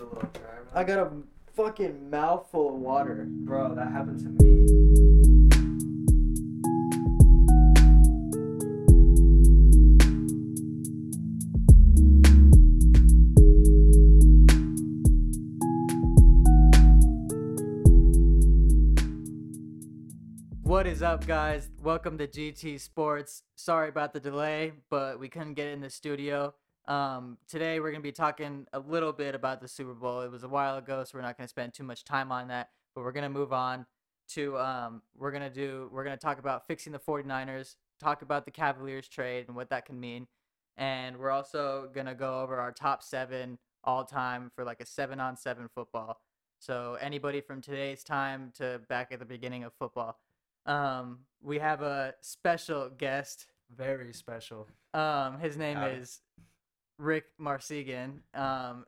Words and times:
a 0.00 0.04
little 0.04 0.28
dry. 0.32 0.42
bro. 0.72 0.80
I 0.80 0.84
got 0.84 0.98
a 0.98 1.10
fucking 1.54 2.08
mouthful 2.08 2.70
of 2.70 2.74
water. 2.76 3.26
Bro, 3.28 3.74
that 3.74 3.92
happened 3.92 4.20
to 4.20 4.28
me. 4.28 4.66
What 20.62 20.86
is 20.86 21.02
up, 21.02 21.26
guys? 21.26 21.68
Welcome 21.82 22.16
to 22.18 22.26
GT 22.26 22.80
Sports. 22.80 23.42
Sorry 23.56 23.90
about 23.90 24.14
the 24.14 24.20
delay, 24.20 24.72
but 24.88 25.20
we 25.20 25.28
couldn't 25.28 25.54
get 25.54 25.68
in 25.68 25.80
the 25.80 25.90
studio. 25.90 26.54
Um, 26.86 27.38
today 27.46 27.78
we're 27.80 27.90
gonna 27.90 28.02
be 28.02 28.12
talking 28.12 28.66
a 28.72 28.80
little 28.80 29.12
bit 29.12 29.34
about 29.34 29.60
the 29.60 29.68
Super 29.68 29.94
Bowl. 29.94 30.22
It 30.22 30.30
was 30.30 30.42
a 30.42 30.48
while 30.48 30.76
ago, 30.76 31.04
so 31.04 31.18
we're 31.18 31.22
not 31.22 31.36
gonna 31.36 31.48
spend 31.48 31.74
too 31.74 31.84
much 31.84 32.04
time 32.04 32.32
on 32.32 32.48
that. 32.48 32.70
But 32.94 33.04
we're 33.04 33.12
gonna 33.12 33.30
move 33.30 33.52
on 33.52 33.86
to 34.30 34.58
um, 34.58 35.02
we're 35.16 35.32
gonna 35.32 35.50
do 35.50 35.88
we're 35.92 36.04
gonna 36.04 36.16
talk 36.16 36.38
about 36.38 36.66
fixing 36.66 36.92
the 36.92 36.98
49ers, 36.98 37.76
talk 38.00 38.22
about 38.22 38.44
the 38.44 38.50
Cavaliers 38.50 39.08
trade 39.08 39.46
and 39.46 39.56
what 39.56 39.70
that 39.70 39.86
can 39.86 40.00
mean, 40.00 40.26
and 40.76 41.16
we're 41.16 41.30
also 41.30 41.90
gonna 41.94 42.14
go 42.14 42.40
over 42.40 42.56
our 42.56 42.72
top 42.72 43.02
seven 43.02 43.58
all 43.84 44.04
time 44.04 44.50
for 44.54 44.64
like 44.64 44.80
a 44.80 44.86
seven 44.86 45.20
on 45.20 45.36
seven 45.36 45.68
football. 45.74 46.20
So 46.58 46.98
anybody 47.00 47.40
from 47.40 47.62
today's 47.62 48.04
time 48.04 48.52
to 48.58 48.80
back 48.88 49.12
at 49.12 49.18
the 49.18 49.24
beginning 49.24 49.64
of 49.64 49.72
football. 49.78 50.18
Um, 50.66 51.20
we 51.42 51.58
have 51.58 51.82
a 51.82 52.14
special 52.20 52.90
guest. 52.90 53.46
Very 53.74 54.12
special. 54.12 54.68
Um, 54.92 55.38
his 55.38 55.56
name 55.56 55.76
Howdy. 55.76 55.94
is 55.94 56.20
Rick 57.00 57.24
Marcigan. 57.40 58.20
Um, 58.34 58.84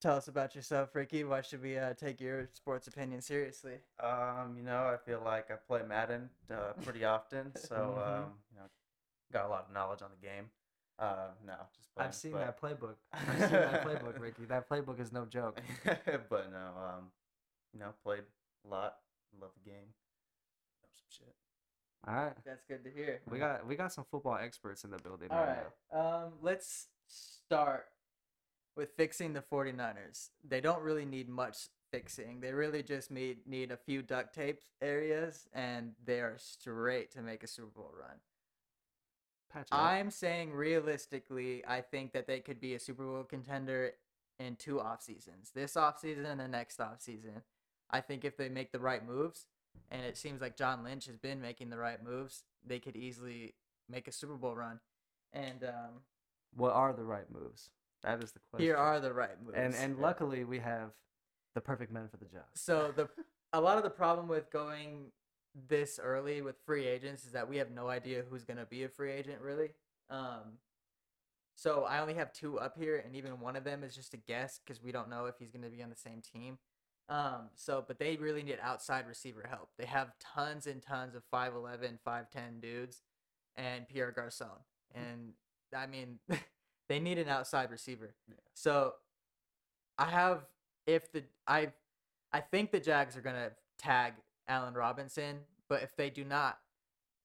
tell 0.00 0.16
us 0.16 0.28
about 0.28 0.54
yourself, 0.54 0.94
Ricky. 0.94 1.24
Why 1.24 1.40
should 1.42 1.62
we 1.62 1.76
uh, 1.76 1.94
take 1.94 2.20
your 2.20 2.48
sports 2.54 2.86
opinion 2.86 3.20
seriously? 3.20 3.74
Um, 4.02 4.54
you 4.56 4.62
know, 4.62 4.84
I 4.84 4.96
feel 5.04 5.20
like 5.24 5.50
I 5.50 5.54
play 5.66 5.82
Madden 5.86 6.30
uh, 6.50 6.72
pretty 6.82 7.04
often, 7.04 7.52
so 7.56 7.74
Mhm. 7.98 8.06
um, 8.18 8.24
you 8.52 8.58
know, 8.58 8.66
got 9.32 9.46
a 9.46 9.48
lot 9.48 9.66
of 9.68 9.74
knowledge 9.74 10.00
on 10.02 10.10
the 10.10 10.26
game. 10.26 10.50
Uh, 10.96 11.30
no, 11.44 11.54
just 11.76 11.92
playing, 11.92 12.08
I've 12.08 12.14
seen 12.14 12.32
but- 12.32 12.38
that 12.46 12.60
playbook. 12.60 12.94
I've 13.12 13.40
seen 13.40 13.50
that 13.50 13.84
playbook, 13.84 14.20
Ricky. 14.20 14.44
That 14.44 14.68
playbook 14.68 15.00
is 15.00 15.12
no 15.12 15.24
joke. 15.26 15.60
but 15.84 16.52
no, 16.52 16.70
um, 16.78 17.10
you 17.72 17.80
know, 17.80 17.90
played 18.04 18.22
a 18.64 18.68
lot. 18.68 18.94
Love 19.40 19.50
the 19.64 19.68
game. 19.70 19.88
Know 20.82 20.88
some 20.92 21.08
shit. 21.08 21.34
All 22.06 22.14
right. 22.14 22.32
That's 22.44 22.64
good 22.64 22.84
to 22.84 22.90
hear. 22.90 23.20
We 23.30 23.38
got 23.38 23.66
we 23.66 23.76
got 23.76 23.92
some 23.92 24.04
football 24.10 24.36
experts 24.36 24.84
in 24.84 24.90
the 24.90 24.98
building 24.98 25.28
All 25.30 25.38
right. 25.38 25.66
Um, 25.92 26.32
let's 26.42 26.88
start 27.06 27.86
with 28.76 28.90
fixing 28.96 29.32
the 29.32 29.40
49ers. 29.40 30.30
They 30.46 30.60
don't 30.60 30.82
really 30.82 31.04
need 31.04 31.28
much 31.28 31.68
fixing. 31.90 32.40
They 32.40 32.52
really 32.52 32.82
just 32.82 33.10
need 33.10 33.46
need 33.46 33.70
a 33.70 33.76
few 33.76 34.02
duct 34.02 34.34
tape 34.34 34.60
areas, 34.82 35.48
and 35.52 35.92
they 36.04 36.20
are 36.20 36.36
straight 36.38 37.12
to 37.12 37.22
make 37.22 37.42
a 37.42 37.46
Super 37.46 37.68
Bowl 37.68 37.92
run. 37.98 38.10
now. 38.10 39.60
Patch 39.60 39.68
it 39.68 39.74
up. 39.74 39.80
I'm 39.80 40.10
saying 40.10 40.52
realistically, 40.52 41.64
I 41.66 41.80
think 41.80 42.12
that 42.12 42.26
they 42.26 42.40
could 42.40 42.60
be 42.60 42.74
a 42.74 42.78
Super 42.78 43.04
Bowl 43.04 43.22
contender 43.24 43.92
in 44.38 44.56
two 44.56 44.80
off 44.80 45.02
seasons. 45.02 45.52
This 45.54 45.76
off 45.76 46.00
season 46.00 46.26
and 46.26 46.40
the 46.40 46.48
next 46.48 46.80
off 46.80 47.00
season. 47.00 47.42
I 47.90 48.00
think 48.00 48.24
if 48.24 48.36
they 48.36 48.48
make 48.48 48.72
the 48.72 48.80
right 48.80 49.06
moves, 49.06 49.46
and 49.90 50.02
it 50.02 50.16
seems 50.16 50.40
like 50.40 50.56
John 50.56 50.82
Lynch 50.84 51.06
has 51.06 51.16
been 51.16 51.40
making 51.40 51.70
the 51.70 51.78
right 51.78 52.02
moves, 52.02 52.42
they 52.66 52.78
could 52.78 52.96
easily 52.96 53.54
make 53.88 54.08
a 54.08 54.12
Super 54.12 54.34
Bowl 54.34 54.54
run. 54.54 54.80
And 55.32 55.64
um, 55.64 56.02
What 56.54 56.72
are 56.72 56.92
the 56.92 57.04
right 57.04 57.30
moves? 57.30 57.70
That 58.02 58.22
is 58.22 58.32
the 58.32 58.40
question. 58.50 58.64
here 58.64 58.76
are 58.76 59.00
the 59.00 59.12
right 59.12 59.40
moves. 59.42 59.56
and 59.56 59.74
and 59.74 59.98
luckily 59.98 60.44
we 60.44 60.58
have 60.58 60.90
the 61.54 61.60
perfect 61.60 61.90
men 61.92 62.08
for 62.08 62.16
the 62.18 62.26
job. 62.26 62.44
So 62.54 62.92
the 62.94 63.08
a 63.52 63.60
lot 63.60 63.76
of 63.78 63.82
the 63.84 63.90
problem 63.90 64.28
with 64.28 64.50
going 64.50 65.12
this 65.68 66.00
early 66.02 66.42
with 66.42 66.56
free 66.66 66.86
agents 66.86 67.24
is 67.24 67.32
that 67.32 67.48
we 67.48 67.56
have 67.58 67.70
no 67.70 67.88
idea 67.88 68.24
who's 68.28 68.44
gonna 68.44 68.66
be 68.66 68.82
a 68.84 68.88
free 68.88 69.12
agent 69.12 69.40
really. 69.40 69.70
Um, 70.10 70.58
so 71.56 71.84
I 71.84 72.00
only 72.00 72.14
have 72.14 72.32
two 72.32 72.58
up 72.58 72.76
here, 72.76 73.00
and 73.04 73.14
even 73.14 73.38
one 73.40 73.54
of 73.56 73.62
them 73.64 73.84
is 73.84 73.94
just 73.94 74.12
a 74.12 74.16
guess 74.16 74.58
because 74.64 74.82
we 74.82 74.90
don't 74.92 75.08
know 75.08 75.26
if 75.26 75.36
he's 75.38 75.50
gonna 75.52 75.70
be 75.70 75.82
on 75.82 75.88
the 75.88 75.96
same 75.96 76.20
team. 76.20 76.58
Um, 77.08 77.50
so 77.54 77.84
but 77.86 77.98
they 77.98 78.16
really 78.16 78.42
need 78.42 78.58
outside 78.62 79.06
receiver 79.06 79.44
help. 79.48 79.70
They 79.78 79.84
have 79.86 80.12
tons 80.18 80.66
and 80.66 80.82
tons 80.82 81.14
of 81.14 81.22
5'11", 81.32 81.98
5'10 82.06 82.60
dudes, 82.62 83.02
and 83.56 83.86
Pierre 83.88 84.10
Garcon, 84.10 84.48
and 84.94 85.32
I 85.76 85.86
mean 85.86 86.18
they 86.88 87.00
need 87.00 87.18
an 87.18 87.28
outside 87.28 87.70
receiver. 87.70 88.14
Yeah. 88.26 88.36
So 88.54 88.94
I 89.98 90.06
have 90.06 90.46
if 90.86 91.12
the 91.12 91.24
I 91.46 91.72
I 92.32 92.40
think 92.40 92.72
the 92.72 92.80
Jags 92.80 93.16
are 93.16 93.22
gonna 93.22 93.50
tag 93.78 94.14
Allen 94.48 94.74
Robinson, 94.74 95.40
but 95.68 95.82
if 95.82 95.94
they 95.96 96.08
do 96.10 96.24
not, 96.24 96.58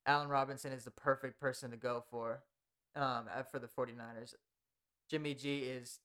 Allen 0.05 0.27
Robinson 0.27 0.73
is 0.73 0.83
the 0.83 0.91
perfect 0.91 1.39
person 1.39 1.71
to 1.71 1.77
go 1.77 2.03
for 2.09 2.43
um 2.95 3.25
for 3.49 3.59
the 3.59 3.67
49ers. 3.67 4.33
Jimmy 5.09 5.33
G 5.33 5.59
is 5.59 5.99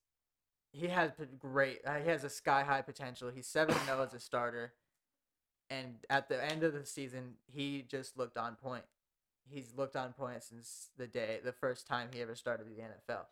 he 0.75 0.87
has 0.87 1.11
great 1.39 1.79
uh, 1.85 1.95
he 2.03 2.09
has 2.09 2.23
a 2.23 2.29
sky 2.29 2.63
high 2.63 2.81
potential. 2.81 3.31
He's 3.33 3.47
7 3.47 3.75
0 3.85 4.03
as 4.03 4.13
a 4.13 4.19
starter. 4.19 4.73
And 5.69 5.95
at 6.09 6.29
the 6.29 6.43
end 6.43 6.63
of 6.63 6.73
the 6.73 6.85
season, 6.85 7.35
he 7.51 7.83
just 7.89 8.17
looked 8.17 8.37
on 8.37 8.55
point. 8.55 8.83
He's 9.49 9.73
looked 9.75 9.95
on 9.95 10.13
point 10.13 10.43
since 10.43 10.89
the 10.97 11.07
day 11.07 11.39
the 11.43 11.53
first 11.53 11.87
time 11.87 12.09
he 12.13 12.21
ever 12.21 12.35
started 12.35 12.67
the 12.67 12.81
NFL. 12.81 13.25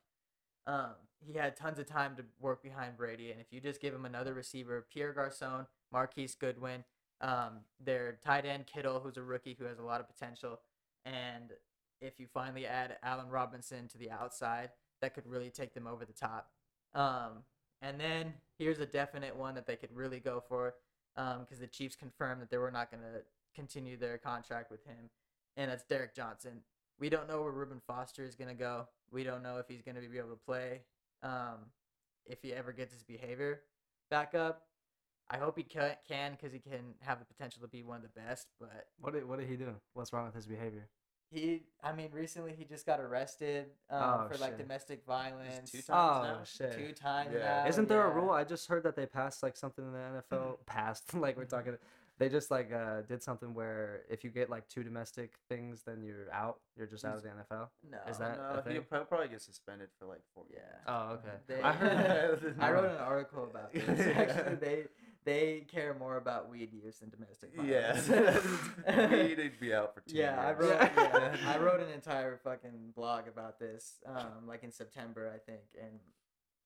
Um, 0.66 0.94
he 1.20 1.34
had 1.34 1.56
tons 1.56 1.78
of 1.78 1.86
time 1.86 2.16
to 2.16 2.24
work 2.40 2.64
behind 2.64 2.98
Brady, 2.98 3.32
and 3.32 3.42
if 3.42 3.48
you 3.52 3.60
just 3.60 3.82
give 3.82 3.94
him 3.94 4.06
another 4.06 4.34
receiver, 4.34 4.86
Pierre 4.92 5.14
Garcon, 5.14 5.68
Marquise 5.92 6.36
Goodwin, 6.36 6.86
um, 7.22 7.60
their 7.84 8.18
tight 8.24 8.46
end 8.46 8.66
Kittle, 8.66 9.00
who's 9.00 9.18
a 9.18 9.24
rookie 9.24 9.56
who 9.60 9.66
has 9.66 9.78
a 9.78 9.84
lot 9.84 10.00
of 10.00 10.08
potential, 10.08 10.60
and 11.06 11.52
if 12.02 12.20
you 12.20 12.28
finally 12.34 12.66
add 12.66 12.98
Allen 13.04 13.30
Robinson 13.30 13.88
to 13.90 13.98
the 13.98 14.10
outside, 14.10 14.70
that 15.02 15.14
could 15.14 15.28
really 15.28 15.50
take 15.50 15.74
them 15.74 15.88
over 15.88 16.06
the 16.06 16.14
top. 16.14 16.50
Um, 16.96 17.44
and 17.82 18.00
then 18.00 18.34
here's 18.58 18.80
a 18.80 18.86
definite 18.86 19.36
one 19.36 19.56
that 19.56 19.66
they 19.68 19.76
could 19.76 19.96
really 19.96 20.20
go 20.20 20.44
for, 20.48 20.76
because 21.16 21.60
the 21.60 21.68
Chiefs 21.68 21.96
confirmed 21.96 22.42
that 22.42 22.50
they 22.50 22.58
were 22.58 22.72
not 22.72 22.92
going 22.92 23.04
to 23.04 23.22
continue 23.56 23.98
their 23.98 24.18
contract 24.18 24.72
with 24.72 24.84
him, 24.86 25.10
and 25.58 25.70
that's 25.70 25.84
Derrick 25.84 26.16
Johnson. 26.16 26.62
We 27.00 27.10
don't 27.10 27.28
know 27.28 27.42
where 27.42 27.52
Reuben 27.52 27.82
Foster 27.88 28.24
is 28.24 28.36
going 28.36 28.50
to 28.50 28.56
go. 28.56 28.88
We 29.12 29.24
don't 29.24 29.44
know 29.44 29.58
if 29.58 29.68
he's 29.68 29.82
going 29.82 29.96
to 29.96 30.02
be 30.02 30.18
able 30.18 30.30
to 30.30 30.40
play. 30.46 30.82
Um, 31.22 31.72
if 32.26 32.42
he 32.42 32.54
ever 32.54 32.72
gets 32.72 32.94
his 32.94 33.04
behavior 33.04 33.62
back 34.10 34.34
up, 34.36 34.64
I 35.30 35.38
hope 35.38 35.58
he 35.58 35.64
ca- 35.64 35.96
can 36.08 36.32
because 36.32 36.54
he 36.54 36.60
can 36.60 36.94
have 37.02 37.20
the 37.20 37.26
potential 37.26 37.62
to 37.62 37.68
be 37.68 37.84
one 37.84 37.98
of 37.98 38.04
the 38.04 38.20
best. 38.20 38.48
But 38.60 38.88
What 39.00 39.14
did 39.14 39.28
what 39.28 39.40
did 39.40 39.50
he 39.50 39.56
do? 39.56 39.74
What's 39.94 40.14
wrong 40.14 40.26
with 40.26 40.36
his 40.36 40.46
behavior? 40.46 40.90
He, 41.34 41.64
I 41.84 41.92
mean, 41.94 42.10
recently 42.14 42.54
he 42.58 42.64
just 42.66 42.86
got 42.86 43.00
arrested 43.00 43.66
um, 43.90 44.02
Oh, 44.02 44.28
for 44.30 44.38
like 44.38 44.52
shit. 44.52 44.58
domestic 44.60 45.04
violence. 45.06 45.72
two 45.72 45.82
times 45.82 45.88
Oh 45.90 46.24
now? 46.24 46.40
shit. 46.44 46.74
Two 46.78 46.94
times 46.94 47.32
Yeah. 47.34 47.64
now, 47.64 47.68
Isn't 47.70 47.88
there 47.88 48.06
a 48.06 48.10
rule? 48.10 48.32
I 48.32 48.44
just 48.44 48.68
heard 48.68 48.84
that 48.84 48.96
they 48.96 49.06
passed 49.06 49.44
like 49.44 49.58
something 49.58 49.84
in 49.86 49.92
the 49.94 50.24
NFL. 50.32 50.58
passed 50.66 51.14
like 51.16 51.38
we're 51.38 51.46
talking. 51.46 51.78
They 52.20 52.30
just 52.30 52.52
like 52.52 52.72
uh, 52.72 53.02
did 53.02 53.24
something 53.24 53.56
where 53.56 54.04
if 54.08 54.24
you 54.24 54.30
get 54.30 54.48
like 54.50 54.68
two 54.70 54.84
domestic 54.84 55.34
things, 55.50 55.82
then 55.84 56.04
you're 56.04 56.32
out. 56.32 56.60
You're 56.78 56.86
just 56.86 57.04
out 57.04 57.18
of 57.18 57.24
the 57.24 57.30
NFL. 57.30 57.70
No, 57.90 57.98
Is 58.08 58.20
that 58.20 58.38
a 58.38 58.56
no, 58.58 58.62
thing? 58.62 58.74
he'll 58.74 59.04
probably 59.06 59.30
get 59.30 59.42
suspended 59.42 59.90
for 59.98 60.06
like 60.06 60.22
four 60.36 60.44
Yeah. 60.50 60.60
games. 60.60 60.84
Oh, 60.88 61.14
okay. 61.14 61.38
They, 61.48 61.62
I 61.62 61.72
heard. 61.74 62.56
I 62.60 62.72
wrote 62.72 62.86
an 62.92 62.98
article 62.98 63.46
about 63.46 63.74
this. 63.74 64.00
Actually, 64.16 64.56
they 64.58 64.84
they 65.26 65.66
care 65.72 65.94
more 65.94 66.18
about 66.18 66.50
weed 66.50 66.72
use 66.74 66.98
than 67.00 67.10
domestic 67.10 67.52
Yeah, 67.64 67.94
violence. 68.00 69.38
he'd 69.40 69.60
be 69.60 69.74
out 69.74 69.94
for 69.94 70.02
two 70.02 70.16
yeah, 70.18 70.40
I 70.40 70.52
wrote 70.54 70.70
Yeah. 70.72 70.90
yeah, 70.96 71.38
I 71.54 71.58
wrote 71.60 71.80
an 71.82 71.90
entire 71.94 72.38
fucking 72.44 72.92
blog 72.96 73.28
about 73.28 73.60
this, 73.60 73.96
um, 74.06 74.48
like 74.48 74.64
in 74.64 74.72
September, 74.72 75.32
I 75.34 75.40
think, 75.40 75.62
and 75.80 76.00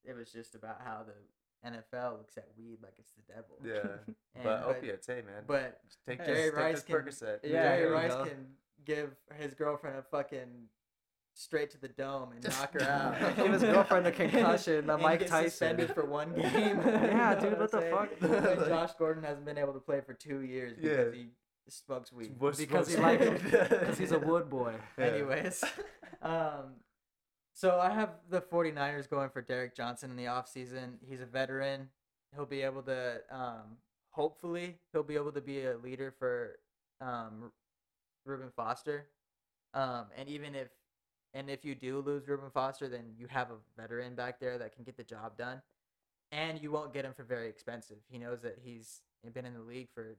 it 0.03 0.15
was 0.15 0.31
just 0.31 0.55
about 0.55 0.81
how 0.83 1.03
the 1.05 1.69
NFL 1.69 2.17
looks 2.17 2.37
at 2.37 2.47
weed 2.57 2.77
like 2.81 2.93
it's 2.97 3.11
the 3.11 3.33
devil. 3.33 3.57
Yeah, 3.63 3.97
And- 4.35 4.43
but 4.43 4.63
but- 4.65 4.77
opiates, 4.77 5.07
hey 5.07 5.21
man, 5.25 5.43
But 5.47 5.79
take 6.07 6.19
Jerry 6.25 6.35
this, 6.35 6.45
take 6.51 6.55
Rice 6.55 6.83
can- 6.83 6.95
Percocet. 6.95 7.39
Yeah, 7.43 7.77
Jerry 7.77 7.91
Rice 7.91 8.11
go. 8.13 8.25
can 8.25 8.47
give 8.85 9.15
his 9.37 9.53
girlfriend 9.53 9.97
a 9.97 10.01
fucking 10.03 10.69
straight 11.39 11.69
to 11.69 11.77
the 11.79 11.87
dome 11.87 12.31
and 12.31 12.43
knock 12.59 12.73
her 12.73 12.81
out. 12.81 13.35
Give 13.35 13.53
his 13.53 13.61
girlfriend 13.61 14.07
a 14.07 14.11
concussion, 14.11 14.87
the 14.87 14.97
Mike 14.97 15.19
get 15.19 15.29
Tyson. 15.29 15.49
suspended 15.51 15.93
for 15.93 16.03
one 16.05 16.33
game. 16.35 16.79
Yeah, 16.83 17.35
You 17.35 17.41
dude, 17.41 17.51
know 17.53 17.59
what 17.59 17.71
the 17.71 17.85
I'm 17.95 18.07
fuck? 18.19 18.21
Like- 18.57 18.67
Josh 18.67 18.91
Gordon 18.97 19.23
hasn't 19.23 19.45
been 19.45 19.57
able 19.59 19.73
to 19.73 19.79
play 19.79 20.01
for 20.01 20.13
two 20.13 20.41
years 20.41 20.73
because 20.75 21.13
Yeah. 21.15 21.21
he 21.21 21.29
smokes 21.69 22.11
weed. 22.11 22.33
What's- 22.39 22.57
because 22.57 22.87
he 22.89 22.95
what's- 22.99 23.21
like 23.21 23.43
because 23.43 23.97
he's 23.99 24.11
a 24.11 24.19
wood 24.19 24.49
boy. 24.49 24.73
Yeah. 24.97 25.05
Anyways, 25.05 25.63
um, 26.23 26.75
so 27.53 27.79
I 27.79 27.91
have 27.91 28.09
the 28.29 28.41
49ers 28.41 29.07
going 29.09 29.29
for 29.29 29.41
Derrick 29.41 29.75
Johnson 29.75 30.09
in 30.09 30.17
the 30.17 30.25
offseason. 30.25 30.95
He's 31.07 31.21
a 31.21 31.25
veteran. 31.25 31.89
He'll 32.35 32.45
be 32.45 32.61
able 32.63 32.81
to, 32.83 33.21
um, 33.31 33.77
hopefully, 34.09 34.79
he'll 34.91 35.03
be 35.03 35.15
able 35.15 35.31
to 35.31 35.41
be 35.41 35.65
a 35.65 35.77
leader 35.77 36.13
for 36.17 36.59
um, 36.99 37.51
Reuben 38.25 38.51
Foster. 38.55 39.07
Um, 39.73 40.05
and 40.17 40.27
even 40.29 40.53
if, 40.55 40.67
and 41.33 41.49
if 41.49 41.63
you 41.65 41.75
do 41.75 41.99
lose 42.01 42.27
Reuben 42.27 42.49
Foster, 42.49 42.87
then 42.87 43.13
you 43.17 43.27
have 43.27 43.51
a 43.51 43.57
veteran 43.79 44.15
back 44.15 44.39
there 44.39 44.57
that 44.57 44.73
can 44.75 44.83
get 44.83 44.97
the 44.97 45.03
job 45.03 45.37
done. 45.37 45.61
and 46.31 46.61
you 46.61 46.71
won't 46.71 46.93
get 46.93 47.05
him 47.05 47.13
for 47.13 47.23
very 47.23 47.47
expensive. 47.47 47.97
He 48.09 48.17
knows 48.17 48.41
that 48.41 48.59
he's 48.61 49.01
been 49.33 49.45
in 49.45 49.53
the 49.53 49.61
league 49.61 49.89
for 49.93 50.17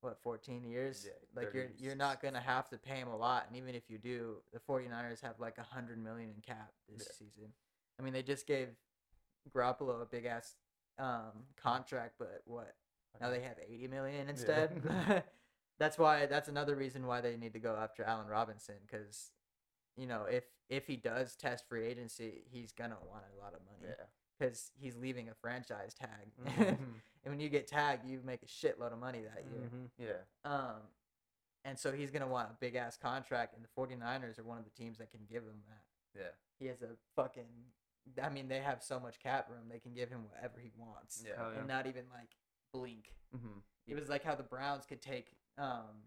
what 0.00 0.18
14 0.22 0.64
years. 0.64 1.04
Yeah, 1.06 1.12
like 1.42 1.52
you're 1.52 1.68
you're 1.78 1.96
not 1.96 2.22
gonna 2.22 2.40
have 2.40 2.68
to 2.70 2.78
pay 2.78 2.96
him 2.96 3.08
a 3.08 3.16
lot, 3.16 3.44
and 3.48 3.56
even 3.56 3.74
if 3.74 3.90
you 3.90 3.98
do, 3.98 4.36
the 4.52 4.60
49ers 4.60 5.20
have 5.22 5.38
like 5.40 5.58
a 5.58 5.62
hundred 5.62 5.98
million 6.02 6.30
in 6.30 6.40
cap 6.40 6.72
this 6.88 7.06
Yeah. 7.06 7.26
season. 7.26 7.52
I 7.98 8.02
mean, 8.02 8.12
they 8.12 8.22
just 8.22 8.46
gave 8.46 8.68
Garoppolo 9.54 10.00
a 10.02 10.06
big 10.06 10.24
ass 10.24 10.54
um, 10.98 11.44
contract, 11.56 12.14
but 12.18 12.42
what 12.44 12.74
now 13.20 13.30
they 13.30 13.40
have 13.40 13.56
80 13.66 13.88
million 13.88 14.28
instead. 14.28 15.24
that's 15.78 15.98
why 15.98 16.26
that's 16.26 16.48
another 16.48 16.74
reason 16.76 17.06
why 17.06 17.20
they 17.20 17.36
need 17.36 17.52
to 17.54 17.58
go 17.60 17.76
after 17.76 18.02
Allen 18.04 18.26
Robinson 18.28 18.76
because 18.86 19.30
you 19.98 20.06
know 20.06 20.22
if 20.30 20.44
if 20.70 20.86
he 20.86 20.96
does 20.96 21.34
test 21.36 21.68
free 21.68 21.84
agency, 21.86 22.42
he's 22.50 22.72
gonna 22.72 22.96
want 23.10 23.24
a 23.34 23.42
lot 23.42 23.54
of 23.54 23.60
money 23.64 23.92
Yeah. 23.98 24.04
because 24.38 24.70
he's 24.78 24.96
leaving 24.96 25.28
a 25.28 25.34
franchise 25.34 25.94
tag. 25.94 26.30
Mhm. 26.46 26.68
and 27.24 27.32
when 27.32 27.40
you 27.40 27.48
get 27.48 27.66
tagged, 27.66 28.04
you 28.06 28.20
make 28.24 28.42
a 28.42 28.46
shitload 28.46 28.92
of 28.92 28.98
money 28.98 29.22
that 29.22 29.44
year. 29.44 29.68
Mhm. 29.72 29.90
Yeah. 29.98 30.50
Um, 30.50 30.82
and 31.64 31.78
so 31.78 31.90
he's 31.92 32.10
gonna 32.10 32.28
want 32.28 32.50
a 32.50 32.54
big 32.60 32.76
ass 32.76 32.96
contract, 32.96 33.54
and 33.54 33.64
the 33.64 33.68
49ers 33.68 34.38
are 34.38 34.44
one 34.44 34.58
of 34.58 34.64
the 34.64 34.70
teams 34.70 34.98
that 34.98 35.10
can 35.10 35.24
give 35.28 35.42
him 35.42 35.62
that. 35.68 36.20
Yeah. 36.20 36.30
He 36.58 36.66
has 36.66 36.82
a 36.82 36.96
fucking. 37.16 37.48
I 38.22 38.30
mean, 38.30 38.48
they 38.48 38.60
have 38.60 38.82
so 38.82 38.98
much 38.98 39.18
cap 39.18 39.50
room; 39.50 39.68
they 39.68 39.78
can 39.80 39.92
give 39.92 40.08
him 40.08 40.24
whatever 40.30 40.60
he 40.60 40.70
wants, 40.76 41.22
Yeah. 41.26 41.36
Hell 41.36 41.52
yeah. 41.52 41.58
and 41.58 41.68
not 41.68 41.86
even 41.86 42.04
like 42.10 42.36
blink. 42.72 43.12
Mm-hmm. 43.36 43.58
It 43.86 43.94
was 43.94 44.08
like 44.08 44.22
how 44.24 44.34
the 44.34 44.42
Browns 44.42 44.86
could 44.86 45.00
take 45.02 45.34
um, 45.58 46.04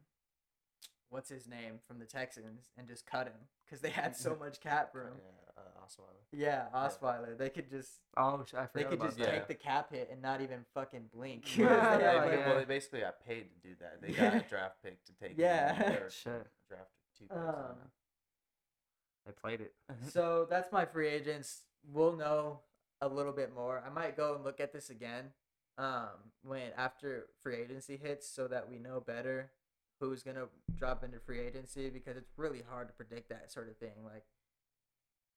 what's 1.11 1.29
his 1.29 1.45
name 1.47 1.73
from 1.87 1.99
the 1.99 2.05
Texans 2.05 2.69
and 2.77 2.87
just 2.87 3.05
cut 3.05 3.27
him 3.27 3.35
because 3.65 3.81
they 3.81 3.89
had 3.91 4.15
so 4.15 4.35
much 4.39 4.59
cap 4.59 4.95
room. 4.95 5.13
Yeah. 5.17 5.61
Uh, 5.61 5.85
Osweiler. 5.85 6.23
Yeah, 6.31 6.65
Osweiler. 6.73 7.37
They 7.37 7.49
could 7.49 7.69
just 7.69 7.89
Oh, 8.17 8.43
sh- 8.49 8.53
I 8.55 8.67
they 8.73 8.83
could 8.85 8.93
about 8.93 9.07
just 9.09 9.17
that. 9.19 9.29
take 9.31 9.47
the 9.47 9.53
cap 9.53 9.91
hit 9.93 10.09
and 10.11 10.21
not 10.21 10.41
even 10.41 10.65
fucking 10.73 11.09
blink. 11.13 11.55
Yeah, 11.57 11.65
Yeah, 11.99 12.25
they, 12.25 12.37
yeah. 12.37 12.47
Well, 12.49 12.57
they 12.57 12.65
basically 12.65 13.01
got 13.01 13.23
paid 13.23 13.47
to 13.51 13.67
do 13.69 13.75
that. 13.81 14.01
They 14.01 14.13
got 14.13 14.33
a 14.35 14.39
draft 14.49 14.77
pick 14.83 15.03
to 15.05 15.11
take. 15.21 15.37
Yeah. 15.37 15.73
him, 15.75 16.01
Shit. 16.09 16.47
Drafted 16.67 16.87
two 17.19 17.25
picks. 17.25 17.37
Um, 17.37 17.45
know. 17.45 17.75
They 19.25 19.31
played 19.33 19.61
it. 19.61 19.73
so 20.09 20.47
that's 20.49 20.71
my 20.71 20.85
free 20.85 21.07
agents. 21.09 21.61
We'll 21.91 22.15
know 22.15 22.61
a 23.01 23.07
little 23.07 23.33
bit 23.33 23.53
more. 23.53 23.83
I 23.85 23.89
might 23.89 24.15
go 24.17 24.33
and 24.35 24.43
look 24.43 24.59
at 24.59 24.71
this 24.73 24.89
again 24.89 25.25
um, 25.77 26.07
when 26.43 26.71
after 26.77 27.27
free 27.43 27.57
agency 27.57 27.97
hits, 28.01 28.27
so 28.27 28.47
that 28.47 28.69
we 28.69 28.79
know 28.79 28.99
better 28.99 29.51
who's 30.09 30.23
gonna 30.23 30.47
drop 30.77 31.03
into 31.03 31.19
free 31.19 31.39
agency 31.39 31.89
because 31.89 32.17
it's 32.17 32.31
really 32.37 32.61
hard 32.69 32.87
to 32.89 32.93
predict 32.93 33.29
that 33.29 33.51
sort 33.51 33.69
of 33.69 33.77
thing. 33.77 34.03
Like 34.03 34.23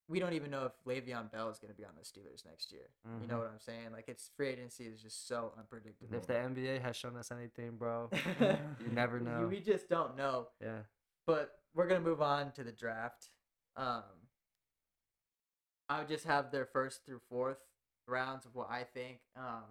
we 0.09 0.19
don't 0.21 0.35
even 0.35 0.51
know 0.51 0.67
if 0.67 0.73
Le'Veon 0.87 1.31
Bell 1.33 1.49
is 1.49 1.59
gonna 1.59 1.73
be 1.75 1.85
on 1.85 1.93
the 1.97 2.03
Steelers 2.05 2.45
next 2.45 2.73
year. 2.73 2.89
You 3.21 3.27
know 3.27 3.37
Mhm. 3.37 3.39
what 3.39 3.47
I'm 3.53 3.61
saying? 3.61 3.93
Like 3.93 4.09
it's 4.09 4.31
free 4.37 4.49
agency 4.49 4.85
is 4.87 5.01
just 5.01 5.27
so 5.29 5.53
unpredictable. 5.59 6.15
If 6.17 6.27
the 6.27 6.35
NBA 6.35 6.79
has 6.83 6.97
shown 6.97 7.17
us 7.17 7.31
anything, 7.31 7.77
bro, 7.77 8.11
you 8.81 8.89
never 8.91 9.21
know. 9.21 9.47
We 9.49 9.61
just 9.61 9.89
don't 9.89 10.17
know. 10.17 10.49
Yeah. 10.61 10.81
but 11.27 11.59
we're 11.75 11.87
gonna 11.87 12.01
move 12.01 12.21
on 12.23 12.53
to 12.53 12.65
the 12.65 12.73
draft. 12.73 13.31
Um, 13.77 14.03
I 15.89 15.99
would 15.99 16.09
just 16.09 16.25
have 16.25 16.51
their 16.51 16.65
first 16.67 17.05
through 17.05 17.21
fourth 17.29 17.59
rounds 18.07 18.45
of 18.47 18.55
what 18.55 18.71
I 18.71 18.85
think. 18.85 19.21
Um, 19.37 19.65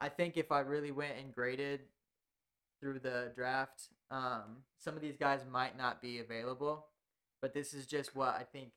I 0.00 0.08
think 0.08 0.36
if 0.36 0.50
I 0.52 0.60
really 0.60 0.90
went 0.92 1.18
and 1.18 1.32
graded 1.34 1.80
through 2.82 2.98
the 2.98 3.30
draft, 3.34 3.88
um, 4.10 4.64
some 4.78 4.96
of 4.96 5.02
these 5.02 5.16
guys 5.16 5.40
might 5.50 5.78
not 5.78 6.02
be 6.02 6.18
available, 6.18 6.86
but 7.40 7.54
this 7.54 7.72
is 7.72 7.86
just 7.86 8.16
what 8.16 8.34
I 8.34 8.42
think. 8.42 8.72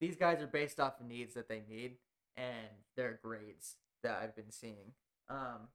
These 0.00 0.16
guys 0.16 0.40
are 0.40 0.46
based 0.48 0.80
off 0.80 0.98
of 0.98 1.06
needs 1.06 1.34
that 1.34 1.48
they 1.48 1.62
need 1.68 1.98
and 2.36 2.70
their 2.96 3.20
grades 3.22 3.76
that 4.02 4.18
I've 4.20 4.34
been 4.34 4.50
seeing. 4.50 4.94
Um, 5.28 5.68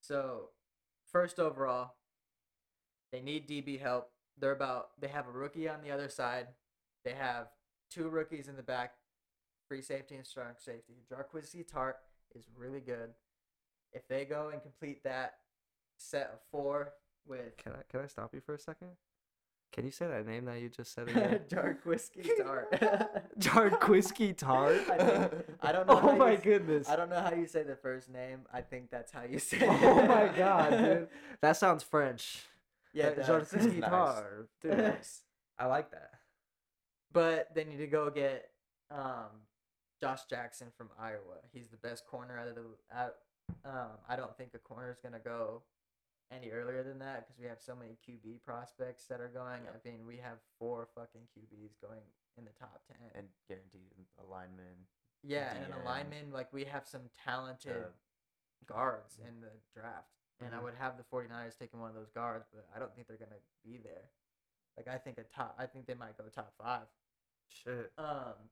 so 0.00 0.50
first 1.10 1.40
overall, 1.40 1.94
they 3.10 3.20
need 3.20 3.48
DB 3.48 3.80
help. 3.80 4.10
They're 4.38 4.52
about 4.52 4.90
they 5.00 5.08
have 5.08 5.26
a 5.26 5.32
rookie 5.32 5.68
on 5.68 5.82
the 5.82 5.90
other 5.90 6.08
side. 6.08 6.48
They 7.04 7.12
have 7.12 7.48
two 7.90 8.08
rookies 8.08 8.46
in 8.46 8.56
the 8.56 8.62
back, 8.62 8.92
free 9.68 9.82
safety 9.82 10.14
and 10.14 10.26
strong 10.26 10.54
safety. 10.58 10.94
Jarquez 11.10 11.54
Tart 11.66 11.96
is 12.34 12.44
really 12.56 12.80
good. 12.80 13.10
If 13.92 14.06
they 14.08 14.24
go 14.24 14.50
and 14.52 14.62
complete 14.62 15.02
that 15.04 15.34
set 16.02 16.30
of 16.32 16.40
four 16.50 16.92
with 17.26 17.56
Can 17.56 17.72
I 17.72 17.82
can 17.90 18.00
I 18.00 18.06
stop 18.06 18.34
you 18.34 18.40
for 18.40 18.54
a 18.54 18.58
second? 18.58 18.88
Can 19.72 19.86
you 19.86 19.90
say 19.90 20.06
that 20.06 20.26
name 20.26 20.44
that 20.44 20.60
you 20.60 20.68
just 20.68 20.92
said 20.92 21.08
again? 21.08 21.40
Jarquez 21.48 22.10
Tart. 22.44 22.70
Jarquisky 23.38 24.36
Tart. 24.36 24.76
I, 24.90 24.96
think, 24.98 25.32
I 25.62 25.72
don't 25.72 25.86
know. 25.86 25.98
Oh 26.02 26.14
my 26.16 26.34
s- 26.34 26.42
goodness. 26.42 26.88
I 26.90 26.96
don't 26.96 27.08
know 27.08 27.20
how 27.20 27.32
you 27.32 27.46
say 27.46 27.62
the 27.62 27.76
first 27.76 28.10
name. 28.10 28.40
I 28.52 28.60
think 28.60 28.90
that's 28.90 29.10
how 29.12 29.22
you 29.22 29.38
say. 29.38 29.58
it. 29.58 29.62
Oh 29.68 30.06
my 30.06 30.28
god, 30.36 30.70
dude. 30.78 31.08
That 31.40 31.56
sounds 31.56 31.82
French. 31.82 32.42
Yeah, 32.92 33.08
Uh. 33.18 33.22
Jarquisky 33.26 33.78
Nice. 33.78 33.88
Tart. 33.90 34.48
Dude, 34.60 34.76
nice. 34.78 35.22
I 35.58 35.66
like 35.66 35.90
that. 35.92 36.10
But 37.12 37.54
they 37.54 37.64
need 37.64 37.78
to 37.78 37.86
go 37.86 38.10
get 38.10 38.50
um, 38.90 39.30
Josh 40.00 40.24
Jackson 40.28 40.68
from 40.76 40.90
Iowa. 41.00 41.38
He's 41.52 41.68
the 41.68 41.76
best 41.78 42.06
corner 42.06 42.38
out 42.38 42.48
of 42.48 42.54
the. 42.56 42.62
Out, 42.94 43.14
um, 43.64 43.90
I 44.08 44.16
don't 44.16 44.36
think 44.36 44.50
a 44.54 44.58
corner 44.58 44.90
is 44.90 44.98
gonna 45.02 45.18
go 45.18 45.62
any 46.34 46.50
earlier 46.50 46.82
than 46.82 46.98
that 47.00 47.26
because 47.26 47.38
we 47.40 47.46
have 47.46 47.60
so 47.60 47.74
many 47.76 47.96
QB 48.08 48.42
prospects 48.44 49.04
that 49.06 49.20
are 49.20 49.28
going. 49.28 49.62
Yep. 49.64 49.82
I 49.84 49.88
mean, 49.88 50.06
we 50.06 50.16
have 50.18 50.38
four 50.58 50.88
fucking 50.94 51.22
QBs 51.36 51.80
going 51.80 52.00
in 52.38 52.44
the 52.44 52.50
top 52.58 52.80
ten. 52.88 53.10
and 53.14 53.28
guaranteed 53.48 53.92
a 54.18 54.24
lineman. 54.30 54.86
yeah, 55.22 55.54
and 55.54 55.66
an 55.72 55.80
alignment 55.82 56.32
like 56.32 56.52
we 56.52 56.64
have 56.64 56.86
some 56.86 57.02
talented 57.24 57.84
Uh, 57.84 57.90
guards 58.66 59.18
in 59.18 59.40
the 59.40 59.52
draft. 59.74 60.08
And 60.40 60.54
I 60.54 60.58
Mhm. 60.58 60.62
would 60.64 60.74
have 60.74 60.96
the 60.96 61.04
49ers 61.04 61.56
taking 61.56 61.78
one 61.78 61.90
of 61.90 61.94
those 61.94 62.10
guards, 62.10 62.48
but 62.52 62.66
I 62.74 62.78
don't 62.80 62.92
think 62.94 63.06
they're 63.06 63.16
gonna 63.16 63.40
be 63.62 63.76
there. 63.78 64.10
Like 64.76 64.88
I 64.88 64.98
think 64.98 65.18
a 65.18 65.24
top. 65.24 65.54
I 65.58 65.66
think 65.66 65.86
they 65.86 65.94
might 65.94 66.16
go 66.16 66.28
top 66.28 66.54
five. 66.56 66.88
Shit. 67.48 67.92
Um. 67.98 68.50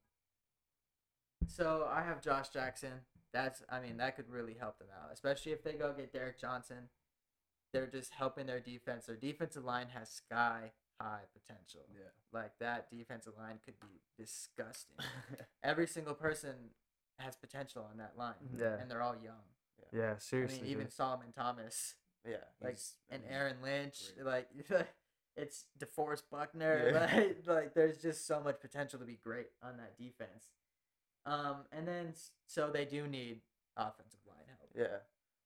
So 1.49 1.87
I 1.87 2.03
have 2.03 2.21
Josh 2.21 2.51
Jackson. 2.51 3.07
That's 3.33 3.63
I 3.69 3.81
mean 3.81 3.97
that 3.97 4.15
could 4.17 4.29
really 4.29 4.55
help 4.55 4.79
them 4.79 4.89
out, 5.03 5.11
especially 5.13 5.53
if 5.53 5.63
they 5.63 5.73
go 5.75 5.93
get 5.95 6.13
Derrick 6.13 6.39
Johnson. 6.39 6.91
They're 7.73 7.87
just 7.87 8.13
helping 8.13 8.47
their 8.47 8.61
defense. 8.61 9.07
Their 9.07 9.17
defensive 9.17 9.65
line 9.65 9.87
has 9.95 10.09
sky 10.11 10.73
high 11.01 11.23
potential. 11.33 11.81
Yeah. 11.95 12.11
Like 12.33 12.53
that 12.61 12.91
defensive 12.91 13.33
line 13.39 13.59
could 13.65 13.81
be 13.81 14.01
disgusting. 14.19 14.97
Every 15.63 15.87
single 15.87 16.15
person 16.15 16.55
has 17.19 17.37
potential 17.37 17.87
on 17.91 17.99
that 17.99 18.13
line, 18.17 18.35
Yeah. 18.57 18.77
and 18.81 18.91
they're 18.91 19.03
all 19.03 19.17
young. 19.17 19.45
Yeah, 19.93 20.15
I 20.17 20.19
seriously. 20.19 20.59
I 20.61 20.63
mean, 20.63 20.71
even. 20.73 20.91
Solomon 20.91 21.33
Thomas, 21.37 21.95
yeah. 22.29 22.37
like 22.63 22.79
and 23.09 23.23
Aaron 23.29 23.57
Lynch, 23.63 24.13
great. 24.17 24.27
like 24.27 24.49
it's 25.37 25.65
DeForest 25.79 26.25
Buckner. 26.31 26.91
Yeah. 26.93 27.25
Like, 27.47 27.47
like 27.47 27.75
there's 27.75 28.01
just 28.01 28.27
so 28.27 28.41
much 28.41 28.61
potential 28.61 28.99
to 29.01 29.05
be 29.05 29.19
great 29.23 29.49
on 29.63 29.79
that 29.79 29.97
defense. 29.99 30.51
Um, 31.27 31.65
and 31.73 31.87
then 31.89 32.15
so 32.47 32.71
they 32.71 32.85
do 32.85 33.07
need 33.07 33.41
offensive 33.77 34.21
line 34.29 34.47
help. 34.49 34.71
Yeah. 34.77 34.99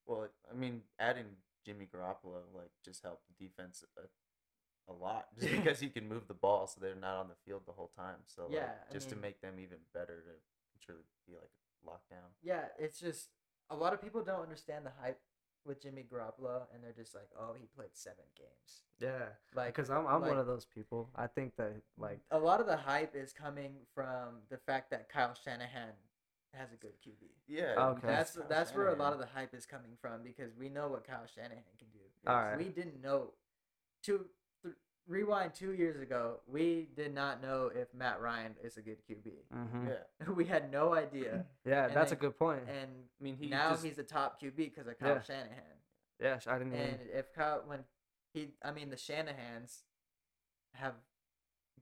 Well, 0.07 0.29
I 0.51 0.55
mean, 0.55 0.83
adding 0.99 1.25
Jimmy 1.65 1.87
Garoppolo 1.93 2.43
like 2.55 2.71
just 2.85 3.03
helped 3.03 3.23
the 3.29 3.47
defense 3.47 3.85
a, 3.97 4.93
a 4.93 4.95
lot, 4.95 5.27
just 5.41 5.53
because 5.53 5.81
he 5.81 5.89
can 5.89 6.09
move 6.09 6.27
the 6.29 6.35
ball, 6.35 6.67
so 6.67 6.79
they're 6.81 6.95
not 6.95 7.17
on 7.17 7.29
the 7.29 7.35
field 7.47 7.63
the 7.67 7.73
whole 7.73 7.91
time. 7.97 8.17
So 8.27 8.45
like, 8.47 8.55
Yeah, 8.57 8.71
I 8.89 8.93
just 8.93 9.09
to 9.11 9.17
make 9.17 9.41
them 9.41 9.55
even 9.59 9.79
better 9.93 10.23
to 10.23 10.85
truly 10.85 11.03
be 11.27 11.35
like 11.35 11.51
a 11.85 11.91
lockdown. 11.91 12.29
Yeah, 12.43 12.65
it's 12.79 13.01
just 13.01 13.29
a 13.71 13.77
lot 13.77 13.93
of 13.93 14.03
people 14.03 14.23
don't 14.23 14.43
understand 14.43 14.85
the 14.85 14.93
hype 15.01 15.21
with 15.65 15.81
Jimmy 15.81 16.05
Garoppolo, 16.11 16.65
and 16.75 16.85
they're 16.85 16.93
just 16.93 17.15
like, 17.15 17.29
oh, 17.41 17.55
he 17.59 17.67
played 17.75 17.89
seven 17.95 18.25
games. 18.37 18.83
yeah. 19.01 19.29
Like, 19.55 19.75
Because 19.75 19.89
I'm 19.89 20.07
I'm 20.07 20.21
like, 20.21 20.31
one 20.31 20.39
of 20.39 20.47
those 20.47 20.67
people. 20.67 21.09
I 21.17 21.27
think 21.27 21.57
that 21.57 21.73
like 21.99 22.21
a 22.31 22.39
lot 22.39 22.61
of 22.61 22.67
the 22.67 22.77
hype 22.77 23.17
is 23.17 23.33
coming 23.33 23.73
from 23.95 24.43
the 24.51 24.59
fact 24.59 24.91
that 24.91 25.09
Kyle 25.09 25.35
Shanahan 25.35 25.93
has 26.59 26.73
a 26.73 26.77
good 26.77 26.93
QB. 27.07 27.29
Yeah. 27.47 27.75
Okay. 27.79 28.07
That's 28.07 28.37
Kyle 28.37 28.47
that's 28.49 28.75
where 28.75 28.89
a 28.89 28.97
lot 28.97 29.13
of 29.13 29.19
the 29.19 29.27
hype 29.27 29.55
is 29.55 29.67
coming 29.67 29.93
from 30.01 30.23
because 30.23 30.55
we 30.57 30.69
know 30.69 30.89
what 30.89 31.07
Kyle 31.07 31.27
Shanahan 31.33 31.63
can 31.79 31.89
do. 31.93 31.99
Alright. 32.31 32.59
We 32.59 32.65
didn't 32.65 33.03
know 33.03 33.31
two 34.03 34.27
th- 34.63 34.75
rewind 35.07 35.55
two 35.55 35.73
years 35.73 36.01
ago. 36.01 36.41
We 36.47 36.89
did 36.97 37.15
not 37.15 37.43
know 37.43 37.71
if 37.75 37.93
Matt 37.95 38.21
Ryan 38.21 38.53
is 38.63 38.77
a 38.77 38.83
good 38.83 38.99
QB. 39.09 39.33
mhm. 39.55 39.89
Yeah. 39.89 40.29
we 40.35 40.45
had 40.47 40.71
no 40.73 40.95
idea, 40.95 41.45
Yeah, 41.67 41.87
And 41.87 41.95
that's 41.97 42.13
a 42.13 42.17
good 42.17 42.39
point. 42.39 42.63
and 42.69 42.91
I 43.21 43.23
mean, 43.25 43.37
he 43.37 43.49
now 43.49 43.71
just, 43.71 43.85
he's 43.85 43.99
a 43.99 44.03
top 44.05 44.41
QB 44.41 44.57
because 44.57 44.87
of 44.87 44.99
Kyle 44.99 45.15
Yeah. 45.17 45.23
Shanahan. 45.23 45.77
yeah, 46.21 46.39
sh- 46.39 46.47
I 46.47 46.59
didn't 46.59 46.73
even 46.75 46.87
And 46.87 46.99
if 47.13 47.33
Kyle 47.35 47.63
when 47.67 47.81
he, 48.33 48.49
I 48.63 48.71
mean, 48.73 48.91
the 48.91 48.97
Shanahans 48.97 49.83
have 50.75 50.95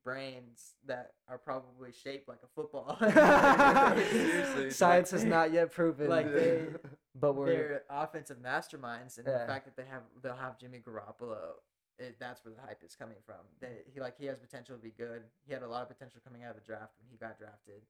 brains 0.05 0.75
that 0.87 1.13
are 1.29 1.39
probably 1.39 1.93
shaped 1.93 2.29
like 2.29 2.41
a 2.43 2.49
football. 2.55 2.97
Science 4.71 5.13
like- 5.13 5.21
has 5.21 5.25
not 5.25 5.53
yet 5.53 5.71
proven 5.73 6.09
like 6.09 6.33
they 6.33 6.67
but 7.15 7.35
we're 7.35 7.47
they're 7.47 7.83
offensive 7.91 8.39
masterminds, 8.39 9.19
and 9.19 9.27
Yeah. 9.27 9.39
the 9.39 9.47
fact 9.47 9.65
that 9.67 9.77
they 9.77 9.85
have 9.91 10.03
they'll 10.23 10.35
have 10.37 10.59
Jimmy 10.59 10.79
Garoppolo, 10.81 11.53
it, 11.99 12.17
that's 12.19 12.45
where 12.45 12.55
the 12.55 12.61
hype 12.61 12.83
is 12.85 12.97
coming 12.97 13.19
from. 13.25 13.37
They, 13.61 13.83
he 13.93 14.01
like 14.01 14.17
he 14.19 14.27
has 14.27 14.39
potential 14.39 14.77
to 14.77 14.83
be 14.83 14.91
good. 14.91 15.23
He 15.47 15.53
had 15.53 15.63
a 15.63 15.69
lot 15.69 15.83
of 15.83 15.89
potential 15.89 16.21
coming 16.25 16.43
out 16.45 16.51
of 16.51 16.57
the 16.57 16.67
draft 16.67 16.93
when 16.99 17.09
he 17.11 17.17
got 17.17 17.39
drafted. 17.39 17.83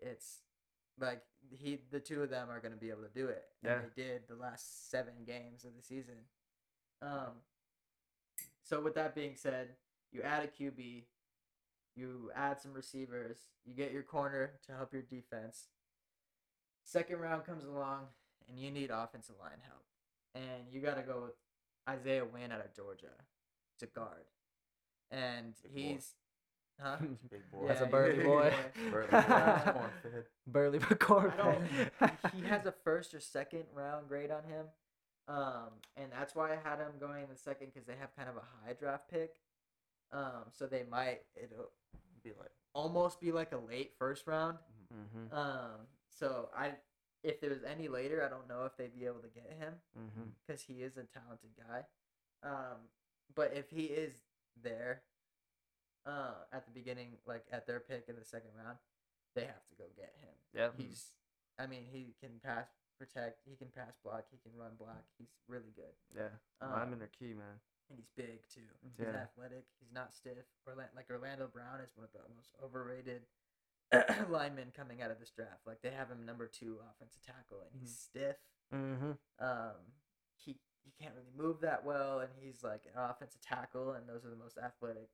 It's 0.00 0.40
Like 1.00 1.22
he, 1.50 1.78
the 1.90 2.00
two 2.00 2.22
of 2.22 2.30
them 2.30 2.48
are 2.50 2.60
going 2.60 2.74
to 2.74 2.78
be 2.80 2.90
able 2.90 3.02
to 3.02 3.08
do 3.14 3.26
it. 3.28 3.44
And 3.62 3.70
Yeah. 3.72 3.80
they 3.96 4.02
did 4.02 4.22
the 4.28 4.36
last 4.36 4.90
seven 4.90 5.14
games 5.26 5.64
of 5.64 5.74
the 5.76 5.82
season. 5.82 6.16
Um. 7.02 7.42
So 8.62 8.80
with 8.80 8.94
that 8.94 9.14
being 9.16 9.34
said, 9.34 9.70
you 10.12 10.22
add 10.22 10.44
a 10.44 10.46
QB, 10.46 11.04
you 11.96 12.30
add 12.34 12.60
some 12.60 12.72
receivers, 12.72 13.38
you 13.64 13.74
get 13.74 13.92
your 13.92 14.02
corner 14.02 14.52
to 14.66 14.72
help 14.72 14.92
your 14.92 15.02
defense. 15.02 15.66
Second 16.84 17.20
round 17.20 17.44
comes 17.44 17.64
along, 17.64 18.06
and 18.48 18.58
you 18.58 18.70
need 18.70 18.90
offensive 18.90 19.36
line 19.40 19.60
help, 19.62 19.84
and 20.34 20.64
you 20.72 20.80
got 20.80 20.96
to 20.96 21.02
go 21.02 21.22
with 21.22 21.34
Isaiah 21.88 22.24
Wynn 22.24 22.52
out 22.52 22.60
of 22.64 22.74
Georgia 22.74 23.12
to 23.78 23.86
guard, 23.86 24.24
and 25.10 25.54
Big 25.62 25.72
boy. 25.72 25.80
he's, 25.80 26.14
huh? 26.80 26.96
Big 27.30 27.50
boy. 27.52 27.68
That's 27.68 27.80
a 27.80 27.84
Yeah, 27.84 27.90
Burley 27.90 28.18
yeah, 28.18 28.24
boy. 28.24 28.52
yeah. 28.82 28.90
Burley 28.90 29.08
boy, 29.10 29.72
corn 29.72 29.90
fed. 30.02 30.24
Burley 30.46 30.78
McCord. 30.80 31.32
I 31.34 31.36
don't. 31.36 32.34
he 32.34 32.42
has 32.48 32.66
a 32.66 32.72
first 32.84 33.14
or 33.14 33.20
second 33.20 33.64
round 33.74 34.08
grade 34.08 34.30
on 34.30 34.42
him, 34.44 34.66
um, 35.28 35.70
and 35.96 36.10
that's 36.10 36.34
why 36.34 36.52
I 36.52 36.56
had 36.68 36.78
him 36.78 36.92
going 36.98 37.22
in 37.22 37.28
the 37.30 37.36
second 37.36 37.68
because 37.72 37.86
they 37.86 37.96
have 38.00 38.14
kind 38.16 38.28
of 38.28 38.36
a 38.36 38.42
high 38.66 38.72
draft 38.72 39.08
pick, 39.10 39.36
um, 40.12 40.44
so 40.52 40.66
they 40.66 40.84
might 40.90 41.20
it'll 41.36 41.70
Be 42.22 42.30
like, 42.38 42.50
almost 42.74 43.20
be 43.20 43.32
like 43.32 43.52
a 43.52 43.56
late 43.58 43.92
first 43.98 44.26
round. 44.26 44.58
Mm-hmm. 44.92 45.34
Um, 45.34 45.86
so 46.08 46.48
I, 46.56 46.72
if 47.22 47.40
there 47.40 47.50
was 47.50 47.62
any 47.64 47.88
later, 47.88 48.22
I 48.24 48.28
don't 48.28 48.48
know 48.48 48.64
if 48.64 48.76
they'd 48.76 48.94
be 48.94 49.06
able 49.06 49.20
to 49.20 49.28
get 49.28 49.52
him 49.58 49.74
Mm-hmm. 49.98 50.28
because 50.46 50.62
he 50.62 50.82
is 50.82 50.96
a 50.96 51.04
talented 51.04 51.50
guy. 51.56 51.84
Um, 52.42 52.88
but 53.34 53.52
if 53.54 53.70
he 53.70 53.84
is 53.84 54.12
there, 54.62 55.02
uh, 56.06 56.32
at 56.52 56.64
the 56.66 56.72
beginning, 56.72 57.16
like 57.26 57.44
at 57.52 57.66
their 57.66 57.80
pick 57.80 58.04
in 58.08 58.16
the 58.16 58.24
second 58.24 58.50
round, 58.56 58.78
they 59.34 59.42
have 59.42 59.64
to 59.68 59.76
go 59.78 59.84
get 59.96 60.12
him. 60.20 60.34
Yep. 60.54 60.74
He's, 60.78 61.12
I 61.58 61.66
mean, 61.66 61.84
he 61.90 62.14
can 62.20 62.40
pass, 62.42 62.66
protect, 62.98 63.40
he 63.48 63.54
can 63.56 63.68
pass 63.68 63.92
block, 64.04 64.24
he 64.30 64.38
can 64.42 64.58
run 64.58 64.72
block. 64.78 65.04
He's 65.18 65.28
really 65.48 65.72
good, 65.76 65.94
Yeah. 66.16 66.28
Um, 66.60 66.72
Linemen 66.72 67.02
are 67.02 67.10
key, 67.18 67.34
man. 67.34 67.60
And 67.90 67.98
he's 67.98 68.08
big 68.16 68.40
too. 68.52 68.60
He's 68.82 68.98
Yeah. 68.98 69.14
athletic. 69.20 69.64
He's 69.80 69.92
not 69.92 70.14
stiff. 70.14 70.46
Or 70.66 70.74
like 70.74 71.10
Orlando 71.10 71.46
Brown 71.52 71.80
is 71.80 71.90
one 71.96 72.04
of 72.06 72.12
the 72.12 72.20
most 72.34 72.54
overrated 72.62 73.22
linemen 74.30 74.72
coming 74.76 75.02
out 75.02 75.10
of 75.10 75.18
this 75.18 75.30
draft. 75.30 75.66
Like 75.66 75.82
they 75.82 75.90
have 75.90 76.08
him 76.08 76.24
number 76.24 76.46
two 76.46 76.78
offensive 76.90 77.22
tackle, 77.22 77.58
and 77.62 77.80
he's 77.80 77.96
stiff. 77.96 78.36
Mm-hmm. 78.72 79.12
Um, 79.44 79.74
he 80.36 80.56
he 80.84 80.92
can't 81.02 81.14
really 81.14 81.32
move 81.36 81.60
that 81.62 81.84
well, 81.84 82.20
and 82.20 82.30
he's 82.40 82.62
like 82.62 82.82
an 82.94 83.00
offensive 83.02 83.40
tackle, 83.40 83.92
and 83.92 84.08
those 84.08 84.24
are 84.24 84.30
the 84.30 84.36
most 84.36 84.58
athletic 84.58 85.08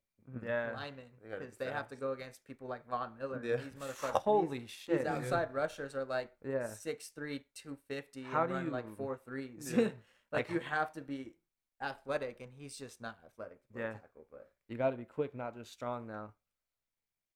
Yeah. 0.45 0.73
linemen 0.75 1.06
They 1.23 1.28
gotta 1.30 1.40
be 1.40 1.45
because 1.47 1.59
they 1.59 1.66
have 1.71 1.88
to 1.88 1.97
go 1.97 2.12
against 2.12 2.45
people 2.45 2.68
like 2.68 2.87
Von 2.88 3.16
Miller. 3.18 3.40
Yeah. 3.42 3.56
These 3.56 3.73
motherfuckers. 3.80 4.21
Holy 4.21 4.59
these, 4.61 4.71
shit. 4.71 4.99
these 4.99 5.04
dude. 5.06 5.09
outside 5.25 5.54
rushers 5.54 5.95
are 5.95 6.04
like 6.04 6.30
Yeah. 6.45 6.66
six 6.66 7.09
three, 7.09 7.47
two 7.54 7.78
fifty, 7.88 8.25
How 8.25 8.42
and 8.42 8.49
do 8.50 8.54
run 8.56 8.71
like 8.71 8.85
you- 8.87 8.95
four 8.97 9.16
threes. 9.25 9.73
Yeah. 9.73 9.85
like 9.85 9.92
Like- 10.33 10.50
you 10.50 10.61
have 10.61 10.92
to 10.92 11.00
be 11.00 11.35
athletic, 11.80 12.40
and 12.40 12.52
he's 12.54 12.76
just 12.76 13.00
not 13.00 13.18
athletic 13.25 13.59
to 13.73 13.78
Yeah. 13.78 13.92
tackle. 13.95 14.26
But 14.30 14.50
You 14.68 14.76
got 14.76 14.90
to 14.90 14.97
be 14.97 15.04
quick, 15.04 15.35
not 15.35 15.54
just 15.54 15.73
strong 15.73 16.06
now. 16.06 16.35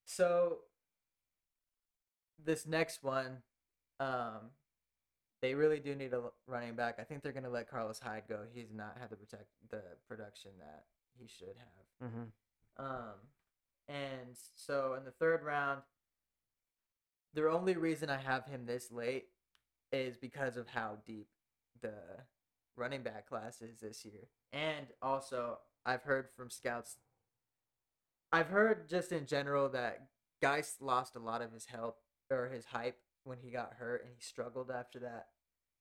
so 0.05 0.65
this 2.43 2.65
next 2.65 3.03
one, 3.03 3.43
um, 3.99 4.49
they 5.41 5.53
really 5.53 5.79
do 5.79 5.95
need 5.95 6.13
a 6.13 6.31
running 6.47 6.75
back. 6.75 6.99
I 6.99 7.03
think 7.03 7.21
they're 7.21 7.31
gonna 7.31 7.49
let 7.49 7.67
Carlos 7.69 7.99
Hyde 7.99 8.27
go. 8.27 8.45
He's 8.51 8.71
not 8.73 8.97
had 8.97 9.09
the 9.11 9.15
protect 9.15 9.47
the 9.69 9.83
production 10.07 10.51
that 10.59 10.85
he 11.19 11.27
should 11.27 11.55
have. 11.57 12.09
Mm-hmm. 12.09 12.83
Um, 12.83 13.13
and 13.87 14.35
so 14.55 14.95
in 14.95 15.03
the 15.05 15.11
third 15.11 15.43
round, 15.43 15.83
the 17.33 17.47
only 17.49 17.75
reason 17.75 18.09
I 18.09 18.17
have 18.17 18.45
him 18.45 18.65
this 18.65 18.91
late 18.91 19.29
is 19.91 20.17
because 20.17 20.57
of 20.57 20.67
how 20.67 20.97
deep 21.05 21.29
the 21.81 21.93
running 22.81 23.03
back 23.03 23.29
classes 23.29 23.79
this 23.79 24.03
year. 24.03 24.27
And 24.51 24.87
also, 25.01 25.59
I've 25.85 26.01
heard 26.01 26.29
from 26.35 26.49
scouts, 26.49 26.97
I've 28.33 28.47
heard 28.47 28.89
just 28.89 29.11
in 29.11 29.27
general 29.27 29.69
that 29.69 30.07
Guice 30.41 30.77
lost 30.81 31.15
a 31.15 31.19
lot 31.19 31.43
of 31.43 31.53
his 31.53 31.65
help 31.65 31.97
or 32.31 32.49
his 32.49 32.65
hype 32.65 32.97
when 33.23 33.37
he 33.39 33.51
got 33.51 33.73
hurt 33.77 34.03
and 34.03 34.11
he 34.15 34.21
struggled 34.21 34.71
after 34.71 34.99
that. 34.99 35.27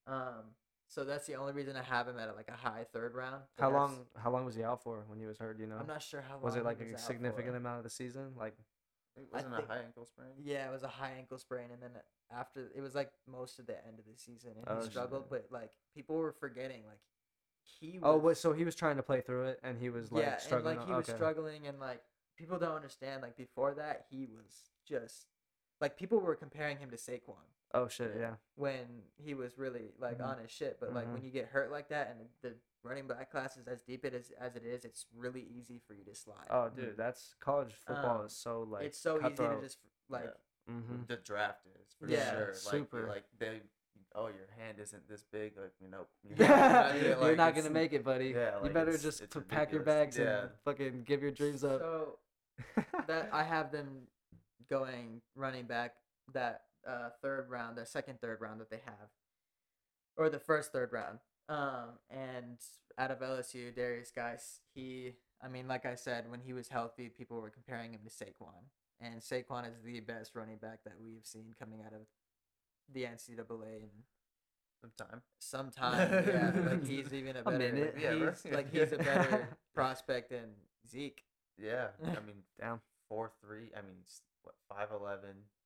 Um, 0.06 0.54
so 0.88 1.04
that's 1.04 1.26
the 1.26 1.36
only 1.36 1.52
reason 1.52 1.74
I 1.76 1.82
have 1.82 2.06
him 2.06 2.18
at 2.18 2.36
like 2.36 2.48
a 2.48 2.68
high 2.68 2.84
third 2.92 3.14
round. 3.14 3.42
How 3.58 3.70
long? 3.70 4.00
How 4.16 4.30
long 4.30 4.44
was 4.44 4.56
he 4.56 4.64
out 4.64 4.82
for 4.82 5.04
when 5.06 5.18
he 5.18 5.24
was 5.24 5.38
hurt? 5.38 5.58
You 5.58 5.68
know. 5.68 5.76
I'm 5.80 5.86
not 5.86 6.02
sure 6.02 6.20
how 6.20 6.34
long. 6.34 6.42
was 6.42 6.56
it 6.56 6.64
like 6.64 6.80
a 6.80 6.98
significant 6.98 7.56
amount 7.56 7.78
of 7.78 7.84
the 7.84 7.90
season? 7.90 8.32
Like, 8.36 8.56
it 9.22 9.32
wasn't 9.32 9.54
think- 9.56 9.68
a 9.68 9.72
high 9.72 9.78
ankle 9.82 10.04
sprain. 10.06 10.30
Yeah, 10.38 10.68
it 10.68 10.72
was 10.72 10.82
a 10.82 10.88
high 10.88 11.12
ankle 11.18 11.38
sprain, 11.38 11.70
and 11.72 11.82
then 11.82 11.90
after 12.30 12.70
it 12.74 12.80
was 12.80 12.94
like 12.94 13.10
most 13.26 13.58
of 13.58 13.66
the 13.66 13.76
end 13.86 13.98
of 13.98 14.04
the 14.06 14.16
season, 14.16 14.52
and 14.56 14.64
Oh, 14.66 14.76
he 14.76 14.82
shit. 14.82 14.92
struggled. 14.92 15.28
But 15.30 15.46
like 15.50 15.72
people 15.94 16.16
were 16.16 16.32
forgetting, 16.32 16.84
like 16.86 17.00
he. 17.62 17.98
Was, 17.98 18.02
oh, 18.04 18.16
wait, 18.18 18.36
so 18.36 18.52
he 18.52 18.64
was 18.64 18.74
trying 18.74 18.96
to 18.96 19.02
play 19.02 19.20
through 19.20 19.44
it, 19.46 19.60
and 19.62 19.78
he 19.78 19.90
was 19.90 20.10
like 20.10 20.24
yeah, 20.24 20.36
struggling. 20.38 20.72
and 20.78 20.80
like 20.80 20.88
he 20.88 20.94
was 20.94 21.08
okay. 21.08 21.16
struggling, 21.16 21.66
and 21.66 21.78
like 21.80 22.02
people 22.36 22.58
don't 22.58 22.74
understand. 22.76 23.22
Like 23.22 23.36
before 23.36 23.74
that, 23.74 24.06
he 24.10 24.26
was 24.26 24.70
just 24.86 25.26
like 25.80 25.96
people 25.96 26.18
were 26.18 26.34
comparing 26.36 26.78
him 26.78 26.90
to 26.90 26.96
Saquon 26.96 27.36
Oh 27.72 27.88
shit! 27.88 28.14
Yeah. 28.18 28.34
when 28.56 29.02
he 29.16 29.34
was 29.34 29.56
really 29.58 29.92
like 29.98 30.18
Mhm. 30.18 30.26
on 30.26 30.38
his 30.38 30.50
shit. 30.50 30.78
But 30.80 30.92
like 30.94 31.06
when 31.12 31.20
Mhm. 31.22 31.24
you 31.26 31.30
get 31.30 31.46
hurt 31.46 31.70
like 31.70 31.88
that, 31.88 32.10
and 32.10 32.28
the 32.42 32.54
running 32.82 33.06
back 33.06 33.30
class 33.30 33.56
is 33.56 33.66
as 33.68 33.82
deep 33.82 34.04
it 34.04 34.14
is 34.14 34.32
as 34.40 34.56
it 34.56 34.64
is, 34.64 34.84
it's 34.84 35.06
really 35.16 35.46
easy 35.56 35.80
for 35.86 35.94
you 35.94 36.04
to 36.04 36.14
slide. 36.14 36.46
Oh, 36.50 36.68
dude, 36.74 36.96
that's 36.96 37.34
college 37.40 37.72
football 37.86 38.20
Um, 38.20 38.26
is 38.26 38.32
so 38.36 38.66
like 38.68 38.84
it's 38.84 38.98
so 38.98 39.18
easy 39.24 39.34
to 39.36 39.58
just 39.62 39.78
like. 40.08 40.24
Yeah. 40.24 40.30
Mm-hmm. 40.74 41.02
The 41.08 41.16
draft 41.16 41.66
is 41.82 41.94
for 41.98 42.06
Yeah, 42.06 42.30
sure. 42.30 42.46
Like, 42.48 42.54
super. 42.56 43.06
Like 43.08 43.24
they, 43.38 43.60
oh, 44.14 44.26
your 44.28 44.46
hand 44.56 44.78
isn't 44.80 45.08
this 45.08 45.24
big. 45.32 45.54
Like 45.56 45.72
you 45.80 45.88
know, 45.88 46.06
you're 46.22 46.36
Yeah, 46.38 46.92
gonna- 46.92 47.26
you're 47.26 47.36
not 47.36 47.56
gonna 47.56 47.70
make 47.70 47.92
it, 47.92 48.04
buddy. 48.04 48.28
yeah, 48.28 48.62
you 48.62 48.70
better 48.70 48.90
it's- 48.90 49.02
just 49.02 49.20
it's 49.20 49.34
p- 49.34 49.40
pack 49.40 49.72
your 49.72 49.82
bags 49.82 50.16
Yeah. 50.16 50.42
and 50.42 50.50
fucking 50.64 51.02
give 51.04 51.22
your 51.22 51.32
dreams 51.32 51.64
up. 51.64 51.80
So 51.80 52.18
that 53.08 53.30
I 53.32 53.42
have 53.54 53.72
them 53.72 54.02
going 54.68 55.22
running 55.34 55.64
back 55.66 55.94
that 56.34 56.66
uh, 56.86 57.08
third 57.20 57.50
round, 57.50 57.76
the 57.76 57.84
second 57.86 58.20
third 58.20 58.40
round 58.40 58.60
that 58.60 58.70
they 58.70 58.80
have, 58.84 59.08
or 60.16 60.28
the 60.30 60.38
first 60.38 60.72
third 60.72 60.92
round. 60.92 61.18
Um, 61.50 61.98
and 62.10 62.58
out 62.96 63.10
of 63.10 63.18
LSU, 63.20 63.74
Derrius 63.76 64.14
Guice, 64.14 64.60
he, 64.74 65.14
I 65.42 65.48
mean, 65.48 65.66
like 65.66 65.84
I 65.84 65.96
said, 65.96 66.30
when 66.30 66.40
he 66.40 66.52
was 66.52 66.68
healthy, 66.68 67.08
people 67.08 67.40
were 67.40 67.50
comparing 67.50 67.92
him 67.92 68.00
to 68.04 68.10
Saquon, 68.10 68.68
and 69.00 69.20
Saquon 69.20 69.66
is 69.68 69.74
the 69.84 69.98
best 70.00 70.36
running 70.36 70.58
back 70.58 70.84
that 70.84 70.94
we've 71.02 71.24
seen 71.26 71.52
coming 71.58 71.80
out 71.84 71.92
of 71.92 72.02
the 72.92 73.02
NCAA 73.04 73.82
in 73.82 73.90
Of 74.84 74.96
time. 74.96 75.22
some 75.40 75.70
time. 75.70 76.24
yeah, 76.26 76.52
like 76.70 76.86
he's 76.86 77.12
even 77.20 77.36
a 77.36 77.42
better. 77.42 77.56
A 77.56 77.58
minute. 77.58 77.96
Yeah, 78.00 78.10
right. 78.10 78.34
he's, 78.42 78.52
like 78.52 78.72
he's 78.72 78.92
a 78.92 78.98
better 78.98 79.48
prospect 79.74 80.30
than 80.30 80.50
Zeke. 80.88 81.24
Yeah, 81.58 81.88
I 82.02 82.20
mean, 82.26 82.44
Damn. 82.60 82.80
four 83.08 83.32
three. 83.44 83.70
I 83.76 83.82
mean, 83.82 83.98
what 84.44 84.54
5'11", 84.72 85.20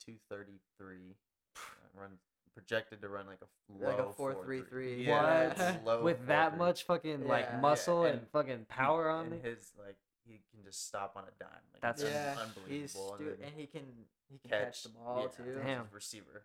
233. 0.05 1.15
uh, 1.57 1.61
Run 2.01 2.11
projected 2.55 3.01
to 3.03 3.09
run 3.09 3.27
like 3.27 3.41
a 3.43 3.85
low 3.85 3.89
Like 3.89 3.99
a 3.99 4.13
4.33. 4.43 5.05
Yeah, 5.07 5.47
What? 5.49 5.59
it's 5.59 5.85
low 5.87 6.03
With 6.03 6.27
that 6.29 6.55
4.3. 6.55 6.59
much 6.59 6.83
fucking 6.85 7.27
like 7.27 7.61
muscle 7.61 8.03
Yeah, 8.05 8.11
and, 8.11 8.19
and 8.21 8.29
fucking 8.29 8.67
power 8.69 9.11
on 9.11 9.27
and 9.27 9.35
it. 9.35 9.45
his 9.45 9.73
like 9.79 9.97
he 10.27 10.41
can 10.55 10.65
just 10.65 10.87
stop 10.87 11.15
on 11.17 11.25
a 11.25 11.33
dime. 11.43 11.51
Like, 11.73 11.83
That's 11.83 12.03
yeah, 12.03 12.37
unbelievable. 12.41 12.69
he's 12.69 12.95
and 12.95 13.05
stu- 13.17 13.37
then 13.39 13.49
and 13.49 13.53
he 13.61 13.67
can 13.67 13.83
he 14.31 14.39
can 14.39 14.51
catch, 14.51 14.83
the 14.85 14.89
ball 14.91 15.23
yeah, 15.39 15.45
too. 15.45 15.61
Damn. 15.65 15.85
receiver. 15.93 16.45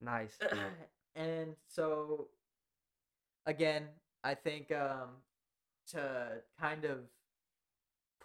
Nice. 0.00 0.38
and 1.16 1.54
so 1.66 2.28
again, 3.46 3.84
I 4.22 4.34
think 4.34 4.70
um 4.70 5.08
to 5.92 6.42
kind 6.60 6.84
of 6.84 6.98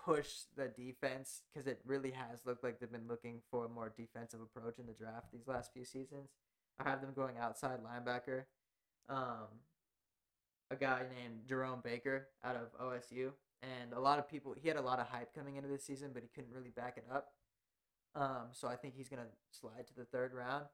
push 0.05 0.29
the 0.57 0.67
defense 0.67 1.43
because 1.53 1.65
it 1.65 1.79
really 1.85 2.11
has 2.11 2.39
looked 2.45 2.61
like 2.63 2.77
they've 2.79 2.91
been 2.91 3.07
looking 3.07 3.39
for 3.49 3.65
a 3.65 3.69
more 3.69 3.89
defensive 3.97 4.41
approach 4.41 4.77
in 4.77 4.85
the 4.85 4.91
draft 4.91 5.27
these 5.31 5.47
last 5.47 5.71
few 5.73 5.85
seasons. 5.85 6.29
I 6.79 6.89
have 6.89 7.01
them 7.01 7.13
going 7.15 7.37
outside 7.37 7.79
linebacker. 7.83 8.43
Um, 9.09 9.47
a 10.71 10.75
guy 10.75 11.03
named 11.19 11.41
Jerome 11.47 11.81
Baker 11.83 12.27
out 12.43 12.55
of 12.55 12.73
OSU, 12.81 13.31
and 13.61 13.93
a 13.93 13.99
lot 13.99 14.17
of 14.19 14.27
people 14.27 14.55
he 14.59 14.67
had 14.67 14.77
a 14.77 14.81
lot 14.81 14.99
of 14.99 15.07
hype 15.07 15.33
coming 15.33 15.55
into 15.57 15.69
this 15.69 15.83
season, 15.85 16.11
but 16.13 16.23
he 16.23 16.29
couldn't 16.29 16.51
really 16.53 16.71
back 16.71 16.97
it 16.97 17.05
up. 17.11 17.33
Um, 18.15 18.47
so 18.51 18.67
I 18.67 18.75
think 18.75 18.95
he's 18.95 19.09
gonna 19.09 19.27
slide 19.51 19.87
to 19.87 19.93
the 19.95 20.05
third 20.05 20.33
round, 20.33 20.65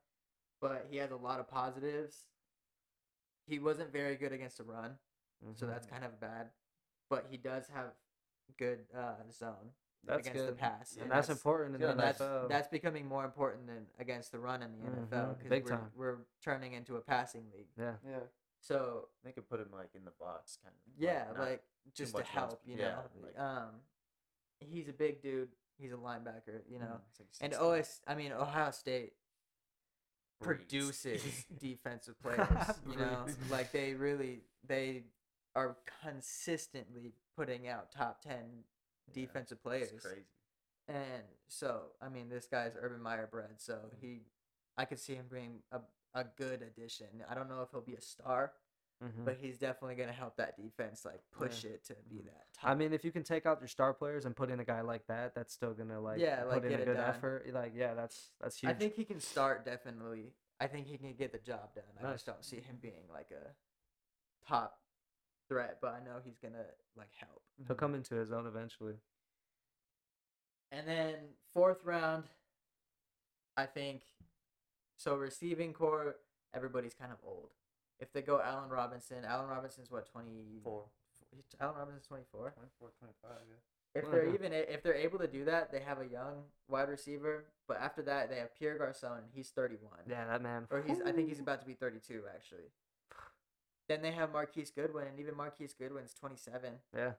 but 0.61 0.87
he 0.89 0.97
has 0.97 1.11
a 1.11 1.15
lot 1.15 1.39
of 1.39 1.47
positives. 1.49 2.25
He 3.45 3.59
wasn't 3.59 3.91
very 3.91 4.15
good 4.15 4.31
against 4.31 4.57
the 4.57 4.63
run, 4.63 4.97
so 5.55 5.65
Mhm. 5.65 5.69
that's 5.69 5.87
kind 5.87 6.03
of 6.05 6.19
bad. 6.19 6.51
But 7.09 7.25
he 7.29 7.37
does 7.37 7.67
have 7.67 7.95
good 8.57 8.85
uh, 8.93 9.15
zone 9.31 9.73
That's 10.05 10.27
against 10.27 10.47
the 10.47 10.53
pass, 10.53 10.93
Yeah, 10.95 11.03
and 11.03 11.11
that's, 11.11 11.29
important 11.29 11.75
in 11.75 11.81
yeah, 11.81 11.87
the 11.87 11.91
and 11.91 11.99
that's 11.99 12.19
that's 12.49 12.67
becoming 12.69 13.05
more 13.07 13.25
important 13.25 13.67
than 13.67 13.85
against 13.99 14.31
the 14.31 14.39
run 14.39 14.63
in 14.63 14.71
the 14.71 14.77
NFL 14.77 15.09
Mhm, 15.09 15.37
because 15.37 15.49
big 15.49 15.63
we're, 15.65 15.69
time. 15.71 15.91
we're 15.95 16.17
turning 16.43 16.73
into 16.73 16.95
a 16.95 17.01
passing 17.01 17.45
league. 17.55 17.67
yeah. 17.77 17.93
Yeah, 18.07 18.19
So 18.61 19.09
they 19.23 19.31
could 19.33 19.47
put 19.49 19.59
him 19.59 19.67
like 19.71 19.89
in 19.95 20.05
the 20.05 20.11
box, 20.19 20.57
kind 20.63 20.73
of. 20.75 20.93
yeah, 21.01 21.25
not 21.35 21.39
like 21.39 21.63
just 21.93 22.15
to 22.15 22.23
help, 22.23 22.49
but 22.51 22.61
you 22.65 22.77
yeah, 22.77 22.89
know. 22.95 23.01
like- 23.23 23.37
um, 23.39 23.69
he's 24.59 24.87
a 24.89 24.93
big 24.93 25.21
dude. 25.21 25.49
He's 25.77 25.91
a 25.93 25.95
linebacker, 25.95 26.61
you 26.69 26.79
know. 26.79 26.85
mhm, 26.85 27.19
like 27.19 27.27
And 27.41 27.53
OS, 27.55 28.01
I 28.07 28.15
mean 28.15 28.31
Ohio 28.31 28.71
State. 28.71 29.13
Breeds. 30.41 30.63
produces 30.63 31.45
defensive 31.59 32.15
players. 32.21 32.47
you 32.89 32.95
know, 32.97 33.25
like 33.49 33.71
they 33.73 33.93
really 33.93 34.41
they 34.65 35.03
are 35.55 35.75
consistently 36.01 37.13
putting 37.35 37.67
out 37.67 37.91
top 37.91 38.21
ten 38.21 38.39
Yeah, 38.39 38.63
defensive 39.13 39.61
players. 39.61 40.01
Crazy. 40.01 40.21
And 40.87 41.23
so, 41.47 41.91
I 42.01 42.09
mean, 42.09 42.29
this 42.29 42.47
guy's 42.47 42.73
Urban 42.79 43.01
Meyer 43.01 43.27
bred, 43.31 43.55
so 43.57 43.77
he, 44.01 44.21
I 44.77 44.85
could 44.85 44.99
see 44.99 45.13
him 45.15 45.25
being 45.31 45.59
a, 45.71 45.79
a 46.15 46.23
good 46.37 46.61
addition. 46.63 47.07
I 47.29 47.35
don't 47.35 47.47
know 47.49 47.61
if 47.61 47.69
he'll 47.71 47.81
be 47.81 47.93
a 47.95 48.01
star, 48.01 48.53
Mhm. 49.03 49.23
but 49.23 49.37
he's 49.39 49.57
definitely 49.57 49.95
gonna 49.95 50.11
help 50.11 50.35
that 50.37 50.57
defense 50.57 51.05
like 51.05 51.21
push 51.31 51.63
it 51.63 51.85
to 51.85 51.95
be 52.09 52.21
that. 52.23 52.47
Top. 52.53 52.71
I 52.71 52.75
mean, 52.75 52.91
if 52.91 53.05
you 53.05 53.11
can 53.13 53.23
take 53.23 53.45
out 53.45 53.61
your 53.61 53.67
star 53.69 53.93
players 53.93 54.25
and 54.25 54.35
put 54.35 54.49
in 54.49 54.59
a 54.59 54.65
guy 54.65 54.81
like 54.81 55.05
that, 55.07 55.33
that's 55.35 55.53
still 55.53 55.73
gonna 55.73 56.01
like 56.01 56.19
Yeah, 56.19 56.43
like, 56.43 56.63
put 56.63 56.71
in 56.71 56.81
a 56.81 56.83
good 56.85 56.95
done. 56.97 57.05
effort. 57.09 57.47
Like, 57.53 57.71
yeah, 57.75 57.93
that's 57.93 58.31
that's 58.41 58.57
huge. 58.59 58.71
I 58.71 58.73
think 58.73 58.95
he 58.95 59.05
can 59.05 59.19
start 59.21 59.63
definitely. 59.63 60.33
I 60.59 60.67
think 60.67 60.87
he 60.87 60.97
can 60.97 61.13
get 61.13 61.31
the 61.31 61.37
job 61.37 61.73
done. 61.75 61.85
I 62.03 62.11
just 62.11 62.25
don't 62.25 62.43
see 62.43 62.57
him 62.59 62.77
being 62.81 63.07
like 63.13 63.31
a 63.31 63.55
top 64.45 64.78
threat, 65.49 65.79
but 65.81 65.93
I 65.93 66.05
know 66.05 66.17
he's 66.23 66.37
gonna 66.37 66.65
like 66.95 67.09
help. 67.17 67.41
he'll 67.57 67.75
mm-hmm. 67.75 67.79
come 67.79 67.95
into 67.95 68.15
his 68.15 68.31
own 68.31 68.45
eventually. 68.47 68.95
And 70.71 70.87
then 70.87 71.15
fourth 71.53 71.83
round, 71.83 72.25
I 73.57 73.65
think. 73.65 74.03
So 74.97 75.15
receiving 75.15 75.73
corps, 75.73 76.17
everybody's 76.53 76.93
kind 76.93 77.11
of 77.11 77.17
old. 77.25 77.49
If 77.99 78.13
they 78.13 78.21
go 78.21 78.39
Allen 78.41 78.69
Robinson, 78.69 79.25
Allen 79.25 79.49
Robinson's 79.49 79.91
what 79.91 80.09
twenty 80.09 80.61
Four. 80.63 80.85
Allen 81.59 81.75
Robinson's 81.77 82.07
twenty 82.07 82.23
four. 82.31 82.53
24, 82.55 82.89
25, 82.99 83.31
yeah. 83.49 83.55
If 83.95 84.05
Oh, 84.05 84.11
they're 84.11 84.27
yeah. 84.27 84.33
even 84.33 84.53
if 84.53 84.83
they're 84.83 84.93
able 84.93 85.19
to 85.19 85.27
do 85.27 85.45
that, 85.45 85.71
they 85.71 85.79
have 85.79 85.99
a 85.99 86.05
young 86.05 86.43
wide 86.67 86.89
receiver. 86.89 87.45
But 87.67 87.77
after 87.81 88.01
that, 88.03 88.29
they 88.29 88.37
have 88.37 88.55
Pierre 88.55 88.77
Garcon, 88.77 89.23
he's 89.33 89.49
thirty 89.49 89.75
one. 89.81 89.99
Yeah, 90.07 90.25
that 90.25 90.41
man. 90.41 90.67
Or 90.69 90.81
he's 90.81 91.01
I 91.01 91.11
think 91.11 91.27
he's 91.27 91.39
about 91.39 91.59
to 91.61 91.67
be 91.67 91.73
thirty 91.73 91.99
two 91.99 92.23
actually. 92.33 92.69
Then 93.89 94.01
they 94.01 94.11
have 94.11 94.31
Marquise 94.31 94.71
Goodwin, 94.71 95.07
and 95.07 95.19
even 95.19 95.35
Marquise 95.35 95.73
Goodwin's 95.73 96.13
twenty 96.13 96.37
seven, 96.37 96.75
Yeah, 96.95 97.13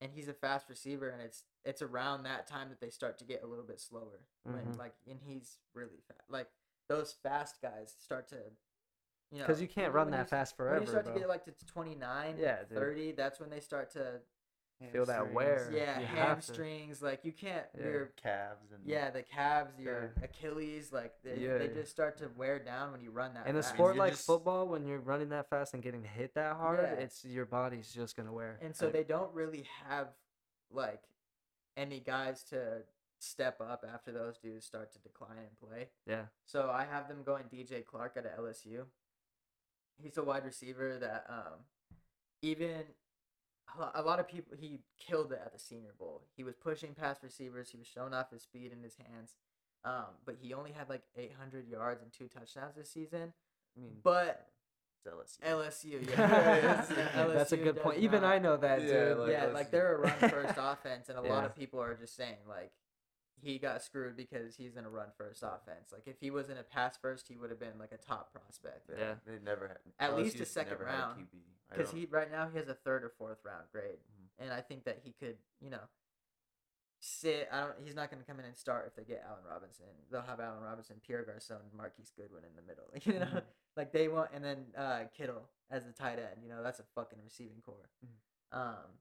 and 0.00 0.12
he's 0.12 0.28
a 0.28 0.34
fast 0.34 0.68
receiver, 0.68 1.08
and 1.08 1.20
it's 1.22 1.42
it's 1.64 1.82
around 1.82 2.22
that 2.24 2.46
time 2.46 2.68
that 2.68 2.80
they 2.80 2.90
start 2.90 3.18
to 3.18 3.24
get 3.24 3.42
a 3.42 3.46
little 3.46 3.64
bit 3.64 3.80
slower. 3.80 4.20
When 4.44 4.56
Mhm. 4.66 4.78
like 4.78 4.94
and 5.08 5.18
he's 5.22 5.58
really 5.74 6.00
fast. 6.06 6.30
Like 6.30 6.48
those 6.88 7.12
fast 7.14 7.60
guys 7.62 7.96
start 7.98 8.28
to, 8.28 8.36
you 9.30 9.38
know, 9.38 9.46
because 9.46 9.60
you 9.62 9.68
can't 9.68 9.94
run 9.94 10.10
that 10.10 10.20
you- 10.20 10.24
fast 10.26 10.58
When 10.58 10.66
forever. 10.68 10.80
you 10.84 10.86
start 10.88 11.04
bro. 11.06 11.14
to 11.14 11.20
get 11.20 11.28
like 11.28 11.44
to 11.44 11.66
29, 11.66 12.36
Yeah, 12.36 12.64
dude. 12.64 12.76
30, 12.78 13.12
that's 13.12 13.40
when 13.40 13.48
they 13.50 13.60
start 13.60 13.90
to 13.92 14.20
Feel 14.92 15.04
that 15.06 15.32
wear. 15.32 15.70
yeah, 15.74 16.00
you 16.00 16.06
hamstrings. 16.06 17.02
Like 17.02 17.24
you 17.24 17.32
can't. 17.32 17.66
Yeah. 17.78 17.84
Your 17.84 18.06
calves 18.22 18.72
and 18.72 18.80
yeah, 18.84 19.10
the 19.10 19.22
calves, 19.22 19.78
your 19.78 20.12
Yeah. 20.18 20.24
Achilles, 20.24 20.90
like 20.92 21.12
they, 21.22 21.36
Yeah. 21.38 21.58
they 21.58 21.68
just 21.68 21.90
start 21.90 22.16
to 22.18 22.28
wear 22.36 22.58
down 22.58 22.92
when 22.92 23.02
you 23.02 23.10
run 23.10 23.34
that. 23.34 23.46
In 23.46 23.56
a 23.56 23.62
sport 23.62 23.96
like 23.96 24.12
just- 24.12 24.26
football, 24.26 24.66
when 24.68 24.86
you're 24.86 25.00
running 25.00 25.28
that 25.30 25.50
fast 25.50 25.74
and 25.74 25.82
getting 25.82 26.02
hit 26.02 26.34
that 26.34 26.56
hard, 26.56 26.80
Yeah. 26.82 26.94
it's 27.04 27.24
your 27.24 27.44
body's 27.44 27.92
just 27.92 28.16
gonna 28.16 28.32
wear. 28.32 28.58
and 28.62 28.74
so 28.74 28.86
like- 28.86 28.94
they 28.94 29.04
don't 29.04 29.32
really 29.34 29.62
have 29.84 30.08
like 30.70 31.02
any 31.76 32.00
guys 32.00 32.42
to 32.44 32.82
step 33.18 33.60
up 33.60 33.84
after 33.86 34.12
those 34.12 34.38
dudes 34.38 34.64
start 34.64 34.90
to 34.92 34.98
decline 35.00 35.38
and 35.38 35.60
play. 35.60 35.90
Yeah, 36.06 36.26
So 36.46 36.70
I 36.70 36.84
have 36.84 37.06
them 37.06 37.22
going 37.22 37.44
DJ 37.48 37.82
Chark 37.84 38.16
at 38.16 38.24
LSU. 38.38 38.86
He's 39.98 40.16
a 40.16 40.22
wide 40.24 40.44
receiver 40.46 40.96
that 40.98 41.26
um 41.28 41.66
even 42.40 42.94
a 43.94 44.02
lot 44.02 44.18
of 44.20 44.28
people 44.28 44.56
he 44.58 44.80
killed 44.98 45.32
it 45.32 45.40
at 45.44 45.52
the 45.52 45.58
Senior 45.58 45.92
Bowl. 45.98 46.22
He 46.36 46.44
was 46.44 46.54
pushing 46.56 46.94
past 46.94 47.22
receivers. 47.22 47.70
He 47.70 47.78
was 47.78 47.86
showing 47.86 48.14
off 48.14 48.30
his 48.30 48.42
speed 48.42 48.72
in 48.72 48.82
his 48.82 48.96
hands. 48.96 49.34
Um, 49.84 50.06
but 50.26 50.36
he 50.40 50.52
only 50.52 50.72
had 50.72 50.88
like 50.88 51.02
800 51.16 51.66
yards 51.68 52.02
and 52.02 52.12
two 52.12 52.28
touchdowns 52.28 52.76
this 52.76 52.90
season. 52.90 53.32
I 53.76 53.80
mean, 53.80 53.92
But 54.02 54.46
LSU. 55.06 55.40
LSU, 55.42 56.10
yeah, 56.10 56.56
Yes. 56.62 56.88
that's 57.14 57.52
a 57.52 57.56
good 57.56 57.80
point. 57.80 57.98
Even 57.98 58.22
I 58.24 58.38
know 58.38 58.56
that, 58.58 58.82
Yeah, 58.82 58.86
dude. 59.10 59.18
like, 59.18 59.30
yeah, 59.30 59.46
like 59.46 59.70
they're 59.70 59.94
a 59.94 59.98
run 59.98 60.18
first 60.30 60.54
offense, 60.58 61.08
and 61.08 61.16
a 61.18 61.22
lot 61.22 61.44
of 61.44 61.56
people 61.56 61.80
are 61.80 61.94
just 61.94 62.14
saying 62.16 62.36
like 62.48 62.72
he 63.40 63.58
got 63.58 63.82
screwed 63.82 64.18
because 64.18 64.56
he's 64.56 64.76
in 64.76 64.84
a 64.84 64.90
run 64.90 65.06
first 65.16 65.42
offense. 65.42 65.92
Like 65.92 66.02
if 66.06 66.20
he 66.20 66.30
was 66.30 66.50
in 66.50 66.58
a 66.58 66.62
pass 66.62 66.98
first, 67.00 67.28
he 67.28 67.36
would 67.36 67.48
have 67.48 67.58
been 67.58 67.78
like 67.78 67.92
a 67.92 67.96
top 67.96 68.34
prospect. 68.34 68.90
Yeah. 68.90 69.14
They 69.26 69.38
never 69.42 69.68
had. 69.68 69.78
At 69.98 70.18
least 70.18 70.38
a 70.40 70.44
second 70.44 70.78
round, 70.80 71.26
Because 71.70 71.90
he 71.92 72.06
right 72.06 72.30
now 72.30 72.48
he 72.48 72.58
has 72.58 72.68
a 72.68 72.74
third 72.74 73.04
or 73.04 73.10
fourth 73.10 73.38
round 73.44 73.70
grade, 73.72 73.98
Mhm. 74.00 74.28
and 74.44 74.52
I 74.52 74.60
think 74.60 74.84
that 74.84 74.98
he 75.04 75.12
could, 75.12 75.38
you 75.60 75.70
know, 75.70 75.88
sit. 77.00 77.48
I 77.50 77.60
don't. 77.60 77.74
He's 77.84 77.94
not 77.94 78.10
going 78.10 78.20
to 78.22 78.26
come 78.26 78.38
in 78.40 78.44
and 78.46 78.56
start 78.56 78.86
if 78.86 78.94
they 78.94 79.04
get 79.04 79.24
Allen 79.26 79.44
Robinson. 79.48 79.86
They'll 80.10 80.22
have 80.22 80.40
Allen 80.40 80.62
Robinson, 80.62 81.00
Pierre 81.06 81.24
Garcon, 81.24 81.62
and 81.62 81.72
Marquise 81.74 82.12
Goodwin 82.16 82.44
in 82.44 82.54
the 82.56 82.62
middle. 82.62 82.90
You 83.06 83.20
know, 83.20 83.40
Mhm. 83.40 83.44
like 83.76 83.92
they 83.92 84.08
want, 84.08 84.30
and 84.32 84.44
then 84.44 84.72
uh, 84.76 85.04
Kittle 85.16 85.48
as 85.70 85.84
the 85.84 85.92
tight 85.92 86.18
end. 86.18 86.42
You 86.42 86.48
know, 86.48 86.62
that's 86.62 86.80
a 86.80 86.84
fucking 86.94 87.18
receiving 87.22 87.62
corps. 87.62 87.88
Mhm. 88.04 88.56
Um, 88.58 88.98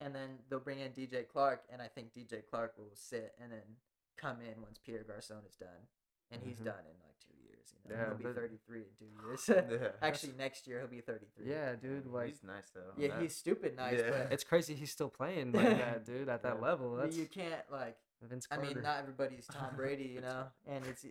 and 0.00 0.14
then 0.14 0.38
they'll 0.48 0.60
bring 0.60 0.78
in 0.78 0.92
DJ 0.92 1.24
Chark, 1.26 1.60
and 1.70 1.82
I 1.82 1.88
think 1.88 2.12
DJ 2.12 2.42
Chark 2.42 2.76
will 2.78 2.94
sit 2.94 3.34
and 3.38 3.50
then 3.52 3.76
come 4.16 4.40
in 4.40 4.60
once 4.62 4.78
Pierre 4.78 5.02
Garcon 5.04 5.44
is 5.44 5.56
done, 5.56 5.88
and 6.30 6.42
he's 6.42 6.60
Mhm. 6.60 6.64
done 6.66 6.86
in 6.86 7.00
like 7.02 7.18
two 7.20 7.33
years. 7.72 7.84
You 7.88 7.94
know, 7.96 8.00
Yeah, 8.02 8.08
he'll 8.08 8.18
be 8.18 8.24
but- 8.24 8.34
thirty 8.34 8.58
three 8.66 8.80
in 8.80 8.86
two 8.98 9.06
years. 9.26 9.48
Yeah. 9.82 9.88
Actually, 10.02 10.32
next 10.38 10.66
year 10.66 10.78
he'll 10.80 10.88
be 10.88 11.00
thirty 11.00 11.26
three. 11.36 11.50
Yeah, 11.50 11.74
dude. 11.76 12.06
Like, 12.06 12.28
he's 12.28 12.42
nice 12.44 12.70
though. 12.74 12.80
Yeah, 12.96 13.08
That- 13.08 13.22
he's 13.22 13.36
stupid 13.36 13.76
nice, 13.76 13.98
Yeah. 14.00 14.10
but 14.10 14.32
it's 14.32 14.44
crazy 14.44 14.74
he's 14.74 14.90
still 14.90 15.08
playing 15.10 15.52
like 15.52 15.64
that, 15.78 16.04
dude. 16.04 16.28
At 16.28 16.42
that 16.42 16.56
Yeah. 16.56 16.60
level, 16.68 16.96
that's 16.96 17.16
you 17.16 17.26
can't 17.26 17.62
like. 17.70 17.96
Vince 18.22 18.46
Carter. 18.46 18.64
I 18.64 18.68
mean, 18.72 18.82
not 18.82 19.00
everybody's 19.00 19.46
Tom 19.46 19.76
Brady, 19.76 20.04
you 20.14 20.22
know, 20.22 20.46
and 20.66 20.82
it's 20.86 21.04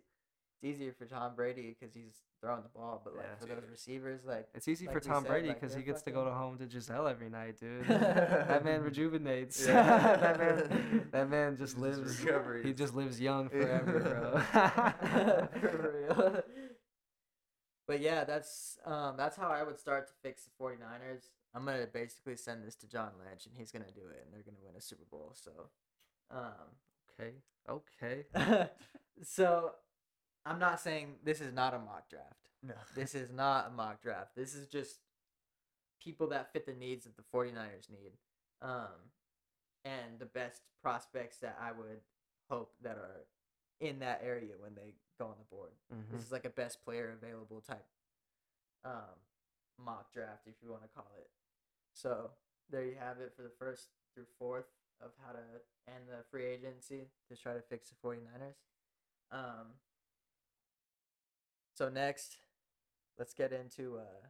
it's 0.64 0.76
easier 0.80 0.94
for 0.94 1.06
Tom 1.06 1.36
Brady 1.36 1.76
because 1.78 1.94
he's 1.94 2.22
throwing 2.40 2.64
the 2.64 2.70
ball, 2.70 3.02
but 3.04 3.16
like 3.16 3.26
Yeah. 3.26 3.36
for 3.40 3.46
those 3.62 3.70
receivers, 3.70 4.26
like 4.26 4.48
It's 4.54 4.68
easy 4.68 4.86
like 4.86 4.94
for 4.96 5.00
Tom 5.00 5.24
said, 5.24 5.30
Brady 5.30 5.48
like, 5.50 5.60
because 5.60 5.74
he 5.76 5.82
they're 5.82 5.94
gets 5.94 6.02
to 6.04 6.12
go 6.12 6.26
to 6.26 6.32
home 6.32 6.58
to 6.58 6.66
Gisele 6.66 7.08
every 7.08 7.30
night, 7.30 7.60
dude. 7.60 7.86
that 7.88 8.64
man 8.64 8.82
rejuvenates. 8.82 9.66
Yeah. 9.68 10.16
that 10.18 10.38
man, 10.40 11.08
that 11.12 11.30
man 11.30 11.58
just 11.58 11.78
lives. 11.78 12.24
He 12.64 12.74
just 12.74 12.96
lives 12.96 13.20
young 13.20 13.50
forever, 13.50 14.00
bro. 14.00 15.50
for 15.60 16.06
real. 16.08 16.44
But 17.88 18.00
yeah, 18.00 18.24
that's 18.24 18.78
um 18.86 19.16
that's 19.18 19.36
how 19.36 19.50
I 19.50 19.64
would 19.64 19.80
start 19.80 20.08
to 20.08 20.14
fix 20.22 20.44
the 20.46 20.52
49ers. 20.64 21.30
I'm 21.54 21.66
gonna 21.66 21.86
basically 21.92 22.36
send 22.38 22.64
this 22.64 22.76
to 22.78 22.88
John 22.88 23.12
Lynch, 23.20 23.46
and 23.46 23.56
he's 23.58 23.72
gonna 23.72 23.92
do 23.94 24.08
it, 24.10 24.24
and 24.26 24.34
they're 24.34 24.44
gonna 24.44 24.64
win 24.66 24.76
a 24.78 24.82
Super 24.82 25.04
Bowl. 25.12 25.34
So, 25.36 25.52
um, 26.32 26.72
okay, 27.20 27.34
okay. 27.70 28.70
so 29.22 29.72
I'm 30.46 30.60
not 30.60 30.80
saying 30.80 31.16
this 31.24 31.42
is 31.42 31.54
not 31.54 31.74
a 31.74 31.80
mock 31.80 32.10
draft. 32.10 32.48
No. 32.62 32.74
This 32.96 33.16
is 33.16 33.30
not 33.32 33.68
a 33.68 33.70
mock 33.72 34.02
draft. 34.02 34.36
This 34.36 34.54
is 34.56 34.68
just 34.68 35.00
people 36.02 36.28
that 36.28 36.52
fit 36.54 36.66
the 36.66 36.74
needs 36.74 37.06
that 37.06 37.16
the 37.16 37.24
49ers 37.34 37.90
need. 37.90 38.12
Um, 38.62 39.12
and 39.86 40.20
the 40.20 40.26
best 40.26 40.62
prospects 40.82 41.38
that 41.38 41.58
I 41.62 41.72
would 41.72 42.00
hope 42.50 42.74
that 42.82 42.98
are 42.98 43.26
in 43.80 44.00
that 44.00 44.22
area 44.24 44.54
when 44.58 44.76
they 44.76 44.94
go 45.20 45.26
on 45.28 45.36
the 45.38 45.46
board. 45.56 45.72
Mhm. 45.94 46.12
This 46.12 46.22
is 46.24 46.32
like 46.32 46.46
a 46.46 46.50
best 46.50 46.84
player 46.84 47.12
available 47.12 47.62
type 47.62 47.86
um, 48.86 49.16
mock 49.78 50.12
draft, 50.12 50.46
if 50.46 50.56
you 50.62 50.70
want 50.70 50.84
to 50.84 50.90
call 50.90 51.10
it. 51.18 51.30
So 51.94 52.32
there 52.70 52.84
you 52.86 52.96
have 52.96 53.20
it 53.20 53.34
for 53.36 53.44
the 53.44 53.50
first 53.50 53.88
through 54.14 54.26
fourth 54.38 54.68
of 55.02 55.12
how 55.26 55.32
to 55.34 55.40
end 55.88 56.08
the 56.10 56.24
free 56.30 56.46
agency 56.46 57.08
to 57.30 57.36
try 57.38 57.54
to 57.54 57.62
fix 57.62 57.90
the 57.90 57.96
49ers. 57.96 58.56
Um, 59.32 59.68
so 61.74 61.90
next, 61.90 62.38
let's 63.18 63.34
get 63.34 63.52
into 63.52 63.98
uh, 63.98 64.28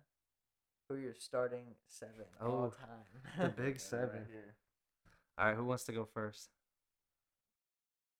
who 0.90 0.96
you're 0.96 1.16
starting 1.18 1.76
seven 1.88 2.26
all 2.42 2.66
Oh, 2.66 2.70
time. 2.70 3.50
the 3.56 3.62
big 3.62 3.76
Yeah, 3.76 3.82
seven. 3.82 4.10
right 4.20 4.28
here. 4.30 4.56
All 5.38 5.46
right, 5.48 5.56
who 5.56 5.66
wants 5.66 5.84
to 5.86 5.92
go 5.94 6.06
first? 6.06 6.50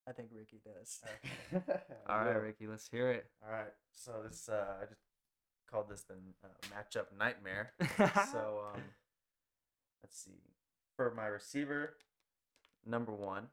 I 0.08 0.12
think 0.12 0.30
Ricky 0.36 0.60
does. 0.66 1.00
All 2.10 2.26
right, 2.26 2.34
Ricky, 2.42 2.68
let's 2.68 2.90
hear 2.90 3.10
it. 3.12 3.26
All 3.46 3.52
right. 3.54 3.72
So 3.94 4.12
this 4.28 4.50
uh, 4.50 4.66
I 4.82 4.86
just 4.86 5.00
called 5.72 5.88
this 5.90 6.02
the 6.04 6.16
uh, 6.44 6.48
matchup 6.76 7.06
nightmare. 7.18 7.72
so 8.32 8.64
um, 8.76 8.82
let's 10.04 10.20
see. 10.22 10.42
For 10.98 11.14
my 11.16 11.28
receiver, 11.28 11.94
number 12.86 13.14
one, 13.14 13.48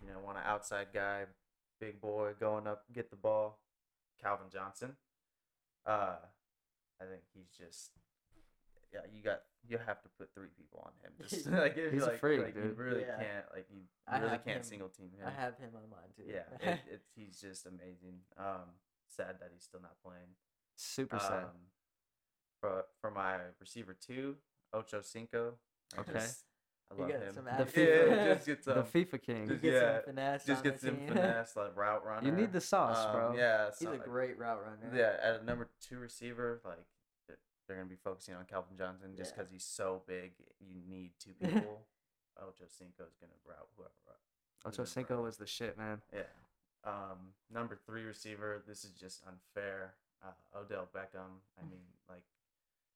you 0.00 0.08
know, 0.08 0.20
want 0.24 0.38
an 0.38 0.44
outside 0.46 0.88
guy, 0.94 1.24
big 1.80 2.00
boy, 2.00 2.32
going 2.38 2.68
up, 2.68 2.84
get 2.94 3.10
the 3.10 3.16
ball, 3.16 3.58
Calvin 4.22 4.46
Johnson. 4.52 4.96
Uh, 5.84 6.16
I 7.00 7.04
think 7.04 7.22
he's 7.34 7.48
just. 7.50 7.90
Yeah, 8.92 9.00
you 9.12 9.22
got 9.22 9.40
you 9.68 9.78
have 9.78 10.00
to 10.02 10.08
put 10.18 10.32
three 10.32 10.48
people 10.56 10.80
on 10.86 10.92
him. 11.02 11.12
Just 11.28 11.46
like 11.50 11.72
if 11.76 11.84
you, 11.86 11.90
He's 11.90 12.02
a 12.02 12.06
like, 12.06 12.18
freak, 12.20 12.42
like, 12.42 12.54
You 12.54 12.72
really 12.76 13.00
Yeah. 13.02 13.16
can't 13.18 13.44
like 13.52 13.66
you, 13.70 13.80
you 13.80 14.22
really 14.22 14.38
can't 14.38 14.58
him- 14.58 14.62
single 14.62 14.88
team 14.88 15.10
him. 15.18 15.26
I 15.26 15.30
have 15.30 15.58
him 15.58 15.70
on 15.74 15.90
mine 15.90 16.08
too. 16.16 16.22
Yeah, 16.26 16.44
it, 16.72 16.80
it's 16.90 17.08
he's 17.14 17.40
just 17.40 17.66
amazing. 17.66 18.20
Um, 18.38 18.78
sad 19.08 19.36
that 19.40 19.50
he's 19.52 19.64
still 19.64 19.80
not 19.82 19.96
playing. 20.04 20.28
Super 20.76 21.18
sad. 21.18 21.44
Um, 21.44 21.50
for 22.60 22.84
for 23.00 23.10
my 23.10 23.36
receiver 23.60 23.94
two, 23.94 24.36
Ocho 24.72 25.00
Cinco. 25.02 25.54
Okay. 25.98 26.12
just- 26.12 26.44
I 26.90 26.94
You 26.94 27.00
love 27.02 27.10
him. 27.22 27.34
some 27.34 27.44
The 27.44 27.52
attitude. 27.52 28.08
yeah, 28.10 28.34
just 28.34 28.46
gets 28.46 28.64
the 28.66 28.78
um, 28.80 28.86
FIFA 28.86 29.22
king. 29.22 29.48
just- 29.48 29.62
Get 29.62 29.72
yeah, 29.72 29.94
some 29.96 30.02
finesse. 30.04 30.44
just 30.46 30.58
on 30.58 30.70
gets 30.70 30.82
some 30.82 30.96
team. 30.96 31.08
finesse 31.08 31.56
like 31.56 31.76
route 31.76 32.04
runner. 32.04 32.26
You 32.26 32.32
need 32.32 32.52
the 32.52 32.60
sauce, 32.60 33.06
Um, 33.06 33.12
bro. 33.12 33.34
Yeah, 33.36 33.66
He's 33.78 33.88
so- 33.88 33.92
a 33.92 33.98
great 33.98 34.38
route 34.38 34.60
runner. 34.64 34.96
Yeah, 34.96 35.16
at 35.22 35.40
a 35.40 35.44
number 35.44 35.68
two 35.80 35.98
receiver, 35.98 36.60
like 36.64 36.78
they're 37.66 37.76
gonna 37.76 37.88
be 37.88 37.96
focusing 37.96 38.34
on 38.34 38.44
Calvin 38.44 38.76
Johnson 38.78 39.14
just 39.16 39.32
Yeah. 39.32 39.36
because 39.38 39.50
he's 39.50 39.64
so 39.64 40.02
big. 40.06 40.32
You 40.60 40.80
need 40.88 41.10
two 41.18 41.32
people. 41.42 41.82
Ocho 42.38 42.64
Cinco's 42.68 43.16
gonna 43.20 43.32
route 43.44 43.66
whoever. 43.76 43.90
ru- 44.06 44.70
Ocho 44.70 44.82
who's 44.82 44.92
Cinco 44.92 45.22
was 45.22 45.36
the 45.38 45.46
shit, 45.46 45.76
man. 45.76 46.00
Yeah. 46.12 46.22
Um, 46.84 47.32
number 47.52 47.76
three 47.84 48.04
receiver. 48.04 48.62
This 48.68 48.84
is 48.84 48.92
just 48.92 49.22
unfair. 49.26 49.94
Uh, 50.24 50.30
Odell 50.56 50.88
Beckham. 50.94 51.40
I 51.58 51.62
mean, 51.68 51.82
like, 52.08 52.22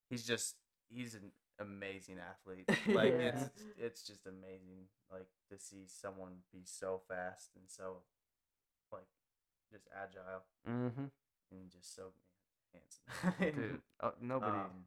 he's 0.09 0.25
just 0.25 0.55
he's 0.89 1.15
an 1.17 1.33
amazing 1.61 2.17
athlete. 2.19 2.69
Like 2.95 3.13
Yeah. 3.13 3.29
it's 3.37 3.51
it's 3.79 4.03
just 4.07 4.27
amazing. 4.27 4.89
Like 5.13 5.29
to 5.51 5.59
see 5.59 5.85
someone 5.87 6.39
be 6.53 6.63
so 6.65 7.01
fast 7.09 7.51
and 7.57 7.65
so 7.69 8.03
like 8.93 9.07
just 9.71 9.87
agile 9.95 10.43
Mm-hmm. 10.69 11.05
and 11.53 11.71
just 11.71 11.95
so 11.95 12.13
handsome. 12.73 13.57
Dude, 13.61 13.81
oh, 14.03 14.13
nobody. 14.21 14.53
Um, 14.59 14.87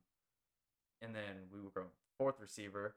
and 1.01 1.13
then 1.15 1.47
we 1.53 1.59
were 1.62 1.69
going 1.73 1.88
fourth 2.17 2.39
receiver, 2.39 2.95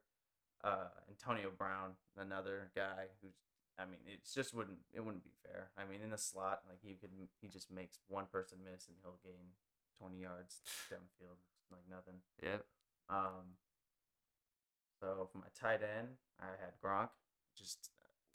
uh, 0.63 0.89
Antonio 1.09 1.51
Brown, 1.57 1.93
another 2.17 2.71
guy 2.75 3.07
who's. 3.23 3.35
I 3.79 3.85
mean, 3.85 4.01
it 4.07 4.21
just 4.25 4.55
wouldn't. 4.55 4.79
It 4.95 5.05
wouldn't 5.05 5.23
be 5.25 5.35
fair. 5.45 5.69
I 5.77 5.85
mean, 5.85 6.01
in 6.03 6.09
the 6.11 6.17
slot, 6.17 6.63
like 6.67 6.79
he 6.83 6.95
could, 6.95 7.11
he 7.43 7.49
just 7.49 7.71
makes 7.71 7.99
one 8.09 8.25
person 8.33 8.59
miss 8.65 8.89
and 8.89 8.97
he'll 9.03 9.19
gain 9.23 9.53
twenty 10.01 10.23
yards 10.23 10.63
downfield, 10.91 11.37
like 11.71 11.83
nothing. 11.91 12.23
yeah. 12.43 12.63
Um. 13.11 13.59
So 15.01 15.29
for 15.33 15.39
my 15.39 15.47
tight 15.59 15.81
end, 15.83 16.09
I 16.41 16.47
had 16.61 16.73
Gronk, 16.83 17.09
just 17.57 17.91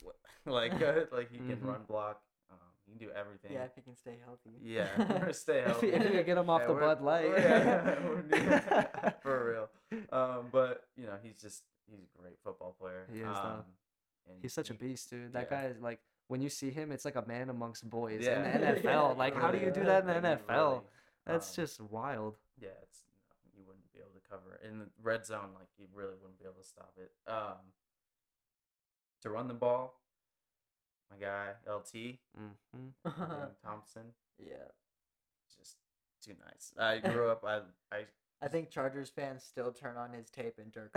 uh, 0.06 0.10
like 0.50 0.80
uh, 0.82 1.06
like 1.12 1.30
he 1.30 1.38
can 1.38 1.56
Mhm. 1.56 1.64
run 1.66 1.82
block. 1.88 2.20
Um, 2.50 2.58
he 2.84 2.92
can 2.92 2.98
do 3.08 3.12
everything. 3.14 3.52
Yeah, 3.52 3.64
if 3.64 3.74
he 3.74 3.80
can 3.82 3.96
stay 3.96 4.16
healthy. 4.24 4.50
Yeah, 4.62 5.30
stay 5.32 5.62
healthy. 5.62 5.88
if 5.92 6.12
you 6.14 6.22
get 6.22 6.38
him 6.38 6.50
off 6.50 6.62
Yeah, 6.62 6.68
the 6.68 6.74
Bud 6.74 7.00
Light. 7.02 7.30
yeah, 7.38 9.10
for 9.22 9.68
real. 9.92 9.98
Um, 10.12 10.46
but 10.52 10.84
you 10.96 11.06
know, 11.06 11.16
he's 11.22 11.40
just 11.40 11.62
he's 11.90 12.00
a 12.00 12.18
great 12.22 12.38
football 12.44 12.74
player. 12.78 13.06
He 13.12 13.20
is, 13.20 13.26
um, 13.36 13.64
He's 14.40 14.52
such 14.54 14.70
a 14.70 14.74
beast, 14.74 15.10
dude. 15.10 15.32
That 15.32 15.48
yeah. 15.50 15.62
guy 15.62 15.66
is 15.68 15.80
like 15.80 16.00
when 16.28 16.40
you 16.40 16.48
see 16.48 16.70
him, 16.70 16.92
it's 16.92 17.04
like 17.04 17.16
a 17.16 17.26
man 17.26 17.50
amongst 17.50 17.88
boys 17.88 18.22
Yeah. 18.24 18.54
in 18.54 18.60
the 18.60 18.66
NFL. 18.80 19.16
Like, 19.16 19.34
how 19.36 19.50
do 19.50 19.58
you 19.58 19.70
do 19.70 19.84
that 19.84 20.02
in 20.02 20.22
the 20.22 20.28
NFL? 20.38 20.82
That's 21.26 21.48
um, 21.50 21.54
just 21.64 21.80
wild. 21.80 22.36
yeah, 22.60 22.68
it's 22.82 23.00
you 23.56 23.64
wouldn't 23.66 23.90
be 23.92 23.98
able 23.98 24.10
to 24.18 24.21
cover 24.32 24.58
in 24.66 24.78
the 24.78 24.86
red 25.02 25.26
zone. 25.26 25.50
Like 25.54 25.68
you 25.78 25.86
really 25.94 26.14
wouldn't 26.20 26.38
be 26.38 26.44
able 26.46 26.60
to 26.62 26.66
stop 26.66 26.92
it. 26.96 27.12
Um, 27.30 27.58
to 29.22 29.30
run 29.30 29.46
the 29.48 29.54
ball, 29.54 30.00
my 31.10 31.16
guy 31.18 31.50
LT 31.70 32.18
Mm-hmm. 32.38 32.88
Thompson, 33.64 34.02
yeah. 34.38 34.70
just 35.56 35.76
too 36.24 36.34
nice. 36.46 36.72
I 36.78 36.98
grew 36.98 37.30
up. 37.30 37.44
I 37.44 37.60
I 37.94 38.06
I 38.44 38.48
think 38.48 38.70
Chargers 38.70 39.10
fans 39.10 39.44
still 39.44 39.70
turn 39.70 39.96
on 39.96 40.12
his 40.12 40.28
tape 40.30 40.58
and 40.58 40.72
Dirk. 40.72 40.90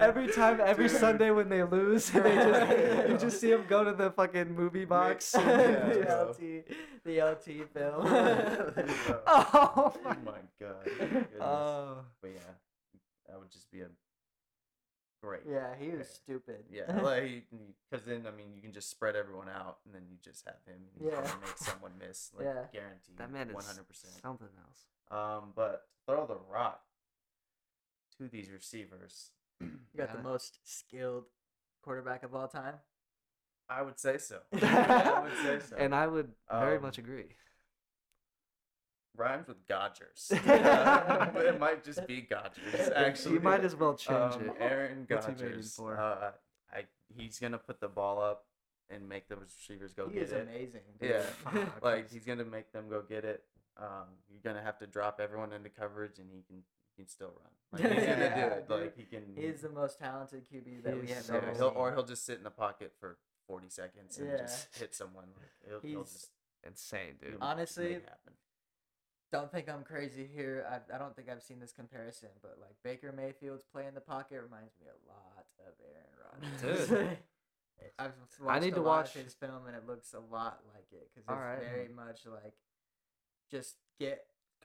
every 0.00 0.28
time, 0.32 0.60
every 0.60 0.88
Dude. 0.88 0.98
Sunday 0.98 1.30
when 1.30 1.48
they 1.48 1.62
lose, 1.62 2.10
they 2.10 2.20
just, 2.34 3.08
you 3.08 3.18
just 3.18 3.40
see 3.40 3.50
him 3.52 3.64
go 3.68 3.84
to 3.84 3.92
the 3.92 4.10
fucking 4.10 4.54
movie 4.54 4.84
box. 4.84 5.34
Yeah, 5.46 5.88
the. 5.88 6.24
LT, 6.28 6.66
the 7.04 7.22
LT 7.22 7.72
film. 7.72 8.02
Bro. 9.06 9.20
oh 9.26 9.92
oh 9.94 9.94
my. 10.04 10.16
my 10.24 10.38
god. 10.60 10.84
goodness. 10.98 11.26
Oh. 11.40 11.98
but 12.20 12.30
yeah, 12.34 12.40
that 13.28 13.38
would 13.38 13.50
just 13.50 13.70
be 13.70 13.80
a 13.80 13.88
great. 15.22 15.42
yeah, 15.48 15.74
he 15.78 15.88
was 15.90 15.96
player. 15.96 16.04
stupid. 16.40 16.64
Yeah, 16.70 17.00
like 17.00 17.44
because 17.90 18.04
then 18.06 18.26
I 18.26 18.30
mean 18.36 18.48
you 18.54 18.62
can 18.62 18.72
just 18.72 18.90
spread 18.90 19.16
everyone 19.16 19.48
out, 19.48 19.78
and 19.84 19.94
then 19.94 20.02
you 20.10 20.16
just 20.22 20.44
have 20.46 20.56
him. 20.66 20.82
And 20.98 21.08
Yeah. 21.08 21.16
gonna 21.16 21.40
make 21.44 21.58
someone 21.58 21.92
miss, 21.98 22.30
like 22.36 22.46
Yeah. 22.46 22.64
guaranteed. 22.72 23.18
That 23.18 23.30
man 23.32 23.48
is 23.48 23.54
one 23.54 23.64
hundred 23.64 23.88
percent. 23.88 24.14
something 24.22 24.48
else. 24.66 24.86
Um, 25.10 25.52
but 25.54 25.86
throw 26.06 26.26
the 26.26 26.38
rock 26.52 26.82
to 28.18 28.28
these 28.28 28.50
receivers. 28.50 29.30
you 29.60 29.70
got 29.96 30.08
Yeah. 30.10 30.16
the 30.16 30.22
most 30.22 30.58
skilled 30.64 31.24
quarterback 31.82 32.22
of 32.22 32.34
all 32.34 32.48
time. 32.48 32.74
I 33.68 33.82
would 33.82 33.98
say 33.98 34.18
so. 34.18 34.40
I 34.52 35.20
would 35.22 35.36
say 35.42 35.60
so. 35.68 35.76
And 35.76 35.94
I 35.94 36.06
would 36.06 36.32
very 36.50 36.76
Um, 36.76 36.82
much 36.82 36.98
agree. 36.98 37.36
rhymes 39.16 39.48
with 39.48 39.66
Godgers. 39.66 40.30
Uh, 40.32 41.30
but 41.34 41.46
it 41.46 41.58
might 41.58 41.82
just 41.84 42.06
be 42.06 42.20
Godgers. 42.20 42.90
Actually, 42.94 43.34
you 43.34 43.40
might 43.40 43.64
as 43.64 43.74
well 43.74 43.94
change 43.94 44.34
um, 44.34 44.50
it. 44.50 44.56
Aaron 44.60 45.06
What's 45.08 45.26
he 45.26 45.32
waiting 45.32 45.48
Godgers. 45.48 45.74
for? 45.74 45.98
Uh, 45.98 46.32
I 46.72 46.84
he's 47.08 47.38
gonna 47.38 47.58
put 47.58 47.80
the 47.80 47.88
ball 47.88 48.20
up 48.22 48.44
and 48.90 49.08
make 49.08 49.28
those 49.28 49.38
receivers 49.58 49.94
go 49.94 50.06
he 50.08 50.14
get 50.14 50.22
is 50.24 50.32
it. 50.32 50.42
amazing. 50.48 50.80
dude. 51.00 51.10
Yeah, 51.10 51.66
like 51.82 51.96
he's- 52.02 52.12
he's 52.12 52.24
gonna 52.24 52.44
make 52.44 52.72
them 52.72 52.88
go 52.88 53.02
get 53.02 53.24
it. 53.24 53.44
Um, 53.78 54.06
you're 54.30 54.40
gonna 54.44 54.62
have 54.62 54.78
to 54.78 54.86
drop 54.86 55.18
everyone 55.20 55.52
into 55.52 55.70
coverage, 55.70 56.18
and 56.18 56.30
he 56.30 56.42
can 56.42 56.56
he 56.58 56.62
can 56.96 57.08
still 57.08 57.28
run. 57.28 57.50
Like 57.72 57.92
he's 57.92 58.06
gonna 58.06 58.34
do 58.34 58.74
it. 58.74 58.80
Like 58.80 58.96
he 58.96 59.02
can. 59.04 59.22
He's 59.36 59.60
the 59.62 59.68
most 59.70 59.98
talented 59.98 60.44
QB 60.52 60.84
that 60.84 61.00
we 61.00 61.08
have 61.08 61.24
yeah, 61.28 61.54
he'll, 61.56 61.72
or 61.76 61.92
he'll 61.92 62.04
just 62.04 62.24
sit 62.24 62.38
in 62.38 62.44
the 62.44 62.50
pocket 62.50 62.92
for 63.00 63.18
40 63.48 63.68
seconds 63.68 64.18
and 64.18 64.38
just 64.38 64.68
hit 64.78 64.94
someone. 64.94 65.26
Like, 65.36 65.50
he'll, 65.68 65.80
he'll 65.80 66.00
He's- 66.00 66.12
just 66.12 66.30
Insane, 66.66 67.14
dude. 67.20 67.36
Honestly, 67.40 67.84
make 67.84 67.92
it 67.98 68.04
happen. 68.08 68.32
don't 69.32 69.52
think 69.52 69.68
I'm 69.68 69.82
crazy 69.84 70.28
here. 70.32 70.64
I, 70.68 70.94
I 70.94 70.98
don't 70.98 71.14
think 71.14 71.28
I've 71.28 71.42
seen 71.42 71.60
this 71.60 71.72
comparison, 71.72 72.28
but 72.42 72.56
like 72.60 72.74
Baker 72.82 73.12
Mayfield's 73.12 73.64
play 73.64 73.86
in 73.86 73.94
the 73.94 74.00
pocket 74.00 74.40
reminds 74.42 74.72
me 74.80 74.86
a 74.86 75.08
lot 75.08 75.46
of 75.66 75.74
Aaron 75.84 76.62
Rodgers. 76.64 76.88
Dude. 76.88 77.18
I've 77.98 78.12
watched 78.42 78.62
need 78.62 78.72
a 78.72 78.76
to 78.76 78.82
watch- 78.82 79.12
his 79.14 79.34
film 79.34 79.66
and 79.66 79.76
it 79.76 79.86
looks 79.86 80.12
a 80.14 80.18
lot 80.18 80.60
like 80.74 80.86
it 80.92 81.08
because 81.14 81.24
it's 81.24 81.30
Alright. 81.30 81.60
very 81.60 81.88
much 81.88 82.20
like 82.26 82.54
just 83.50 83.76
get 84.00 84.24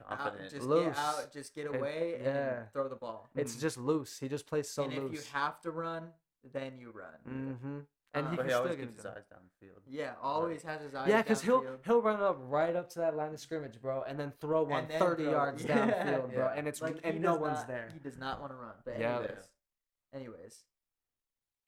out, 0.10 0.40
just 0.50 0.66
Loose. 0.68 0.86
get 0.96 0.98
out, 0.98 1.32
just 1.34 1.56
get 1.56 1.66
It- 1.68 1.76
away 1.76 2.16
and 2.24 2.72
throw 2.74 2.88
the 2.88 2.96
ball. 2.96 3.30
It's 3.36 3.56
Mhm. 3.56 3.62
just 3.62 3.78
loose. 3.78 4.20
He 4.20 4.28
just 4.28 4.48
plays 4.48 4.70
so 4.70 4.84
loose. 4.86 4.96
and 4.98 5.06
if 5.08 5.14
you 5.14 5.22
have 5.34 5.60
to 5.62 5.72
run, 5.72 6.14
then 6.44 6.78
you 6.78 6.92
run. 6.92 7.14
mm-hmm. 7.28 7.80
And 8.14 8.26
Um, 8.26 8.32
he 8.32 8.36
but 8.38 8.42
can 8.44 8.46
he 8.46 8.52
still 8.52 8.62
always 8.64 8.76
get 8.76 8.82
keeps 8.82 8.94
it 8.94 8.96
his 8.98 9.04
done. 9.06 9.18
eyes 9.18 9.26
downfield. 9.64 9.82
Yeah, 9.88 10.16
always 10.22 10.64
has 10.64 10.82
his 10.82 10.94
eyes. 10.94 11.08
Yeah, 11.08 11.22
because 11.22 11.42
he'll 11.42 11.62
downfield. 11.62 11.86
he'll 11.86 12.02
run 12.02 12.22
up 12.22 12.36
right 12.42 12.76
up 12.76 12.90
to 12.90 13.00
that 13.00 13.16
line 13.16 13.34
of 13.34 13.40
scrimmage, 13.40 13.82
bro, 13.82 14.04
and 14.04 14.20
then 14.20 14.32
throw 14.42 14.64
one 14.64 14.88
then 14.90 15.00
30 15.00 15.24
throw- 15.24 15.32
yards 15.32 15.64
yeah, 15.66 16.04
downfield, 16.20 16.34
bro, 16.34 16.46
yeah. 16.46 16.54
and 16.54 16.68
it's 16.68 16.82
Like, 16.82 17.00
and 17.06 17.22
no 17.22 17.34
does 17.34 17.40
one's 17.42 17.58
not- 17.60 17.68
there. 17.68 17.90
He 17.94 18.00
does 18.00 18.18
not 18.18 18.42
want 18.42 18.52
to 18.52 18.58
run. 18.58 18.76
But 18.84 19.00
Yeah. 19.00 19.18
anyways, 19.20 19.50
anyways, 20.14 20.66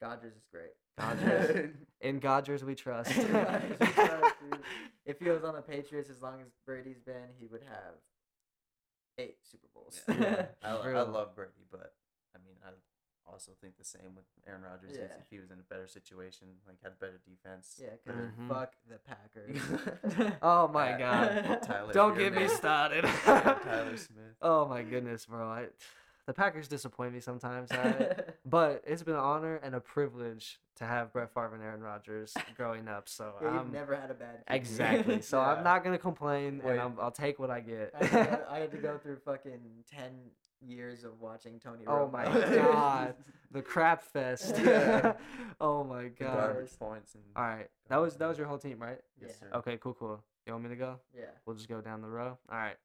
Godgers 0.02 0.34
is 0.36 0.44
great. 0.52 0.72
Godgers. 0.98 1.74
In 2.02 2.18
Godgers 2.20 2.62
we 2.62 2.74
trust. 2.74 3.14
Godgers 3.16 3.70
is 3.80 3.94
trust, 3.94 4.34
if 5.06 5.18
he 5.18 5.30
was 5.30 5.44
on 5.44 5.54
the 5.54 5.62
Patriots 5.62 6.10
as 6.10 6.20
long 6.22 6.42
as 6.42 6.48
Brady's 6.66 7.00
been, 7.00 7.32
he 7.38 7.46
would 7.46 7.62
have 7.62 7.94
eight 9.18 9.36
Super 9.42 9.68
Bowls. 9.74 10.00
Yeah. 10.08 10.46
I, 10.62 10.70
I 10.70 11.02
love 11.02 11.34
Brady, 11.34 11.64
but 11.70 11.94
I 12.34 12.38
mean, 12.44 12.56
I 12.64 12.70
also 13.30 13.52
think 13.60 13.76
the 13.78 13.84
same 13.84 14.14
with 14.16 14.24
Aaron 14.46 14.62
Rodgers. 14.62 14.92
Yeah. 14.96 15.04
If 15.20 15.28
he 15.30 15.38
was 15.38 15.50
in 15.50 15.58
a 15.58 15.62
better 15.62 15.86
situation, 15.86 16.48
like 16.66 16.76
had 16.82 16.98
better 16.98 17.20
defense. 17.26 17.80
Yeah, 17.82 17.90
because 18.04 18.20
Mhm. 18.20 18.48
fuck 18.48 18.72
the 18.88 18.98
Packers. 18.98 20.32
oh 20.42 20.68
my 20.68 20.92
Uh, 20.92 20.98
god. 20.98 21.62
Tyler 21.62 21.92
Don't 21.92 22.18
get 22.18 22.34
me 22.34 22.48
started. 22.48 23.04
Tyler 23.24 23.96
Smith. 23.96 24.36
oh 24.42 24.66
my 24.68 24.82
goodness, 24.82 25.26
bro. 25.26 25.46
I, 25.48 25.66
the 26.26 26.32
Packers 26.32 26.68
disappoint 26.68 27.12
me 27.12 27.20
sometimes. 27.20 27.70
I, 27.72 28.16
but 28.46 28.82
it's 28.86 29.02
been 29.02 29.14
an 29.14 29.20
honor 29.20 29.56
and 29.56 29.74
a 29.74 29.80
privilege 29.80 30.58
to 30.76 30.84
have 30.84 31.12
Brett 31.12 31.32
Favre 31.32 31.54
and 31.54 31.62
Aaron 31.62 31.80
Rodgers 31.82 32.34
growing 32.56 32.88
up. 32.88 33.08
So 33.08 33.34
Yeah, 33.42 33.54
you've 33.54 33.72
never 33.72 33.94
had 33.94 34.10
a 34.10 34.14
bad 34.14 34.44
QB. 34.48 34.54
exactly. 34.56 35.20
So 35.22 35.38
Yeah. 35.40 35.48
I'm 35.52 35.64
not 35.64 35.84
gonna 35.84 35.98
complain, 35.98 36.60
Wait. 36.64 36.72
and 36.72 36.80
I'm, 36.80 36.96
I'll 37.00 37.10
take 37.10 37.38
what 37.38 37.50
I 37.50 37.60
get. 37.60 37.92
I 38.00 38.04
had, 38.04 38.24
to 38.30 38.36
go, 38.36 38.42
I 38.50 38.58
had 38.60 38.70
to 38.72 38.76
go 38.78 38.98
through 39.02 39.16
fucking 39.24 39.60
ten 39.90 40.12
years 40.66 41.04
of 41.04 41.20
watching 41.20 41.60
Tony. 41.60 41.84
Oh 41.86 42.08
Romo. 42.08 42.12
my 42.12 42.24
God. 42.24 43.14
the 43.50 43.60
crap 43.62 44.02
fest. 44.02 44.56
Yeah. 44.58 45.12
oh 45.60 45.84
my 45.84 46.04
god. 46.08 46.36
Garbage 46.54 46.78
points 46.78 47.14
and. 47.14 47.22
All 47.36 47.44
right, 47.44 47.68
that 47.88 47.98
was 47.98 48.16
that 48.16 48.26
was 48.28 48.38
your 48.38 48.46
whole 48.46 48.58
team, 48.58 48.80
right? 48.80 48.98
Yes, 49.20 49.32
Yeah. 49.42 49.48
sir. 49.50 49.56
Okay, 49.58 49.76
cool, 49.80 49.94
cool. 49.94 50.24
You 50.46 50.52
want 50.54 50.64
me 50.64 50.70
to 50.70 50.76
go? 50.76 51.00
yeah. 51.16 51.24
We'll 51.46 51.56
just 51.56 51.68
go 51.68 51.80
down 51.80 52.00
the 52.02 52.08
row. 52.08 52.38
All 52.50 52.58
right. 52.58 52.76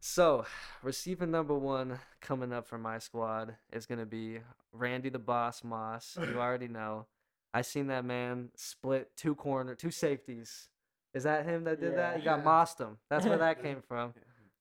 So, 0.00 0.46
receiver 0.82 1.26
number 1.26 1.54
one 1.54 1.98
coming 2.20 2.52
up 2.52 2.66
for 2.66 2.78
my 2.78 2.98
squad 2.98 3.56
is 3.72 3.86
gonna 3.86 4.06
be 4.06 4.40
Randy 4.72 5.08
the 5.08 5.18
Boss 5.18 5.64
Moss. 5.64 6.16
You 6.20 6.40
already 6.40 6.68
know. 6.68 7.06
I 7.52 7.62
seen 7.62 7.86
that 7.88 8.04
man 8.04 8.50
split 8.54 9.10
two 9.16 9.34
corner, 9.34 9.74
two 9.74 9.90
safeties. 9.90 10.68
Is 11.14 11.22
that 11.24 11.46
him 11.46 11.64
that 11.64 11.80
did 11.80 11.96
that? 11.96 12.18
He 12.18 12.22
got 12.22 12.38
Yeah. 12.40 12.44
mossed 12.44 12.78
him. 12.80 12.98
That's 13.08 13.24
where 13.26 13.38
that 13.38 13.62
came 13.62 13.80
from. 13.80 14.12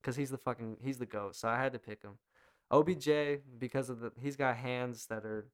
Cause 0.01 0.15
he's 0.15 0.29
the 0.29 0.37
fucking 0.37 0.77
he's 0.81 0.97
the 0.99 1.05
goat. 1.05 1.35
So 1.35 1.47
I 1.49 1.57
had 1.57 1.73
to 1.73 1.79
pick 1.79 2.03
him. 2.03 2.17
OBJ 2.71 3.09
because 3.59 3.89
of 3.89 3.99
the 3.99 4.11
he's 4.21 4.35
got 4.35 4.55
hands 4.55 5.07
that 5.07 5.25
are 5.25 5.47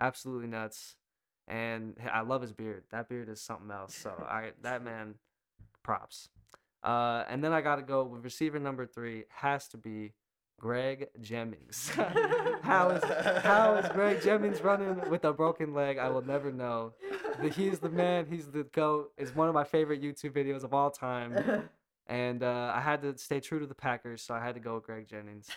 absolutely 0.00 0.48
nuts, 0.48 0.96
and 1.48 1.96
I 2.12 2.20
love 2.22 2.42
his 2.42 2.52
beard. 2.52 2.84
That 2.90 3.08
beard 3.08 3.28
is 3.28 3.40
something 3.40 3.70
else. 3.70 3.94
So 3.94 4.10
I 4.28 4.52
that 4.62 4.82
man, 4.84 5.14
props. 5.82 6.28
Uh, 6.82 7.24
and 7.28 7.42
then 7.42 7.52
I 7.52 7.60
got 7.60 7.76
to 7.76 7.82
go 7.82 8.04
with 8.04 8.24
receiver 8.24 8.58
number 8.58 8.86
three 8.86 9.24
has 9.28 9.68
to 9.68 9.76
be 9.76 10.12
Greg 10.58 11.08
Jennings. 11.20 11.90
how 12.62 12.90
is 12.90 13.02
how 13.42 13.74
is 13.74 13.88
Greg 13.90 14.22
Jennings 14.22 14.60
running 14.60 15.10
with 15.10 15.24
a 15.24 15.32
broken 15.32 15.74
leg? 15.74 15.98
I 15.98 16.08
will 16.08 16.24
never 16.24 16.52
know. 16.52 16.92
He's 17.54 17.80
the 17.80 17.88
man. 17.88 18.26
He's 18.30 18.46
the 18.46 18.64
goat. 18.64 19.12
It's 19.18 19.34
one 19.34 19.48
of 19.48 19.54
my 19.54 19.64
favorite 19.64 20.02
YouTube 20.02 20.32
videos 20.32 20.62
of 20.62 20.72
all 20.72 20.90
time. 20.90 21.68
And 22.06 22.42
uh, 22.42 22.72
I 22.74 22.80
had 22.80 23.02
to 23.02 23.16
stay 23.16 23.40
true 23.40 23.60
to 23.60 23.66
the 23.66 23.74
Packers, 23.74 24.22
so 24.22 24.34
I 24.34 24.44
had 24.44 24.54
to 24.54 24.60
go 24.60 24.74
with 24.74 24.84
Greg 24.84 25.08
Jennings. 25.08 25.48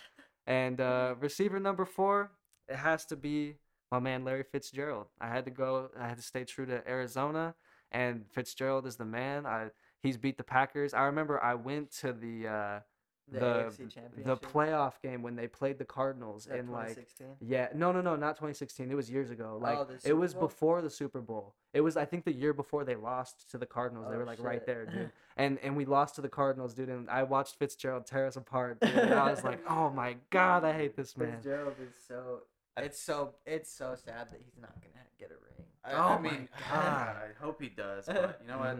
And 0.46 0.80
uh, 0.80 1.16
receiver 1.20 1.58
number 1.58 1.84
four, 1.84 2.30
it 2.68 2.76
has 2.76 3.04
to 3.06 3.16
be 3.16 3.56
my 3.90 3.98
man 3.98 4.24
Larry 4.24 4.44
Fitzgerald. 4.44 5.06
I 5.20 5.28
had 5.28 5.44
to 5.44 5.50
go. 5.50 5.90
I 5.98 6.08
had 6.08 6.16
to 6.16 6.22
stay 6.22 6.44
true 6.44 6.66
to 6.66 6.88
Arizona, 6.88 7.54
and 7.92 8.24
Fitzgerald 8.32 8.86
is 8.86 8.96
the 8.96 9.04
man. 9.04 9.46
I 9.46 9.70
he's 10.02 10.16
beat 10.16 10.36
the 10.38 10.44
Packers. 10.44 10.94
I 10.94 11.04
remember 11.04 11.42
I 11.42 11.54
went 11.54 11.90
to 12.00 12.12
the 12.12 12.48
uh, 12.48 12.80
The, 13.28 13.40
the 13.40 14.22
the 14.24 14.36
playoff 14.36 15.00
game 15.02 15.20
when 15.22 15.34
they 15.34 15.48
played 15.48 15.78
the 15.78 15.84
Cardinals 15.84 16.44
that 16.44 16.58
in 16.60 16.70
like 16.70 16.96
yeah 17.40 17.68
no 17.74 17.90
no 17.90 18.00
no 18.00 18.14
not 18.14 18.36
2016 18.36 18.88
it 18.88 18.94
was 18.94 19.10
years 19.10 19.30
ago 19.32 19.58
like 19.60 19.78
Oh, 19.78 19.84
the 19.84 19.98
it 20.08 20.12
was 20.12 20.32
Bowl? 20.32 20.42
before 20.42 20.80
the 20.80 20.90
Super 20.90 21.20
Bowl 21.20 21.56
it 21.74 21.80
was 21.80 21.96
I 21.96 22.04
think 22.04 22.24
the 22.24 22.32
year 22.32 22.52
before 22.52 22.84
they 22.84 22.94
lost 22.94 23.50
to 23.50 23.58
the 23.58 23.66
Cardinals 23.66 24.06
they 24.08 24.14
Oh, 24.14 24.18
were 24.18 24.24
like 24.26 24.40
right 24.40 24.64
there 24.64 24.86
dude 24.86 25.10
and 25.36 25.58
and 25.64 25.76
we 25.76 25.84
lost 25.86 26.14
to 26.14 26.20
the 26.20 26.28
Cardinals 26.28 26.72
dude 26.72 26.88
and 26.88 27.10
I 27.10 27.24
watched 27.24 27.56
Fitzgerald 27.58 28.06
tear 28.06 28.28
us 28.28 28.36
apart 28.36 28.78
dude, 28.80 28.90
and 28.94 29.14
I 29.14 29.28
was 29.28 29.42
like 29.42 29.60
oh 29.68 29.90
my 29.90 30.14
god 30.30 30.62
I 30.64 30.72
hate 30.72 30.94
this 30.94 31.16
man 31.16 31.32
Fitzgerald 31.32 31.74
is 31.82 31.94
so. 32.06 32.42
It's 32.78 33.00
so 33.00 33.34
it's 33.44 33.72
so 33.72 33.96
sad 33.96 34.28
that 34.30 34.40
he's 34.44 34.60
not 34.60 34.74
gonna 34.80 35.04
get 35.18 35.30
a 35.30 35.34
ring. 35.34 35.66
I, 35.82 35.92
Oh 35.94 36.14
I 36.14 36.18
my 36.18 36.22
mean, 36.30 36.48
God. 36.70 37.16
I 37.16 37.42
hope 37.42 37.60
he 37.60 37.70
does, 37.70 38.04
but 38.06 38.38
you 38.42 38.46
know 38.48 38.58
what? 38.58 38.76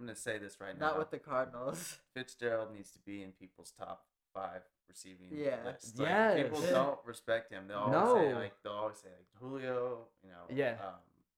I'm 0.00 0.06
gonna 0.06 0.16
say 0.16 0.38
this 0.38 0.56
right 0.60 0.78
now. 0.78 0.88
Not 0.88 0.98
with 0.98 1.10
the 1.10 1.18
Cardinals. 1.18 1.98
Fitzgerald 2.14 2.72
needs 2.74 2.90
to 2.92 2.98
be 3.00 3.22
in 3.22 3.32
people's 3.32 3.70
top 3.78 4.04
five 4.32 4.62
receiving 4.88 5.28
Yeah. 5.30 5.56
lists. 5.64 5.98
Like, 5.98 6.36
people 6.36 6.62
don't 6.62 6.98
respect 7.04 7.52
him. 7.52 7.64
They'll 7.68 7.76
always 7.78 8.22
say 8.28 8.34
like 8.34 8.52
they'll 8.64 8.72
always 8.72 8.96
say 8.96 9.08
like 9.10 9.26
Julio, 9.38 10.06
you 10.24 10.30
know, 10.30 10.44
Yeah. 10.48 10.76
um, 10.82 10.94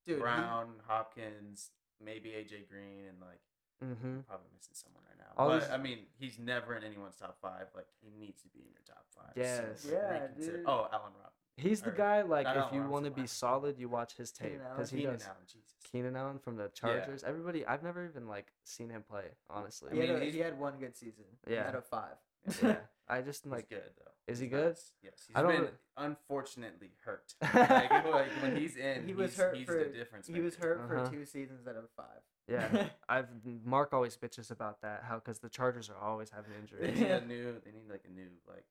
Dude, 0.06 0.16
he- 0.16 0.20
Brown, 0.22 0.74
Hopkins, 0.86 1.70
maybe 2.00 2.30
AJ 2.30 2.68
Green, 2.68 3.06
and 3.08 3.20
like 3.20 3.40
Mhm. 3.82 4.24
probably 4.26 4.46
missing 4.54 4.74
someone 4.74 5.02
right 5.08 5.18
now. 5.18 5.32
All 5.36 5.48
but 5.48 5.60
these- 5.60 5.70
I 5.70 5.76
mean, 5.76 6.06
he's 6.18 6.38
never 6.38 6.76
in 6.76 6.84
anyone's 6.84 7.16
top 7.16 7.38
five. 7.40 7.66
Like 7.74 7.88
he 8.00 8.10
needs 8.10 8.42
to 8.42 8.48
be 8.48 8.60
in 8.60 8.70
your 8.70 8.82
top 8.86 9.04
five. 9.16 9.32
Yes. 9.36 9.84
Yeah, 9.90 10.08
reconsider- 10.22 10.56
dude. 10.58 10.66
Oh, 10.68 10.88
Allen 10.92 11.12
Rob. 11.20 11.32
he's 11.56 11.82
the 11.82 11.90
Or- 11.90 11.94
guy 11.94 12.22
like 12.22 12.46
if 12.46 12.56
Allen 12.56 12.74
you 12.74 12.82
want 12.88 13.04
to 13.06 13.10
be 13.10 13.26
solid 13.26 13.76
you 13.78 13.88
watch 13.88 14.14
his 14.16 14.30
tape 14.30 14.58
because 14.70 14.90
he 14.90 15.00
Keenan 15.00 15.14
does 15.18 15.26
Allen, 15.26 15.46
Jesus. 15.46 15.74
Keenan 15.92 16.16
Allen 16.16 16.38
from 16.38 16.56
the 16.56 16.68
Chargers 16.74 17.22
everybody 17.22 17.64
I've 17.66 17.82
never 17.82 18.04
even 18.04 18.26
like 18.26 18.46
seen 18.64 18.88
him 18.90 19.02
play 19.08 19.24
honestly 19.50 19.90
He, 19.92 19.98
I 19.98 20.00
mean, 20.00 20.12
had, 20.14 20.22
a, 20.22 20.30
he 20.30 20.38
had 20.38 20.58
one 20.58 20.74
good 20.80 20.96
season. 20.96 21.24
Yeah. 21.48 21.68
Out 21.68 21.74
of 21.76 21.84
five. 21.86 22.16
yeah 22.62 22.76
I 23.08 23.20
just 23.20 23.44
He's 23.44 23.52
like 23.52 23.68
good 23.68 23.82
though. 23.98 24.10
is 24.32 24.38
he 24.38 24.46
He's 24.46 24.52
good? 24.54 24.66
nice. 24.68 24.92
Yes, 25.02 25.12
he's 25.28 25.36
I 25.36 25.42
don't 25.42 25.50
been 25.52 25.68
unfortunately 25.98 26.92
hurt. 27.04 27.34
like, 27.42 27.90
like, 28.06 28.28
when 28.42 28.56
he's 28.56 28.76
in, 28.76 29.06
He 29.06 29.14
was 29.14 29.32
he's, 29.32 29.38
hurt 29.40 29.56
he's 29.56 29.66
for- 29.66 29.78
the 29.78 29.84
difference. 29.86 30.26
He 30.26 30.40
was 30.40 30.54
hurt 30.56 30.80
Uh-huh. 30.80 31.04
for 31.04 31.10
two 31.10 31.24
seasons 31.26 31.66
out 31.68 31.76
of 31.76 31.84
five. 31.96 32.20
Yeah, 32.48 32.86
I've 33.08 33.28
Mark 33.64 33.92
always 33.92 34.16
bitches 34.16 34.50
about 34.50 34.80
that 34.82 35.04
how 35.06 35.16
because 35.16 35.38
the 35.38 35.48
Chargers 35.48 35.88
are 35.90 35.96
always 35.96 36.30
having 36.30 36.50
injuries. 36.60 36.80
They 36.80 36.88
injuries. 36.88 37.08
need 37.08 37.10
a 37.10 37.26
new. 37.26 37.60
They 37.64 37.70
need 37.70 37.88
like 37.90 38.04
a 38.04 38.10
new 38.12 38.26
like, 38.48 38.64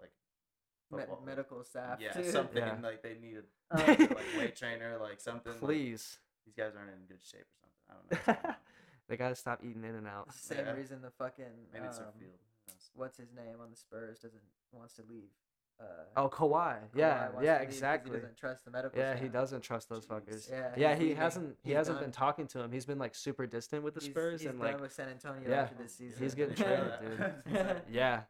like 0.00 1.08
Me- 1.08 1.14
medical 1.26 1.62
staff. 1.64 1.98
Yeah, 2.00 2.12
too. 2.12 2.30
something 2.30 2.56
Yeah. 2.64 2.76
like 2.82 3.02
they 3.02 3.16
need 3.20 3.38
a 3.70 3.76
like 3.76 3.98
weight 4.38 4.56
trainer, 4.56 4.98
like 5.00 5.20
something. 5.20 5.52
like, 5.52 5.60
Please, 5.60 6.18
these 6.44 6.54
guys 6.54 6.72
aren't 6.76 6.90
in 6.90 7.06
good 7.08 7.22
shape 7.22 7.46
or 7.46 7.56
something. 7.60 7.84
I 7.88 7.92
don't 7.94 8.10
know. 8.10 8.18
what's 8.18 8.26
going 8.26 8.46
on. 8.46 8.54
they 9.08 9.16
gotta 9.16 9.34
stop 9.34 9.60
eating 9.62 9.84
in 9.84 9.94
and 9.94 10.06
out. 10.06 10.32
Same 10.34 10.58
Yeah. 10.66 10.72
reason 10.72 11.02
the 11.02 11.10
fucking 11.10 11.44
Maybe 11.72 11.86
it's 11.86 11.98
their 11.98 12.06
um, 12.08 12.12
field. 12.18 12.38
What's 12.94 13.16
his 13.18 13.32
name 13.34 13.56
on 13.62 13.70
the 13.70 13.76
Spurs 13.76 14.18
doesn't 14.20 14.40
wants 14.72 14.94
to 14.94 15.02
leave. 15.08 15.30
Uh, 15.80 15.84
Oh, 16.16 16.28
Kawhi. 16.28 16.76
Yeah, 16.94 17.26
Kawhi 17.28 17.32
wants 17.34 17.44
yeah, 17.44 17.54
to 17.54 17.58
leave 17.60 17.68
'cause 17.68 17.74
exactly. 17.74 18.10
He 18.12 18.16
doesn't 18.20 18.36
trust 18.36 18.64
the 18.64 18.70
medical. 18.70 18.98
Yeah, 18.98 19.16
he 19.16 19.28
doesn't 19.28 19.60
trust 19.62 19.88
those 19.88 20.06
Jeez. 20.06 20.08
fuckers. 20.08 20.50
Yeah, 20.50 20.72
Yeah, 20.76 20.94
he's 20.94 21.08
he 21.08 21.14
hasn't. 21.14 21.56
He 21.64 21.72
hasn't 21.72 21.96
done. 21.96 22.04
been 22.04 22.12
talking 22.12 22.46
to 22.48 22.60
him. 22.60 22.70
He's 22.70 22.86
been 22.86 22.98
like 22.98 23.14
super 23.16 23.46
distant 23.46 23.82
with 23.82 23.94
the 23.94 24.00
He's- 24.00 24.12
Spurs 24.12 24.40
he's 24.42 24.50
and 24.50 24.60
done 24.60 24.72
like 24.72 24.80
with 24.80 24.92
San 24.92 25.08
Antonio 25.08 25.48
yeah, 25.50 25.62
after 25.62 25.74
this 25.82 25.94
season. 25.96 26.22
he's 26.22 26.34
getting 26.36 26.54
traded, 26.64 26.92
dude. 27.00 27.82
yeah, 27.90 28.22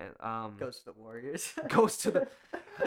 and 0.00 0.10
um 0.20 0.56
Goes 0.58 0.78
to 0.80 0.86
the 0.86 0.92
Warriors. 0.92 1.52
goes 1.68 1.96
to 1.98 2.10
the. 2.10 2.28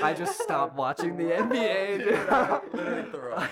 I 0.01 0.13
just 0.13 0.39
stopped 0.39 0.75
watching 0.77 1.17
the 1.17 1.25
NBA. 1.25 1.99
Dude, 1.99 2.73
literally 2.73 3.47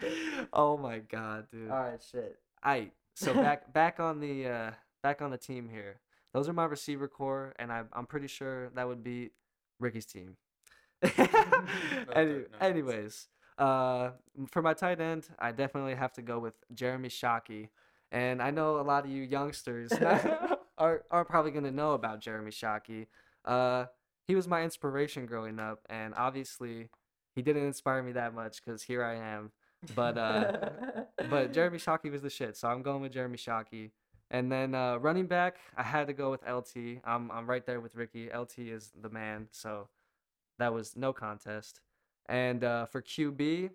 dude. 0.00 0.48
oh 0.52 0.76
my 0.76 0.98
god, 0.98 1.46
dude. 1.50 1.70
All 1.70 1.78
right, 1.78 2.02
shit. 2.10 2.38
I 2.62 2.90
so 3.14 3.34
back 3.34 3.72
back 3.72 4.00
on 4.00 4.20
the 4.20 4.46
uh, 4.46 4.70
back 5.02 5.22
on 5.22 5.30
the 5.30 5.38
team 5.38 5.68
here. 5.68 6.00
Those 6.34 6.48
are 6.48 6.52
my 6.52 6.66
receiver 6.66 7.08
corps, 7.08 7.54
and 7.58 7.72
I, 7.72 7.82
I'm 7.92 8.06
pretty 8.06 8.26
sure 8.26 8.68
that 8.74 8.86
would 8.86 9.02
be 9.02 9.30
Ricky's 9.80 10.04
team. 10.04 10.36
Any, 12.12 12.42
anyways, 12.60 13.28
uh, 13.56 14.10
for 14.50 14.60
my 14.60 14.74
tight 14.74 15.00
end, 15.00 15.26
I 15.38 15.52
definitely 15.52 15.94
have 15.94 16.12
to 16.14 16.22
go 16.22 16.38
with 16.38 16.54
Jeremy 16.74 17.08
Shockey, 17.08 17.70
and 18.12 18.42
I 18.42 18.50
know 18.50 18.78
a 18.78 18.82
lot 18.82 19.04
of 19.04 19.10
you 19.10 19.22
youngsters 19.22 19.90
are 20.78 21.04
are 21.10 21.24
probably 21.24 21.50
gonna 21.50 21.70
know 21.70 21.92
about 21.92 22.20
Jeremy 22.20 22.50
Shockey. 22.50 23.06
Uh, 23.44 23.86
he 24.26 24.34
was 24.34 24.46
my 24.46 24.62
inspiration 24.62 25.26
growing 25.26 25.58
up, 25.58 25.80
and 25.88 26.14
obviously, 26.16 26.88
he 27.34 27.42
didn't 27.42 27.64
inspire 27.64 28.02
me 28.02 28.12
that 28.12 28.34
much 28.34 28.64
because 28.64 28.82
here 28.82 29.02
I 29.04 29.14
am. 29.16 29.52
But 29.94 30.18
uh, 30.18 30.70
but 31.30 31.52
Jeremy 31.54 31.78
Shockey 31.78 32.10
was 32.10 32.22
the 32.22 32.30
shit, 32.30 32.56
so 32.56 32.68
I'm 32.68 32.82
going 32.82 33.02
with 33.02 33.12
Jeremy 33.12 33.38
Shockey. 33.38 33.90
And 34.30 34.52
then 34.52 34.74
uh, 34.74 34.96
running 34.98 35.26
back, 35.26 35.56
I 35.76 35.82
had 35.82 36.06
to 36.08 36.12
go 36.12 36.30
with 36.30 36.42
LT. 36.46 37.00
I'm 37.04 37.30
I'm 37.30 37.48
right 37.48 37.64
there 37.64 37.80
with 37.80 37.94
Ricky. 37.94 38.28
LT 38.34 38.58
is 38.58 38.92
the 39.00 39.08
man, 39.08 39.48
so 39.50 39.88
that 40.58 40.74
was 40.74 40.96
no 40.96 41.12
contest. 41.12 41.80
And 42.28 42.62
uh, 42.62 42.86
for 42.86 43.00
QB, 43.00 43.70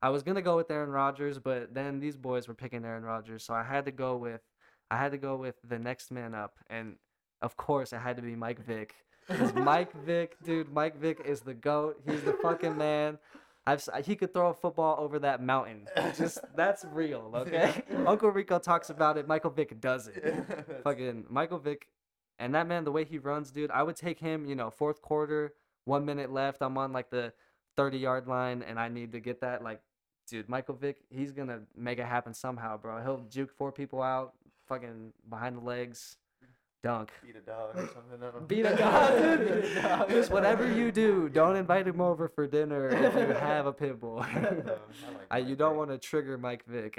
I 0.00 0.08
was 0.08 0.22
gonna 0.22 0.42
go 0.42 0.56
with 0.56 0.70
Aaron 0.70 0.90
Rodgers, 0.90 1.38
but 1.38 1.74
then 1.74 2.00
these 2.00 2.16
boys 2.16 2.48
were 2.48 2.54
picking 2.54 2.84
Aaron 2.84 3.04
Rodgers, 3.04 3.44
so 3.44 3.52
I 3.52 3.62
had 3.62 3.84
to 3.84 3.90
go 3.90 4.16
with 4.16 4.40
I 4.90 4.96
had 4.98 5.12
to 5.12 5.18
go 5.18 5.36
with 5.36 5.56
the 5.66 5.78
next 5.78 6.10
man 6.10 6.34
up, 6.34 6.54
and 6.68 6.96
of 7.42 7.56
course 7.56 7.92
it 7.92 7.98
had 7.98 8.16
to 8.16 8.22
be 8.22 8.36
Mike 8.36 8.64
Vick. 8.64 8.94
Because 9.26 9.54
Mike 9.54 9.90
Vick, 10.04 10.36
dude, 10.44 10.70
Mike 10.70 10.98
Vick 11.00 11.22
is 11.24 11.40
the 11.40 11.54
goat. 11.54 11.98
He's 12.06 12.22
the 12.24 12.34
fucking 12.42 12.76
man. 12.76 13.18
I've 13.66 13.82
he 14.04 14.16
could 14.16 14.34
throw 14.34 14.50
a 14.50 14.52
football 14.52 14.96
over 15.02 15.18
that 15.20 15.42
mountain. 15.42 15.86
Just 16.14 16.40
that's 16.54 16.84
real, 16.84 17.32
okay? 17.34 17.82
Uncle 18.06 18.28
Rico 18.28 18.58
talks 18.58 18.90
about 18.90 19.16
it. 19.16 19.26
Michael 19.26 19.50
Vick 19.50 19.80
does 19.80 20.08
it. 20.08 20.22
That's- 20.22 20.82
Fucking 20.82 21.24
Michael 21.30 21.58
Vick, 21.58 21.88
and 22.38 22.54
that 22.54 22.66
man, 22.68 22.84
the 22.84 22.92
way 22.92 23.04
he 23.06 23.16
runs, 23.16 23.50
dude. 23.50 23.70
I 23.70 23.82
would 23.82 23.96
take 23.96 24.20
him. 24.20 24.44
You 24.44 24.56
know, 24.56 24.68
fourth 24.68 25.00
quarter, 25.00 25.54
one 25.86 26.04
minute 26.04 26.30
left. 26.30 26.60
I'm 26.60 26.76
on 26.76 26.92
like 26.92 27.08
the 27.08 27.32
thirty 27.78 27.96
yard 27.96 28.26
line, 28.28 28.62
and 28.62 28.78
I 28.78 28.88
need 28.88 29.12
to 29.12 29.20
get 29.20 29.40
that. 29.40 29.64
Like, 29.64 29.80
dude, 30.28 30.50
Michael 30.50 30.74
Vick, 30.74 30.98
he's 31.08 31.32
gonna 31.32 31.60
make 31.74 31.98
it 31.98 32.04
happen 32.04 32.34
somehow, 32.34 32.76
bro. 32.76 33.02
He'll 33.02 33.24
juke 33.30 33.56
four 33.56 33.72
people 33.72 34.02
out, 34.02 34.34
fucking 34.68 35.12
behind 35.28 35.56
the 35.58 35.60
legs, 35.64 36.16
dunk. 36.82 37.10
beat 37.24 37.36
a 37.36 37.40
dog 37.40 37.76
or 37.76 37.88
something. 37.94 38.22
I. 38.22 38.46
Beat 38.46 38.66
a 38.66 38.76
dog, 38.76 39.38
dude. 39.38 39.62
Beat 39.62 39.76
a 39.76 39.82
dog. 39.82 40.08
Just 40.10 40.30
whatever 40.30 40.70
you 40.70 40.92
do, 40.92 41.28
don't 41.28 41.56
invite 41.56 41.86
him 41.86 42.00
over 42.00 42.28
for 42.28 42.46
dinner 42.46 42.88
if 42.88 43.14
you 43.14 43.34
have 43.34 43.66
a 43.66 43.72
pit 43.72 44.00
bull. 44.00 44.18
Um, 44.36 44.44
I 44.44 44.48
like 44.48 45.26
Uh, 45.32 45.36
you 45.36 45.56
don't 45.56 45.76
want 45.76 45.90
to 45.90 45.98
trigger 45.98 46.36
Mike 46.38 46.64
Vick, 46.66 46.98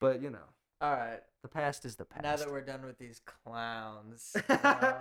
but 0.00 0.20
you 0.22 0.30
know, 0.30 0.38
All 0.80 0.92
right. 0.92 1.20
the 1.42 1.48
past 1.48 1.84
is 1.84 1.96
the 1.96 2.04
past. 2.04 2.22
Now 2.22 2.36
that 2.36 2.50
we're 2.50 2.60
done 2.62 2.84
with 2.84 2.98
these 2.98 3.20
clowns, 3.44 4.34
um, 4.48 4.94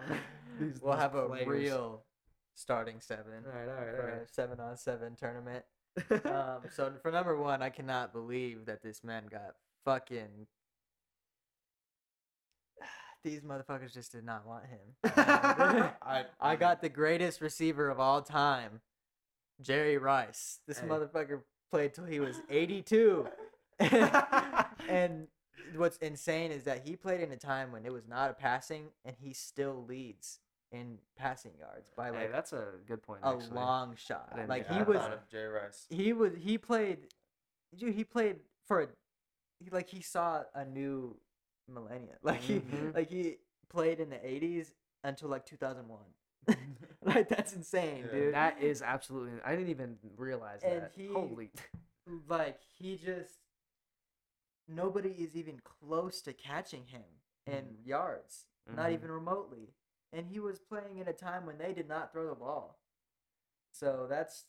These- 0.60 0.82
we'll 0.82 0.94
these 0.94 1.02
have 1.02 1.16
a 1.16 1.28
real 1.46 2.04
starting 2.56 3.00
seven 3.00 3.46
all 3.46 3.58
right, 3.58 3.70
all 3.70 3.86
right, 3.86 3.96
for 3.96 4.12
all 4.12 4.24
a 4.24 4.28
seven 4.32 4.60
on 4.60 4.76
seven 4.78 5.16
tournament. 5.16 5.64
um, 6.26 6.60
so 6.76 6.92
for 7.02 7.12
number 7.12 7.36
one, 7.38 7.62
I 7.62 7.70
cannot 7.70 8.12
believe 8.14 8.66
that 8.66 8.82
this 8.84 9.04
man 9.04 9.24
got 9.32 9.56
fucking. 9.86 10.48
These 13.24 13.42
motherfuckers 13.42 13.94
just 13.94 14.12
did 14.14 14.24
not 14.24 14.46
want 14.48 14.64
him. 14.66 14.80
I, 15.04 16.26
I 16.40 16.56
got 16.56 16.82
the 16.82 16.90
greatest 16.90 17.42
receiver 17.42 17.90
of 17.90 18.00
all 18.00 18.22
time, 18.22 18.82
Jerry 19.62 19.98
Rice. 19.98 20.60
This 20.68 20.80
Hey. 20.80 20.88
motherfucker 20.88 21.42
played 21.70 21.94
till 21.94 22.06
he 22.06 22.20
was 22.20 22.40
82. 22.50 23.28
and 24.90 25.28
what's 25.76 25.98
insane 25.98 26.52
is 26.52 26.64
that 26.64 26.86
he 26.88 26.96
played 26.96 27.22
in 27.22 27.32
a 27.32 27.38
time 27.38 27.72
when 27.72 27.86
it 27.86 27.92
was 27.94 28.08
not 28.08 28.30
a 28.32 28.34
passing, 28.34 28.88
and 29.06 29.16
he 29.20 29.34
still 29.34 29.84
leads 29.88 30.40
in 30.72 30.98
passing 31.18 31.52
yards 31.60 31.92
by 31.98 32.08
hey, 32.12 32.12
like 32.12 32.32
that's 32.32 32.54
a 32.54 32.66
good 32.88 33.02
point. 33.02 33.22
a 33.24 33.30
actually. 33.30 33.56
long 33.56 33.96
shot. 33.96 34.38
Like 34.48 34.70
he 34.72 34.82
was, 34.84 35.02
Jerry 35.32 35.48
Rice. 35.50 35.86
he 35.90 36.14
was, 36.14 36.34
he 36.38 36.58
played, 36.58 37.00
dude. 37.76 37.96
He 37.96 38.04
played 38.04 38.38
for 38.68 38.82
a, 38.84 38.88
he, 39.60 39.70
like 39.72 39.90
he 39.90 40.02
saw 40.02 40.44
a 40.54 40.64
new 40.66 41.16
millennia. 41.74 42.16
Like 42.24 42.42
he, 42.42 42.60
Mhm. 42.60 42.94
like 42.96 43.10
he 43.10 43.38
played 43.70 44.00
in 44.00 44.10
the 44.10 44.18
80s 44.18 44.74
until 45.04 45.30
like 45.30 45.46
2001. 45.46 46.00
like 47.04 47.30
that's 47.30 47.54
insane, 47.54 48.04
Yeah. 48.06 48.12
dude. 48.12 48.34
That 48.34 48.62
is 48.62 48.82
absolutely. 48.82 49.40
I 49.46 49.52
didn't 49.56 49.70
even 49.70 49.98
realize 50.18 50.62
And 50.64 50.84
that. 50.84 50.92
he- 50.96 51.08
Holy. 51.08 51.52
like 52.28 52.60
he 52.78 52.98
just 52.98 53.40
nobody 54.68 55.10
is 55.10 55.36
even 55.36 55.60
close 55.64 56.22
to 56.22 56.34
catching 56.34 56.86
him 56.86 57.04
in 57.46 57.66
Mhm. 57.66 57.86
yards, 57.86 58.46
not 58.68 58.90
Mhm. 58.90 58.94
even 58.94 59.12
remotely. 59.12 59.74
and 60.12 60.26
he 60.26 60.40
was 60.40 60.58
playing 60.60 60.98
in 60.98 61.08
a 61.08 61.14
time 61.14 61.46
when 61.46 61.60
they 61.60 61.72
did 61.72 61.88
not 61.88 62.12
throw 62.12 62.28
the 62.30 62.34
ball. 62.34 62.80
So 63.72 64.08
that's 64.08 64.46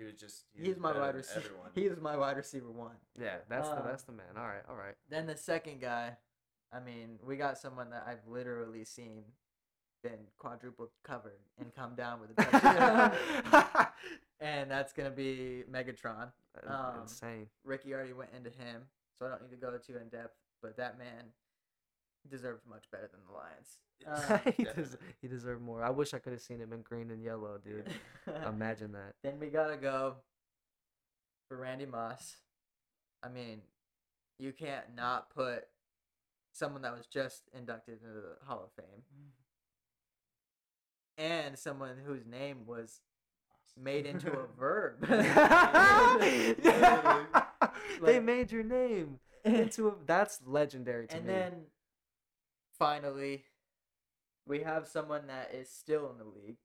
He 0.00 0.06
was 0.06 0.14
just. 0.14 0.44
He 0.56 0.68
he's 0.68 0.78
my 0.78 0.98
wide 0.98 1.14
receiver. 1.14 1.50
He 1.74 1.82
is 1.82 2.00
my 2.00 2.16
wide 2.16 2.38
receiver 2.38 2.70
one. 2.70 2.96
Yeah, 3.20 3.36
that's 3.50 3.68
the 3.68 3.76
Um, 3.76 3.82
that's 3.84 4.02
the 4.04 4.12
man. 4.12 4.34
All 4.34 4.46
right, 4.46 4.62
all 4.66 4.76
right. 4.76 4.94
Then 5.10 5.26
the 5.26 5.36
second 5.36 5.82
guy, 5.82 6.16
I 6.72 6.80
mean, 6.80 7.18
we 7.22 7.36
got 7.36 7.58
someone 7.58 7.90
that 7.90 8.06
I've 8.08 8.26
literally 8.26 8.84
seen 8.84 9.24
been 10.02 10.28
quadruple 10.38 10.88
covered 11.04 11.40
and 11.58 11.74
come 11.74 11.94
down 11.94 12.18
with 12.18 12.30
a 12.30 12.42
touchdown, 12.42 13.86
and 14.40 14.70
that's 14.70 14.94
gonna 14.94 15.10
be 15.10 15.64
Megatron. 15.70 16.32
Um, 16.66 17.02
insane. 17.02 17.48
Ricky 17.62 17.92
already 17.92 18.14
went 18.14 18.30
into 18.34 18.48
him, 18.48 18.84
so 19.18 19.26
I 19.26 19.28
don't 19.28 19.42
need 19.42 19.50
to 19.50 19.56
go 19.56 19.76
too 19.76 19.98
in 19.98 20.08
depth. 20.08 20.34
But 20.62 20.78
that 20.78 20.98
man 20.98 21.26
deserves 22.28 22.62
much 22.68 22.84
better 22.90 23.08
than 23.10 23.20
the 23.26 23.32
Lions. 23.32 23.78
Uh, 24.06 24.50
he, 24.56 24.64
des- 24.64 24.96
he 25.20 25.28
deserved 25.28 25.62
more. 25.62 25.82
I 25.82 25.90
wish 25.90 26.14
I 26.14 26.18
could 26.18 26.32
have 26.32 26.42
seen 26.42 26.60
him 26.60 26.72
in 26.72 26.82
green 26.82 27.10
and 27.10 27.22
yellow, 27.22 27.58
dude. 27.62 27.88
Imagine 28.46 28.92
that. 28.92 29.14
then 29.22 29.38
we 29.38 29.48
gotta 29.48 29.76
go 29.76 30.16
for 31.48 31.56
Randy 31.56 31.86
Moss. 31.86 32.36
I 33.22 33.28
mean, 33.28 33.60
you 34.38 34.52
can't 34.52 34.94
not 34.96 35.30
put 35.30 35.64
someone 36.52 36.82
that 36.82 36.96
was 36.96 37.06
just 37.06 37.42
inducted 37.56 37.98
into 38.02 38.14
the 38.14 38.46
Hall 38.46 38.64
of 38.64 38.72
Fame 38.72 39.02
and 41.20 41.58
someone 41.58 41.96
whose 42.04 42.26
name 42.26 42.66
was 42.66 43.00
made 43.80 44.06
into 44.06 44.32
a 44.32 44.46
verb. 44.58 45.06
they 48.02 48.18
made 48.20 48.50
your 48.50 48.64
name 48.64 49.18
into 49.44 49.88
a. 49.88 49.94
That's 50.06 50.40
legendary 50.46 51.06
to 51.08 51.16
and 51.16 51.26
me. 51.26 51.32
And 51.32 51.42
then 51.42 51.52
finally, 52.80 53.44
we 54.48 54.60
have 54.64 54.88
someone 54.88 55.28
that 55.28 55.52
is 55.54 55.70
still 55.70 56.10
in 56.10 56.18
the 56.18 56.24
league. 56.24 56.56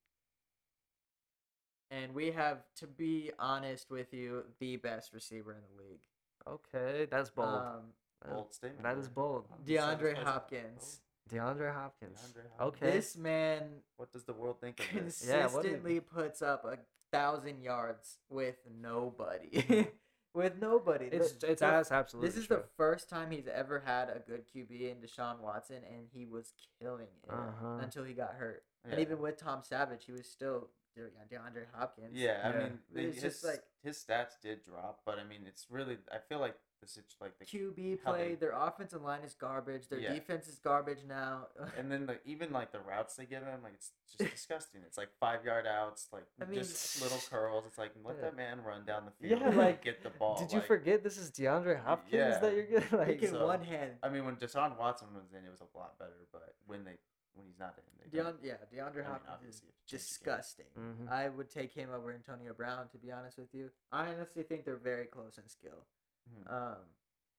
And 1.91 2.15
we 2.15 2.31
have, 2.31 2.63
to 2.77 2.87
be 2.87 3.29
honest 3.37 3.91
with 3.91 4.11
you, 4.11 4.43
the 4.59 4.77
best 4.77 5.13
receiver 5.13 5.51
in 5.51 5.59
the 5.75 5.83
league. 5.83 6.01
okay, 6.47 7.05
that's 7.11 7.29
bold. 7.29 7.47
Um, 7.49 7.81
Bold 8.27 8.53
statement. 8.53 8.81
that 8.81 8.97
is 8.97 9.07
bold. 9.07 9.45
DeAndre 9.67 10.17
Hopkins. 10.17 11.01
DeAndre 11.31 11.71
Hopkins. 11.75 12.17
DeAndre 12.19 12.47
Hopkins. 12.57 12.81
Okay. 12.81 12.91
This 12.91 13.15
man 13.17 13.61
What 13.97 14.11
does 14.11 14.23
the 14.23 14.33
world 14.33 14.59
think 14.59 14.79
of 14.95 15.05
this? 15.05 15.23
Yeah, 15.27 15.43
what 15.47 15.61
do 15.61 15.67
you- 15.69 15.75
consistently 15.75 15.99
puts 15.99 16.41
up 16.41 16.65
a 16.65 16.79
thousand 17.11 17.61
yards 17.61 18.17
with 18.29 18.55
nobody. 18.81 19.87
with 20.35 20.59
nobody. 20.59 21.05
It's 21.05 21.35
it's 21.43 21.61
that's 21.61 21.91
absolutely 21.91 22.29
This 22.29 22.37
is 22.37 22.47
true. 22.47 22.57
the 22.57 22.63
first 22.77 23.09
time 23.09 23.31
he's 23.31 23.47
ever 23.47 23.79
had 23.85 24.09
a 24.09 24.19
good 24.19 24.43
QB 24.53 24.91
in 24.91 24.97
Deshaun 24.97 25.39
Watson, 25.39 25.77
and 25.89 26.07
he 26.13 26.25
was 26.25 26.53
killing 26.81 27.07
it 27.23 27.29
Uh-huh. 27.29 27.77
until 27.81 28.03
he 28.03 28.13
got 28.13 28.33
hurt. 28.35 28.63
Yeah. 28.85 28.91
And 28.91 28.99
even 29.01 29.19
with 29.19 29.37
Tom 29.37 29.61
Savage, 29.63 30.05
he 30.05 30.11
was 30.11 30.27
still 30.29 30.69
DeAndre 30.99 31.65
Hopkins. 31.73 32.11
Yeah, 32.13 32.41
I 32.43 32.57
mean, 32.57 32.79
they, 32.93 33.03
It's 33.03 33.21
his 33.21 33.33
just 33.33 33.45
like- 33.45 33.63
his 33.83 33.97
stats 34.03 34.39
did 34.41 34.63
drop, 34.65 35.01
but 35.05 35.19
I 35.19 35.23
mean, 35.23 35.41
it's 35.45 35.67
really. 35.69 35.97
I 36.11 36.17
feel 36.17 36.39
like 36.39 36.55
the 36.81 36.87
situ- 36.87 37.05
like 37.21 37.37
the 37.39 37.45
QB 37.45 37.99
how 38.03 38.11
play, 38.13 38.29
they- 38.29 38.35
their 38.35 38.51
offensive 38.51 39.01
line 39.01 39.21
is 39.23 39.33
garbage. 39.35 39.87
Their 39.89 39.99
Yeah. 39.99 40.13
defense 40.13 40.47
is 40.47 40.57
garbage 40.59 41.03
now. 41.07 41.47
and 41.77 41.91
then 41.91 42.05
the 42.07 42.19
even 42.25 42.51
like 42.51 42.71
the 42.71 42.79
routes 42.79 43.15
they 43.15 43.25
give 43.25 43.43
him, 43.43 43.61
like 43.63 43.73
it's 43.75 43.91
just 44.17 44.31
disgusting. 44.31 44.81
It's 44.85 44.97
like 44.97 45.09
five 45.19 45.45
yard 45.45 45.67
outs, 45.67 46.07
like 46.11 46.25
I 46.41 46.45
mean- 46.45 46.59
just 46.59 47.01
little 47.01 47.19
curls. 47.29 47.65
It's 47.67 47.77
like 47.77 47.91
let 48.03 48.15
Yeah. 48.17 48.21
that 48.23 48.35
man 48.35 48.63
run 48.63 48.85
down 48.85 49.05
the 49.05 49.11
field. 49.11 49.41
Yeah, 49.41 49.47
and 49.49 49.57
like, 49.57 49.83
get 49.83 50.01
the 50.03 50.09
ball. 50.09 50.37
Did 50.39 50.51
you 50.51 50.59
like- 50.59 50.67
forget 50.67 51.03
this 51.03 51.17
is 51.17 51.29
DeAndre 51.31 51.83
Hopkins 51.83 52.13
yeah. 52.13 52.39
that 52.39 52.53
you're 52.53 52.65
good? 52.65 52.83
he 52.83 52.95
Like, 52.97 53.19
can 53.19 53.29
so- 53.31 53.45
one 53.45 53.63
hand. 53.63 53.91
I 54.01 54.09
mean, 54.09 54.25
when 54.25 54.35
Deshaun 54.37 54.77
Watson 54.77 55.09
was 55.13 55.31
in, 55.33 55.45
it 55.45 55.51
was 55.51 55.61
a 55.61 55.77
lot 55.77 55.97
better. 55.99 56.25
But 56.31 56.55
when 56.65 56.83
they 56.85 56.97
when 57.35 57.45
he's 57.45 57.59
not 57.59 57.75
in, 57.77 57.83
they 58.11 58.17
Deon, 58.17 58.23
don't. 58.23 58.43
yeah, 58.43 58.53
DeAndre 58.73 58.91
I 58.91 58.95
mean, 58.95 59.05
Hopkins 59.05 59.25
is 59.25 59.33
obviously, 59.33 59.67
if 59.69 59.75
you 59.75 59.85
change 59.85 59.89
the 59.89 59.97
game. 59.97 59.99
disgusting. 59.99 60.65
Mhm. 60.77 61.09
I 61.09 61.29
would 61.29 61.49
take 61.49 61.73
him 61.73 61.89
over 61.91 62.11
Antonio 62.11 62.53
Brown, 62.53 62.87
to 62.89 62.97
be 62.97 63.11
honest 63.11 63.37
with 63.37 63.53
you. 63.53 63.71
I 63.91 64.13
honestly 64.13 64.43
think 64.43 64.65
they're 64.65 64.77
very 64.77 65.05
close 65.05 65.37
in 65.37 65.47
skill. 65.47 65.85
Mhm. 66.29 66.49
Um, 66.51 66.77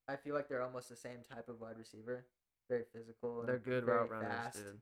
I 0.09 0.17
feel 0.17 0.35
like 0.35 0.49
they're 0.49 0.63
almost 0.63 0.89
the 0.89 0.97
same 0.97 1.25
type 1.25 1.49
of 1.49 1.61
wide 1.61 1.79
receiver. 1.79 2.25
Very 2.69 2.85
physical. 2.85 3.41
and 3.41 3.49
they're 3.49 3.59
good 3.59 3.85
very 3.85 3.99
route 3.99 4.11
runners, 4.11 4.29
fast, 4.29 4.57
dude. 4.59 4.81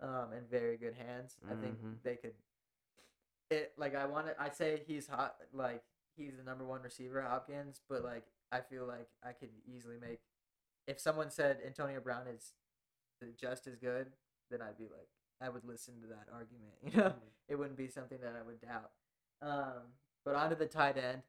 Um, 0.00 0.32
and 0.32 0.48
very 0.48 0.76
good 0.78 0.94
hands. 0.94 1.36
I 1.46 1.54
think 1.54 1.78
Mhm. 1.82 2.02
they 2.02 2.16
could. 2.16 2.34
It 3.50 3.78
like 3.78 3.94
I 3.94 4.06
want 4.06 4.26
to. 4.26 4.40
I 4.40 4.48
say 4.50 4.82
he's 4.86 5.06
hot. 5.06 5.40
Like 5.52 5.84
he's 6.16 6.36
the 6.36 6.42
number 6.42 6.64
one 6.64 6.82
receiver, 6.82 7.20
Hopkins. 7.22 7.80
But 7.88 8.02
like 8.02 8.26
I 8.50 8.60
feel 8.62 8.86
like 8.86 9.08
I 9.22 9.32
could 9.34 9.50
easily 9.66 9.98
make. 9.98 10.20
If 10.86 10.98
someone 10.98 11.30
said 11.30 11.60
Antonio 11.64 12.00
Brown 12.00 12.26
is 12.26 12.54
just 13.36 13.66
as 13.66 13.76
good, 13.76 14.16
then 14.50 14.60
I'd 14.62 14.78
be 14.78 14.84
like, 14.84 15.08
I 15.40 15.48
would 15.48 15.64
listen 15.64 15.94
to 16.00 16.06
that 16.08 16.28
argument. 16.32 16.74
You 16.82 17.00
know, 17.00 17.14
it 17.48 17.56
wouldn't 17.56 17.76
be 17.76 17.88
something 17.88 18.18
that 18.22 18.34
I 18.38 18.42
would 18.42 18.60
doubt. 18.60 18.90
Um, 19.42 19.82
but 20.24 20.34
onto 20.34 20.56
the 20.56 20.66
tight 20.66 20.96
end. 20.96 21.22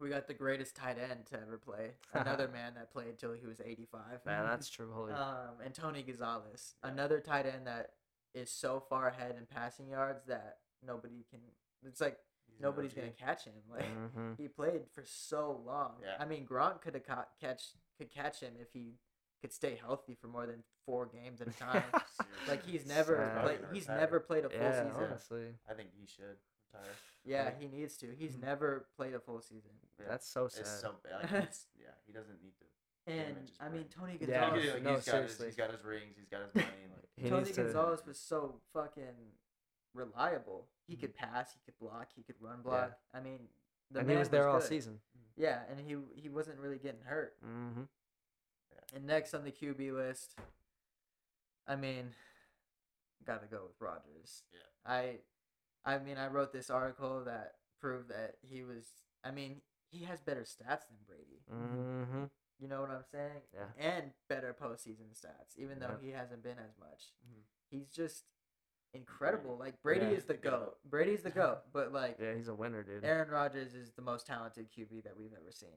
We 0.00 0.08
got 0.08 0.26
the 0.26 0.32
greatest 0.34 0.74
tight 0.76 0.96
end 0.98 1.26
to 1.26 1.34
ever 1.40 1.58
play. 1.58 1.90
Another 2.14 2.48
man 2.48 2.72
that 2.76 2.90
played 2.90 3.18
till 3.18 3.34
he 3.34 3.44
was 3.46 3.60
85. 3.60 4.00
Man, 4.24 4.46
that's 4.46 4.70
true. 4.76 4.90
Holy. 4.92 5.12
Um, 5.12 5.60
and 5.62 5.74
Tony 5.74 6.02
Gonzalez, 6.02 6.74
another 6.82 7.20
tight 7.20 7.44
end 7.44 7.66
that 7.66 7.90
is 8.34 8.50
so 8.50 8.80
far 8.88 9.08
ahead 9.08 9.34
in 9.38 9.44
passing 9.44 9.88
yards 9.88 10.24
that 10.26 10.58
nobody 10.86 11.26
can. 11.30 11.40
It's 11.86 12.00
like 12.00 12.16
He's 12.50 12.62
nobody's 12.62 12.94
gonna 12.94 13.10
catch 13.10 13.44
him. 13.44 13.52
Like 13.70 13.84
Mhm. 14.16 14.38
he 14.38 14.48
played 14.48 14.88
for 14.94 15.04
so 15.04 15.60
long. 15.66 15.96
Yeah. 16.02 16.16
I 16.18 16.24
mean, 16.24 16.46
Gronk 16.46 16.80
could 16.80 16.94
have 16.94 17.04
caught 17.04 17.28
catch 17.38 17.74
could 17.98 18.10
catch 18.10 18.40
him 18.40 18.54
if 18.58 18.68
he 18.72 18.94
could 19.40 19.52
stay 19.52 19.78
healthy 19.84 20.14
for 20.20 20.28
more 20.28 20.46
than 20.46 20.62
four 20.86 21.06
games 21.06 21.40
at 21.40 21.48
a 21.48 21.52
time. 21.58 21.82
like 22.48 22.64
he's 22.64 22.86
never 22.86 23.16
Sad. 23.16 23.44
like 23.46 23.72
he's 23.72 23.82
retire. 23.84 23.98
never 24.00 24.20
played 24.20 24.44
a 24.44 24.48
full 24.50 24.60
yeah, 24.60 24.84
season. 24.88 25.02
honestly, 25.04 25.44
I 25.70 25.74
think 25.74 25.90
he 25.98 26.06
should 26.06 26.36
retire. 26.72 26.90
Yeah, 27.24 27.44
Like, 27.44 27.60
he 27.60 27.68
needs 27.68 27.96
to. 27.98 28.06
He's 28.18 28.36
Mhm. 28.36 28.42
never 28.42 28.86
played 28.96 29.14
a 29.14 29.20
full 29.20 29.40
season. 29.40 29.70
yeah, 29.98 30.06
that's 30.08 30.26
so 30.26 30.48
sad. 30.48 30.60
it's 30.60 30.80
so 30.80 30.94
bad. 31.04 31.30
Like, 31.32 31.44
it's, 31.44 31.66
yeah, 31.78 31.88
he 32.06 32.12
doesn't 32.12 32.42
need 32.42 32.52
to. 32.58 32.64
And 33.12 33.50
I 33.60 33.68
mean. 33.68 33.86
Tony 33.88 34.18
Yeah, 34.20 34.26
Yeah, 34.28 34.40
Gonzalez. 34.50 34.62
he 34.64 34.70
could, 34.70 34.74
like, 34.74 34.82
no, 34.84 34.94
he's 34.96 35.04
got 35.06 35.22
his, 35.22 35.42
he's 35.42 35.56
got 35.56 35.70
his 35.72 35.84
rings. 35.84 36.16
He's 36.16 36.28
got 36.28 36.42
his 36.42 36.54
money. 36.54 36.66
Like 36.92 37.08
he 37.16 37.28
Tony 37.28 37.44
needs 37.44 37.56
to. 37.56 37.62
Gonzalez 37.64 38.06
was 38.06 38.18
so 38.18 38.60
fucking 38.72 39.04
reliable. 39.94 40.66
He 40.86 40.94
Mm-hmm. 40.94 41.00
could 41.02 41.14
pass, 41.14 41.52
he 41.54 41.60
could 41.64 41.78
block, 41.78 42.08
he 42.16 42.22
could 42.22 42.36
run 42.40 42.62
block. 42.62 42.92
I 43.14 43.20
mean, 43.20 43.40
the 43.90 44.00
and 44.00 44.08
man 44.08 44.16
he 44.16 44.20
was 44.20 44.28
there 44.28 44.48
all 44.48 44.58
good. 44.58 44.68
season. 44.68 44.98
Yeah, 45.36 45.60
and 45.70 45.78
he 45.80 45.96
he 46.20 46.28
wasn't 46.28 46.58
really 46.58 46.78
getting 46.78 47.00
hurt. 47.02 47.34
Mm-hmm. 47.44 47.82
And 48.94 49.06
next 49.06 49.34
on 49.34 49.44
the 49.44 49.52
QB 49.52 49.92
list, 49.94 50.34
I 51.66 51.76
mean, 51.76 52.10
got 53.24 53.42
to 53.42 53.48
go 53.48 53.62
with 53.66 53.80
Rodgers. 53.80 54.42
Yeah. 54.52 54.92
I, 54.92 55.18
I 55.84 55.98
mean, 55.98 56.18
I 56.18 56.26
wrote 56.28 56.52
this 56.52 56.70
article 56.70 57.22
that 57.24 57.54
proved 57.80 58.08
that 58.10 58.34
he 58.42 58.62
was. 58.62 58.86
I 59.24 59.30
mean, 59.30 59.60
he 59.90 60.04
has 60.04 60.20
better 60.20 60.42
stats 60.42 60.86
than 60.88 60.98
Brady. 61.06 61.42
Mm-hmm. 61.52 62.24
You 62.58 62.68
know 62.68 62.80
what 62.80 62.90
I'm 62.90 63.04
saying? 63.10 63.42
Yeah. 63.54 63.70
And 63.78 64.10
better 64.28 64.54
postseason 64.60 65.12
stats, 65.14 65.56
even 65.56 65.78
though 65.78 65.96
he 66.00 66.10
hasn't 66.10 66.42
been 66.42 66.58
as 66.58 66.76
much. 66.78 67.12
Mhm. 67.26 67.42
He's 67.70 67.88
just 67.88 68.24
incredible. 68.94 69.56
Like 69.58 69.80
Brady 69.82 70.06
Yeah. 70.06 70.12
is 70.12 70.24
the 70.24 70.34
goat. 70.34 70.76
Brady's 70.88 71.22
the 71.22 71.30
goat. 71.42 71.58
But 71.72 71.92
like 71.92 72.16
Yeah, 72.20 72.34
he's 72.34 72.48
a 72.48 72.54
winner, 72.54 72.82
dude. 72.82 73.04
Aaron 73.04 73.28
Rodgers 73.30 73.74
is 73.74 73.90
the 73.92 74.02
most 74.02 74.26
talented 74.26 74.66
QB 74.76 75.04
that 75.04 75.16
we've 75.16 75.32
ever 75.32 75.50
seen. 75.52 75.68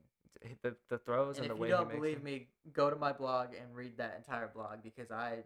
The, 0.62 0.76
the 0.90 0.98
throws 0.98 1.38
And 1.38 1.46
and, 1.46 1.52
if 1.52 1.58
the 1.58 1.62
way 1.62 1.70
you 1.70 1.74
don't 1.76 1.90
believe 1.90 2.22
me, 2.24 2.48
go 2.74 2.90
to 2.90 2.96
my 2.98 3.14
blog 3.14 3.50
and 3.54 3.74
read 3.76 3.98
that 3.98 4.16
entire 4.18 4.50
blog 4.54 4.84
because 4.84 5.10
I 5.12 5.44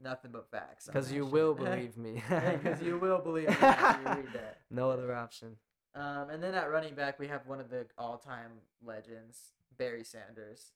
nothing 0.00 0.30
but 0.32 0.50
facts. 0.50 0.86
Because 0.86 1.08
that 1.08 1.14
you 1.14 1.26
will 1.26 1.54
believe 1.64 1.96
me. 1.96 2.22
Because 2.28 2.80
you 2.80 2.98
will 2.98 3.18
believe 3.18 3.48
me 3.48 3.54
read 3.54 4.32
that. 4.32 4.58
No 4.70 4.90
other 4.90 5.14
option. 5.14 5.56
Um, 5.94 6.30
and 6.30 6.42
then 6.42 6.54
at 6.54 6.70
running 6.70 6.94
back, 6.94 7.18
we 7.20 7.28
have 7.28 7.46
one 7.46 7.60
of 7.60 7.70
the 7.70 7.86
all-time 7.96 8.50
legends, 8.84 9.52
Barry 9.78 10.02
Sanders. 10.04 10.72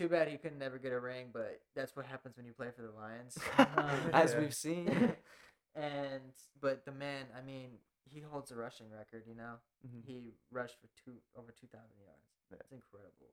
Too 0.00 0.08
bad 0.08 0.28
he 0.28 0.38
could 0.38 0.58
never 0.58 0.78
get 0.78 0.92
a 0.92 0.98
ring, 0.98 1.26
but 1.30 1.60
that's 1.76 1.94
what 1.94 2.06
happens 2.06 2.38
when 2.38 2.46
you 2.46 2.54
play 2.54 2.68
for 2.74 2.80
the 2.80 2.90
Lions. 2.90 3.36
As 4.14 4.34
we've 4.34 4.54
seen. 4.54 5.12
and 5.74 6.32
but 6.58 6.86
the 6.86 6.92
man, 6.92 7.26
I 7.36 7.42
mean, 7.44 7.72
he 8.08 8.20
holds 8.20 8.50
a 8.50 8.56
rushing 8.56 8.86
record. 8.90 9.24
You 9.28 9.34
know, 9.34 9.56
Mhm. 9.86 10.02
he 10.06 10.32
rushed 10.50 10.76
for 10.80 10.88
two 11.04 11.18
over 11.36 11.52
two 11.52 11.66
thousand 11.66 12.00
yards. 12.00 12.24
That's 12.50 12.72
incredible. 12.72 13.28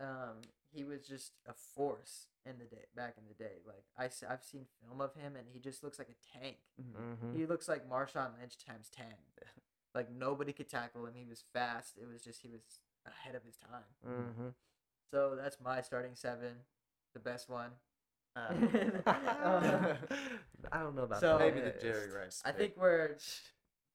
Um, 0.00 0.42
he 0.74 0.82
was 0.82 1.06
just 1.06 1.34
a 1.46 1.52
force 1.54 2.26
in 2.44 2.58
the 2.58 2.64
day 2.64 2.86
back 2.96 3.14
in 3.16 3.22
the 3.28 3.34
day. 3.34 3.58
Like 3.64 3.84
I, 3.96 4.06
I've 4.28 4.42
seen 4.42 4.66
film 4.84 5.00
of 5.00 5.14
him, 5.14 5.36
and 5.36 5.46
he 5.52 5.60
just 5.60 5.84
looks 5.84 6.00
like 6.00 6.08
a 6.10 6.38
tank. 6.38 6.56
Mhm. 6.82 7.36
He 7.36 7.46
looks 7.46 7.68
like 7.68 7.88
Marshawn 7.88 8.36
Lynch 8.40 8.58
times 8.58 8.90
ten. 8.90 9.14
like 9.94 10.10
nobody 10.10 10.52
could 10.52 10.68
tackle 10.68 11.06
him. 11.06 11.14
He 11.14 11.24
was 11.24 11.44
fast. 11.52 11.96
It 11.96 12.08
was 12.12 12.22
just 12.24 12.42
he 12.42 12.48
was 12.48 12.80
ahead 13.06 13.36
of 13.36 13.44
his 13.44 13.56
time. 13.56 13.84
Mhm. 14.04 14.54
So 15.10 15.36
that's 15.40 15.58
my 15.62 15.80
starting 15.82 16.12
seven, 16.14 16.52
the 17.14 17.20
best 17.20 17.48
one. 17.48 17.70
Uh, 18.34 18.52
I 20.72 20.80
don't 20.80 20.94
know 20.94 21.04
about 21.04 21.20
So- 21.20 21.38
that. 21.38 21.54
maybe 21.54 21.60
the 21.60 21.74
Jerry 21.80 22.10
Rice. 22.12 22.42
I 22.44 22.50
pick. 22.50 22.58
think 22.58 22.72
we're 22.76 23.16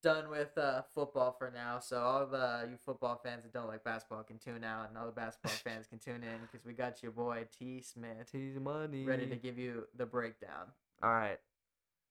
done 0.01 0.29
with 0.29 0.57
uh, 0.57 0.81
football 0.95 1.31
for 1.37 1.51
now. 1.53 1.79
So 1.79 1.99
all 2.01 2.25
the 2.25 2.67
you 2.71 2.77
football 2.77 3.19
fans 3.23 3.43
that 3.43 3.53
don't 3.53 3.67
like 3.67 3.83
basketball 3.83 4.23
can 4.23 4.39
tune 4.39 4.63
out, 4.63 4.89
and 4.89 4.97
all 4.97 5.05
the 5.05 5.11
basketball 5.11 5.51
fans 5.63 5.85
can 5.87 5.99
tune 5.99 6.23
in 6.23 6.39
because 6.41 6.65
we 6.65 6.73
got 6.73 7.03
your 7.03 7.11
boy 7.11 7.45
T 7.57 7.81
Smith 7.81 8.31
Tease 8.31 8.59
money. 8.59 9.03
ready 9.05 9.27
to 9.27 9.35
give 9.35 9.59
you 9.59 9.83
the 9.95 10.05
breakdown. 10.05 10.67
All 11.03 11.11
right. 11.11 11.39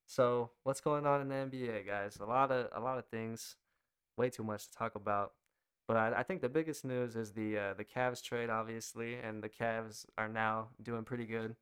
So 0.06 0.50
what's 0.64 0.80
going 0.80 1.06
on 1.06 1.20
in 1.20 1.28
the 1.28 1.34
NBA, 1.34 1.86
guys? 1.86 2.18
A 2.20 2.24
lot 2.26 2.50
of 2.52 2.68
a 2.72 2.80
lot 2.80 2.98
of 2.98 3.06
things. 3.06 3.56
Way 4.16 4.28
too 4.30 4.44
much 4.44 4.68
to 4.68 4.76
talk 4.76 4.94
about. 4.94 5.32
But 5.90 5.96
I, 5.96 6.20
I 6.20 6.22
think 6.22 6.40
the 6.40 6.48
biggest 6.48 6.84
news 6.84 7.16
is 7.16 7.32
the 7.32 7.58
uh, 7.58 7.74
the 7.74 7.84
Cavs 7.84 8.22
trade, 8.22 8.48
obviously, 8.48 9.16
and 9.16 9.42
the 9.42 9.48
Cavs 9.48 10.06
are 10.16 10.28
now 10.28 10.68
doing 10.80 11.02
pretty 11.02 11.26
good, 11.26 11.56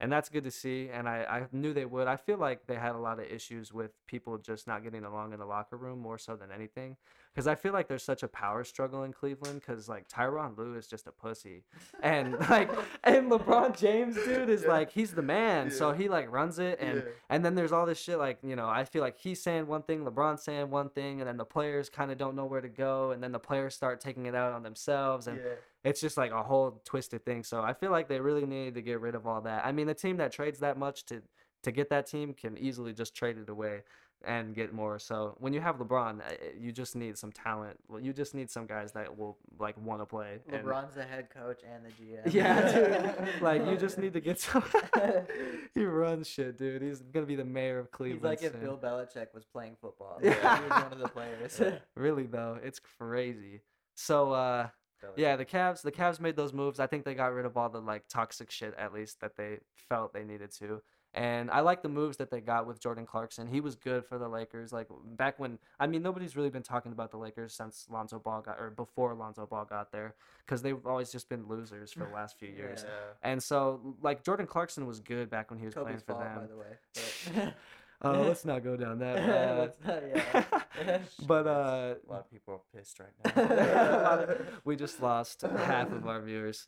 and 0.00 0.10
that's 0.10 0.28
good 0.28 0.44
to 0.44 0.50
see. 0.50 0.88
And 0.92 1.08
I, 1.08 1.22
I 1.24 1.42
knew 1.52 1.72
they 1.74 1.84
would. 1.84 2.08
I 2.08 2.16
feel 2.16 2.38
like 2.38 2.66
they 2.66 2.74
had 2.76 2.94
a 2.94 2.98
lot 2.98 3.18
of 3.20 3.26
issues 3.26 3.72
with 3.72 3.92
people 4.06 4.38
just 4.38 4.66
not 4.66 4.82
getting 4.82 5.04
along 5.04 5.32
in 5.32 5.38
the 5.38 5.44
locker 5.46 5.76
room 5.76 5.98
more 6.00 6.18
so 6.18 6.36
than 6.36 6.50
anything, 6.50 6.96
because 7.34 7.46
I 7.46 7.54
feel 7.54 7.72
like 7.72 7.86
there's 7.88 8.02
such 8.02 8.22
a 8.22 8.28
power 8.28 8.64
struggle 8.64 9.04
in 9.04 9.12
Cleveland. 9.12 9.60
Because 9.60 9.88
like 9.88 10.08
Tyronn 10.08 10.56
Lue 10.56 10.74
is 10.76 10.86
just 10.86 11.06
a 11.06 11.12
pussy, 11.12 11.64
and 12.02 12.32
like 12.50 12.70
and 13.04 13.30
LeBron 13.30 13.78
James, 13.78 14.16
dude, 14.16 14.48
is 14.48 14.62
Yeah. 14.62 14.68
like 14.68 14.90
he's 14.90 15.12
the 15.12 15.22
man, 15.22 15.70
so 15.70 15.92
he 15.92 16.08
like 16.08 16.30
runs 16.30 16.58
it 16.58 16.78
and. 16.80 16.98
Yeah. 16.98 17.02
And 17.28 17.44
then 17.44 17.54
there's 17.54 17.70
all 17.70 17.86
this 17.86 17.98
shit 18.00 18.18
like, 18.18 18.38
you 18.42 18.56
know, 18.56 18.68
I 18.68 18.84
feel 18.84 19.02
like 19.02 19.16
he's 19.20 19.40
saying 19.40 19.68
one 19.68 19.82
thing, 19.82 20.04
LeBron's 20.04 20.42
saying 20.42 20.68
one 20.68 20.88
thing, 20.90 21.20
and 21.20 21.28
then 21.28 21.36
the 21.36 21.44
players 21.44 21.88
kind 21.88 22.10
of 22.10 22.18
don't 22.18 22.34
know 22.34 22.44
where 22.44 22.60
to 22.60 22.68
go, 22.68 23.12
and 23.12 23.22
then 23.22 23.30
the 23.30 23.38
players 23.38 23.74
start 23.74 24.00
taking 24.00 24.26
it 24.26 24.34
out 24.34 24.52
on 24.52 24.64
themselves, 24.64 25.28
and 25.28 25.38
yeah. 25.38 25.52
It's 25.84 26.00
just 26.00 26.16
like 26.16 26.30
a 26.30 26.42
whole 26.42 26.82
twisted 26.84 27.24
thing. 27.24 27.42
So 27.44 27.62
I 27.62 27.72
feel 27.72 27.90
like 27.90 28.08
they 28.08 28.20
really 28.20 28.46
need 28.46 28.74
to 28.74 28.82
get 28.82 29.00
rid 29.00 29.14
of 29.14 29.26
all 29.26 29.40
that. 29.42 29.64
I 29.64 29.72
mean, 29.72 29.86
the 29.86 29.94
team 29.94 30.18
that 30.18 30.32
trades 30.32 30.60
that 30.60 30.78
much 30.78 31.06
to 31.06 31.22
to 31.62 31.72
get 31.72 31.90
that 31.90 32.06
team 32.06 32.32
can 32.34 32.56
easily 32.56 32.92
just 32.92 33.14
trade 33.14 33.36
it 33.36 33.48
away 33.48 33.82
and 34.24 34.54
get 34.54 34.72
more. 34.72 34.98
So 34.98 35.36
when 35.38 35.52
you 35.52 35.60
have 35.60 35.76
LeBron, 35.76 36.20
uh, 36.20 36.34
you 36.58 36.72
just 36.72 36.94
need 36.94 37.16
some 37.16 37.32
talent. 37.32 37.78
Well, 37.88 38.00
you 38.00 38.12
just 38.12 38.34
need 38.34 38.50
some 38.50 38.66
guys 38.66 38.92
that 38.92 39.16
will 39.16 39.38
like 39.58 39.76
want 39.78 40.00
to 40.00 40.06
play. 40.06 40.40
and- 40.48 40.64
LeBron's 40.64 40.94
the 40.94 41.04
head 41.04 41.28
coach 41.30 41.62
and 41.70 41.84
the 41.84 41.90
GM. 41.90 42.32
yeah, 42.32 42.72
dude. 42.72 43.28
like 43.42 43.66
you 43.66 43.76
just 43.76 43.98
need 43.98 44.12
to 44.12 44.20
get 44.20 44.38
some. 44.38 44.64
he 45.74 45.84
runs 45.84 46.28
shit, 46.28 46.58
dude. 46.58 46.82
He's 46.82 47.00
gonna 47.00 47.26
be 47.26 47.36
the 47.36 47.44
mayor 47.44 47.78
of 47.78 47.90
Cleveland. 47.90 48.38
He's 48.38 48.42
like 48.42 48.54
if. 48.54 48.60
Bill 48.60 48.78
Belichick 48.78 49.32
was 49.34 49.44
playing 49.44 49.76
football. 49.80 50.18
Yeah. 50.22 50.34
He 50.56 50.62
was 50.64 50.82
one 50.82 50.92
of 50.92 50.98
the 50.98 51.08
players. 51.08 51.60
Really 51.96 52.26
though, 52.26 52.58
it's 52.62 52.80
crazy. 52.98 53.62
So 53.94 54.32
uh. 54.32 54.68
Yeah, 55.16 55.36
the 55.36 55.44
Cavs 55.44 55.82
the 55.82 55.92
Cavs 55.92 56.20
made 56.20 56.36
those 56.36 56.52
moves. 56.52 56.80
I 56.80 56.86
think 56.86 57.04
they 57.04 57.14
got 57.14 57.32
rid 57.32 57.46
of 57.46 57.56
all 57.56 57.68
the 57.68 57.80
like 57.80 58.08
toxic 58.08 58.50
shit 58.50 58.74
at 58.78 58.92
least 58.92 59.20
that 59.20 59.36
they 59.36 59.58
felt 59.74 60.12
they 60.12 60.24
needed 60.24 60.50
to. 60.58 60.82
And 61.12 61.50
I 61.50 61.58
like 61.60 61.82
the 61.82 61.88
moves 61.88 62.18
that 62.18 62.30
they 62.30 62.40
got 62.40 62.68
with 62.68 62.78
Jordan 62.78 63.04
Clarkson. 63.04 63.48
He 63.48 63.60
was 63.60 63.74
good 63.74 64.04
for 64.04 64.16
the 64.16 64.28
Lakers. 64.28 64.72
Like 64.72 64.86
back 65.16 65.40
when 65.40 65.58
I 65.80 65.88
mean 65.88 66.02
nobody's 66.02 66.36
really 66.36 66.50
been 66.50 66.62
talking 66.62 66.92
about 66.92 67.10
the 67.10 67.16
Lakers 67.16 67.52
since 67.52 67.86
Lonzo 67.90 68.20
Ball 68.20 68.42
got 68.42 68.60
or 68.60 68.70
before 68.70 69.14
Lonzo 69.14 69.44
Ball 69.46 69.64
got 69.64 69.90
there 69.90 70.14
cuz 70.46 70.62
they've 70.62 70.86
always 70.86 71.10
just 71.10 71.28
been 71.28 71.48
losers 71.48 71.92
for 71.92 72.04
the 72.04 72.14
last 72.14 72.38
few 72.38 72.48
years. 72.48 72.84
Yeah. 72.86 72.90
And 73.22 73.42
so 73.42 73.96
like 74.00 74.22
Jordan 74.22 74.46
Clarkson 74.46 74.86
was 74.86 75.00
good 75.00 75.28
back 75.30 75.50
when 75.50 75.58
he 75.58 75.64
was 75.64 75.74
Kobe's 75.74 75.84
playing 75.84 76.00
for 76.00 76.12
fault, 76.12 76.24
them. 76.24 76.40
by 76.40 76.46
the 76.46 77.46
way. 77.46 77.54
Uh, 78.02 78.20
let's 78.28 78.44
not 78.44 78.62
go 78.64 78.76
down 78.76 78.98
that 78.98 79.16
Let's 79.58 79.78
not- 79.86 80.02
yeah. 80.14 80.22
path. 80.42 81.14
but 81.26 81.46
uh, 81.46 81.94
A 82.08 82.10
lot 82.10 82.20
of 82.20 82.30
people 82.30 82.54
are 82.54 82.60
pissed 82.78 82.98
right 83.00 83.36
now. 83.36 84.34
we 84.64 84.76
just 84.76 85.02
lost 85.02 85.42
half 85.42 85.92
of 85.92 86.06
our 86.06 86.20
viewers. 86.22 86.66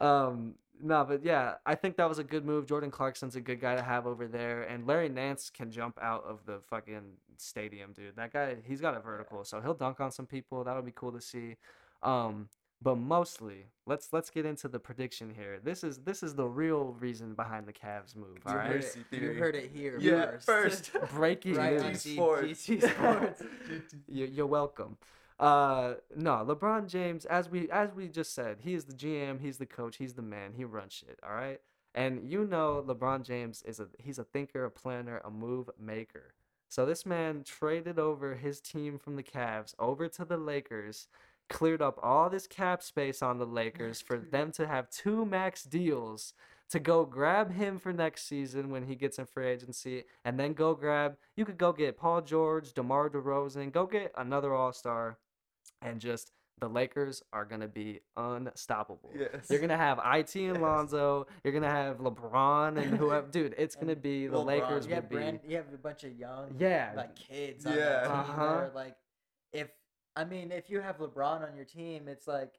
Um, 0.00 0.54
no, 0.84 1.04
but 1.04 1.24
yeah, 1.24 1.54
I 1.64 1.74
think 1.76 1.96
that 1.98 2.08
was 2.08 2.18
a 2.18 2.24
good 2.24 2.44
move. 2.44 2.66
Jordan 2.66 2.90
Clarkson's 2.90 3.36
a 3.36 3.40
good 3.40 3.60
guy 3.60 3.76
to 3.76 3.82
have 3.82 4.06
over 4.06 4.26
there, 4.26 4.62
and 4.62 4.86
Larry 4.86 5.08
Nance 5.08 5.48
can 5.48 5.70
jump 5.70 5.96
out 6.02 6.24
of 6.24 6.40
the 6.44 6.60
fucking 6.70 7.02
stadium, 7.36 7.92
dude. 7.92 8.16
That 8.16 8.32
guy, 8.32 8.56
he's 8.66 8.80
got 8.80 8.96
a 8.96 9.00
vertical, 9.00 9.44
so 9.44 9.60
he'll 9.60 9.74
dunk 9.74 10.00
on 10.00 10.10
some 10.10 10.26
people. 10.26 10.64
That 10.64 10.74
would 10.74 10.84
be 10.84 10.92
cool 10.92 11.12
to 11.12 11.20
see. 11.20 11.56
Um, 12.02 12.48
but 12.82 12.96
mostly, 12.96 13.66
let's 13.86 14.12
let's 14.12 14.30
get 14.30 14.44
into 14.46 14.68
the 14.68 14.78
prediction 14.78 15.32
here. 15.34 15.58
This 15.62 15.84
is 15.84 15.98
this 15.98 16.22
is 16.22 16.34
the 16.34 16.46
real 16.46 16.96
reason 16.98 17.34
behind 17.34 17.66
the 17.66 17.72
Cavs 17.72 18.16
move. 18.16 18.38
All 18.46 18.52
you, 18.52 18.58
right, 18.58 18.68
heard 18.70 18.84
it, 18.84 18.96
you 19.12 19.32
heard 19.34 19.54
it 19.54 19.70
here 19.72 19.98
Yeah, 20.00 20.26
first. 20.38 20.90
first. 20.90 21.10
breaking 21.14 21.54
right 21.56 21.80
news. 21.80 22.02
G 22.02 22.10
G- 22.10 22.14
Sports. 22.16 22.66
GT 22.66 22.90
Sports. 22.90 23.42
You- 24.08 24.26
You're 24.26 24.46
welcome. 24.46 24.96
Uh, 25.38 25.94
no, 26.14 26.44
LeBron 26.46 26.86
James, 26.88 27.24
as 27.24 27.48
we 27.50 27.68
as 27.70 27.92
we 27.94 28.08
just 28.08 28.34
said, 28.34 28.58
he 28.60 28.74
is 28.74 28.84
the 28.84 28.92
GM, 28.94 29.40
he's 29.40 29.58
the 29.58 29.66
coach, 29.66 29.96
he's 29.96 30.14
the 30.14 30.22
man, 30.22 30.52
he 30.56 30.64
runs 30.64 30.92
shit. 30.92 31.18
All 31.26 31.34
right, 31.34 31.60
and 31.94 32.30
you 32.30 32.44
know 32.44 32.84
LeBron 32.86 33.22
James 33.24 33.62
is 33.62 33.80
a 33.80 33.88
he's 33.98 34.18
a 34.18 34.24
thinker, 34.24 34.64
a 34.64 34.70
planner, 34.70 35.20
a 35.24 35.30
move 35.30 35.68
maker. 35.78 36.34
So 36.68 36.86
this 36.86 37.04
man 37.04 37.42
traded 37.44 37.98
over 37.98 38.34
his 38.34 38.60
team 38.60 38.98
from 38.98 39.16
the 39.16 39.22
Cavs 39.22 39.74
over 39.78 40.08
to 40.08 40.24
the 40.24 40.36
Lakers, 40.38 41.06
cleared 41.52 41.82
up 41.82 41.98
all 42.02 42.28
this 42.30 42.46
cap 42.46 42.82
space 42.82 43.22
on 43.22 43.38
the 43.38 43.46
Lakers 43.46 44.00
for 44.00 44.18
them 44.18 44.50
to 44.52 44.66
have 44.66 44.90
two 44.90 45.24
max 45.24 45.62
deals 45.62 46.32
to 46.70 46.80
go 46.80 47.04
grab 47.04 47.52
him 47.52 47.78
for 47.78 47.92
next 47.92 48.26
season 48.26 48.70
when 48.70 48.84
he 48.84 48.94
gets 48.94 49.18
in 49.18 49.26
free 49.26 49.46
agency, 49.48 50.04
and 50.24 50.40
then 50.40 50.54
go 50.54 50.74
grab. 50.74 51.16
You 51.36 51.44
could 51.44 51.58
go 51.58 51.72
get 51.72 51.98
Paul 51.98 52.22
George, 52.22 52.72
DeMar 52.72 53.10
DeRozan, 53.10 53.70
go 53.72 53.84
get 53.86 54.10
another 54.16 54.54
All 54.54 54.72
Star, 54.72 55.18
and 55.82 56.00
just 56.00 56.32
the 56.60 56.68
Lakers 56.68 57.22
are 57.32 57.44
gonna 57.44 57.68
be 57.68 58.00
unstoppable. 58.16 59.10
Yes. 59.14 59.48
You're 59.50 59.60
gonna 59.60 59.76
have 59.76 59.98
it 59.98 60.34
and 60.36 60.54
Yes. 60.54 60.62
Lonzo. 60.62 61.26
You're 61.44 61.52
gonna 61.52 61.68
have 61.70 61.98
LeBron 61.98 62.78
and 62.82 62.96
whoever. 62.96 63.26
Dude, 63.30 63.54
it's 63.58 63.74
gonna 63.74 63.96
be 63.96 64.26
the 64.26 64.36
LeBron. 64.38 64.44
Lakers. 64.46 64.84
You 64.86 64.90
would 64.90 64.94
have 64.94 65.08
be. 65.10 65.16
brand, 65.16 65.40
you 65.46 65.56
have 65.56 65.66
a 65.74 65.76
bunch 65.76 66.04
of 66.04 66.16
young, 66.16 66.54
Yeah. 66.58 66.92
like 66.96 67.14
kids. 67.16 67.66
On 67.66 67.74
Yeah. 67.76 68.06
Uh-huh. 68.08 68.56
that 68.60 68.74
like, 68.74 68.96
if 69.52 69.68
I 70.16 70.24
mean, 70.24 70.52
if 70.52 70.68
you 70.70 70.80
have 70.80 70.98
LeBron 70.98 71.48
on 71.48 71.56
your 71.56 71.64
team, 71.64 72.08
it's 72.08 72.26
like 72.26 72.54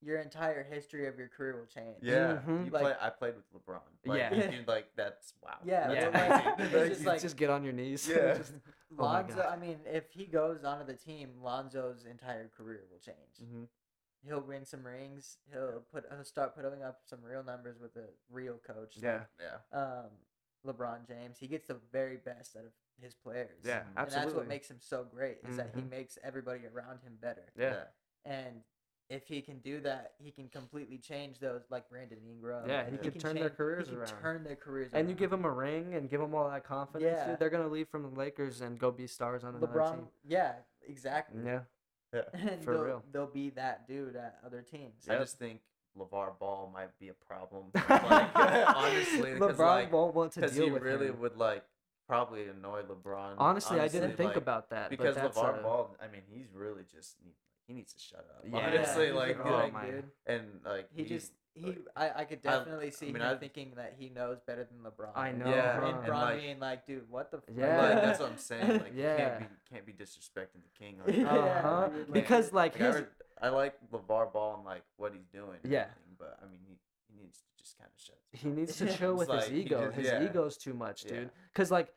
your 0.00 0.18
entire 0.20 0.62
history 0.62 1.06
of 1.08 1.18
your 1.18 1.28
career 1.28 1.58
will 1.58 1.66
change. 1.66 1.98
Yeah, 2.02 2.40
Mhm. 2.46 2.66
you 2.66 2.70
Like- 2.70 2.82
play. 2.82 2.96
I 3.00 3.10
played 3.10 3.34
with 3.34 3.50
LeBron. 3.52 3.80
Like, 4.06 4.18
Yeah. 4.18 4.32
you- 4.50 4.64
like 4.66 4.94
that's 4.94 5.34
wow. 5.42 5.58
Yeah, 5.64 5.88
that's 5.88 6.16
Yeah. 6.16 6.54
like, 6.56 6.60
it's 6.60 6.88
just 6.98 7.04
like- 7.06 7.20
just 7.20 7.36
get 7.36 7.50
on 7.50 7.64
your 7.64 7.72
knees. 7.72 8.06
Yeah. 8.08 8.34
Just- 8.38 8.54
Oh 8.98 9.02
Lonzo, 9.04 9.36
God. 9.36 9.46
I 9.46 9.56
mean, 9.56 9.80
if 9.84 10.10
he 10.12 10.24
goes 10.24 10.64
onto 10.64 10.86
the 10.86 10.94
team, 10.96 11.42
Lonzo's 11.42 12.04
entire 12.06 12.48
career 12.48 12.86
will 12.90 12.98
change. 13.00 13.36
Mhm. 13.42 13.68
He'll 14.22 14.40
win 14.40 14.64
some 14.64 14.86
rings. 14.86 15.36
He'll 15.52 15.82
put 15.92 16.06
he'll 16.10 16.24
start 16.24 16.54
putting 16.54 16.82
up 16.82 17.00
some 17.04 17.22
real 17.22 17.42
numbers 17.42 17.78
with 17.78 17.96
a 17.96 18.08
real 18.30 18.58
coach. 18.58 18.96
like, 18.96 19.02
yeah. 19.04 19.24
Yeah. 19.40 19.78
um, 19.78 20.10
LeBron 20.66 21.06
James. 21.06 21.38
He 21.38 21.48
gets 21.48 21.66
the 21.68 21.74
very 21.74 22.16
best 22.16 22.56
out 22.56 22.64
of 22.64 22.72
his 23.00 23.14
players. 23.14 23.60
Yeah. 23.64 23.78
And 23.80 23.88
and 23.88 23.98
Absolutely. 23.98 24.24
that's 24.26 24.36
what 24.36 24.48
makes 24.48 24.70
him 24.70 24.78
so 24.80 25.04
great 25.04 25.38
is 25.48 25.56
that 25.56 25.70
he 25.74 25.80
Mhm. 25.82 25.90
makes 25.90 26.18
everybody 26.22 26.60
around 26.66 27.00
him 27.02 27.16
better. 27.20 27.44
yeah. 27.56 27.84
And 28.24 28.62
if 29.08 29.26
he 29.26 29.40
can 29.40 29.58
do 29.60 29.80
that, 29.80 30.12
he 30.18 30.30
can 30.30 30.48
completely 30.48 30.98
change 30.98 31.38
those 31.38 31.62
like 31.70 31.88
Brandon 31.88 32.18
Ingram. 32.28 32.68
Yeah, 32.68 32.80
and 32.80 32.92
he 32.92 32.98
can 33.10 33.18
turn 33.18 33.36
their 33.36 33.48
careers 33.48 33.86
he 33.86 33.92
can 33.92 34.00
around. 34.02 34.20
Turn 34.20 34.44
their 34.44 34.56
careers 34.56 34.90
And 34.92 35.08
you 35.08 35.14
give 35.14 35.32
around. 35.32 35.42
them 35.42 35.50
a 35.50 35.54
ring 35.54 35.94
and 35.94 36.10
give 36.10 36.20
them 36.20 36.34
all 36.34 36.48
that 36.50 36.64
confidence. 36.64 37.16
Yeah. 37.18 37.28
Dude, 37.30 37.38
they're 37.38 37.48
gonna 37.50 37.68
leave 37.68 37.88
from 37.88 38.02
the 38.02 38.10
Lakers 38.10 38.60
and 38.60 38.78
go 38.78 38.90
be 38.90 39.06
stars 39.06 39.44
on 39.44 39.54
another 39.54 39.72
LeBron. 39.78 39.94
team. 39.96 40.08
Yeah, 40.24 40.56
exactly. 40.82 41.42
Yeah. 41.44 41.62
Yeah. 42.12 42.22
And 42.34 42.62
For 42.64 42.74
they'll, 42.74 42.84
real. 42.84 43.02
they'll 43.12 43.26
be 43.26 43.50
that 43.50 43.86
dude 43.86 44.16
at 44.16 44.40
other 44.44 44.60
teams. 44.62 45.08
I 45.08 45.16
just 45.18 45.38
think 45.38 45.62
LeVar 45.96 46.38
Ball 46.38 46.70
might 46.72 46.96
be 46.98 47.08
a 47.08 47.14
problem. 47.14 47.70
Like, 47.88 48.30
honestly, 48.36 49.32
because 49.34 49.56
LeBron 49.56 49.58
like, 49.58 49.92
won't 49.92 50.14
want 50.14 50.32
to 50.32 50.40
because 50.40 50.54
deal 50.54 50.66
he 50.66 50.70
with 50.70 50.82
really 50.82 51.06
him. 51.08 51.18
would 51.20 51.36
like 51.38 51.64
probably 52.08 52.46
annoy 52.48 52.82
LeBron. 52.82 53.34
Honestly, 53.38 53.78
I 53.78 53.86
didn't 53.88 54.04
honestly, 54.04 54.24
think 54.24 54.36
about 54.36 54.70
that. 54.70 54.90
because 54.90 55.14
but 55.14 55.22
that's 55.22 55.38
LeVar 55.38 55.60
a- 55.60 55.62
Ball. 55.62 55.96
I 56.02 56.08
mean, 56.08 56.22
he's 56.28 56.46
really 56.54 56.82
just 56.90 57.16
need, 57.24 57.34
he 57.66 57.74
needs 57.74 57.92
to 57.94 58.00
shut 58.00 58.26
up. 58.34 58.44
Yeah. 58.50 58.66
Honestly, 58.66 59.06
he's 59.06 59.14
like, 59.14 59.38
oh 59.44 59.50
like 59.50 59.72
my- 59.72 59.86
dude. 59.86 60.04
and 60.26 60.44
like 60.64 60.88
He 60.94 61.04
he's- 61.04 61.20
just 61.22 61.32
he. 61.54 61.66
like- 61.66 61.78
I, 61.96 62.10
I 62.20 62.24
could 62.24 62.38
I- 62.46 62.50
definitely 62.58 62.90
see 62.90 63.08
I 63.08 63.12
mean, 63.12 63.22
him 63.22 63.28
I- 63.28 63.36
thinking 63.36 63.72
that 63.76 63.94
he 63.98 64.08
knows 64.08 64.38
better 64.46 64.64
than 64.64 64.78
LeBron. 64.90 65.10
I 65.14 65.32
know. 65.32 65.48
Yeah, 65.50 65.74
And 65.74 65.82
huh? 65.82 65.88
and, 65.98 66.06
Bron 66.06 66.20
like- 66.22 66.40
being 66.40 66.60
like, 66.60 66.86
dude, 66.86 67.10
what 67.10 67.30
the? 67.30 67.38
Fuck? 67.38 67.50
Yeah. 67.56 67.80
Like 67.94 68.02
that's 68.02 68.20
what 68.20 68.30
I'm 68.30 68.38
saying. 68.50 68.68
Like 68.68 68.92
Yeah. 68.94 69.12
you 69.12 69.18
can't 69.18 69.38
be 69.40 69.46
can't 69.74 69.86
be 69.86 69.92
disrespecting 69.92 70.62
the 70.62 70.78
king. 70.78 70.96
Like, 71.04 71.16
Yeah. 71.16 71.28
Uh-huh. 71.28 71.88
like- 71.92 72.12
Because 72.12 72.52
like 72.52 72.72
Like, 72.74 72.82
I, 72.82 72.86
his 72.86 72.96
re- 72.96 73.06
I 73.42 73.48
like 73.50 73.74
LeVar 73.92 74.32
Ball 74.32 74.56
and 74.56 74.64
like 74.64 74.82
what 74.96 75.12
he's 75.12 75.26
doing. 75.26 75.58
Yeah. 75.64 75.86
but 76.18 76.38
I 76.42 76.46
mean 76.48 76.60
he, 76.66 76.74
he 77.08 77.20
needs 77.22 77.38
to 77.38 77.44
just 77.62 77.76
kind 77.78 77.90
of 77.94 78.00
shut. 78.02 78.16
his 78.32 78.40
he 78.42 78.48
needs 78.48 78.76
to 78.76 78.86
Yeah. 78.86 78.96
chill 78.96 79.14
with 79.14 79.28
like, 79.28 79.44
his 79.44 79.52
ego. 79.52 79.84
just- 79.86 79.96
his 79.96 80.06
yeah. 80.06 80.22
ego's 80.24 80.56
too 80.56 80.74
much, 80.74 81.02
dude. 81.04 81.30
Cause 81.54 81.70
like 81.70 81.86
y- 81.88 81.92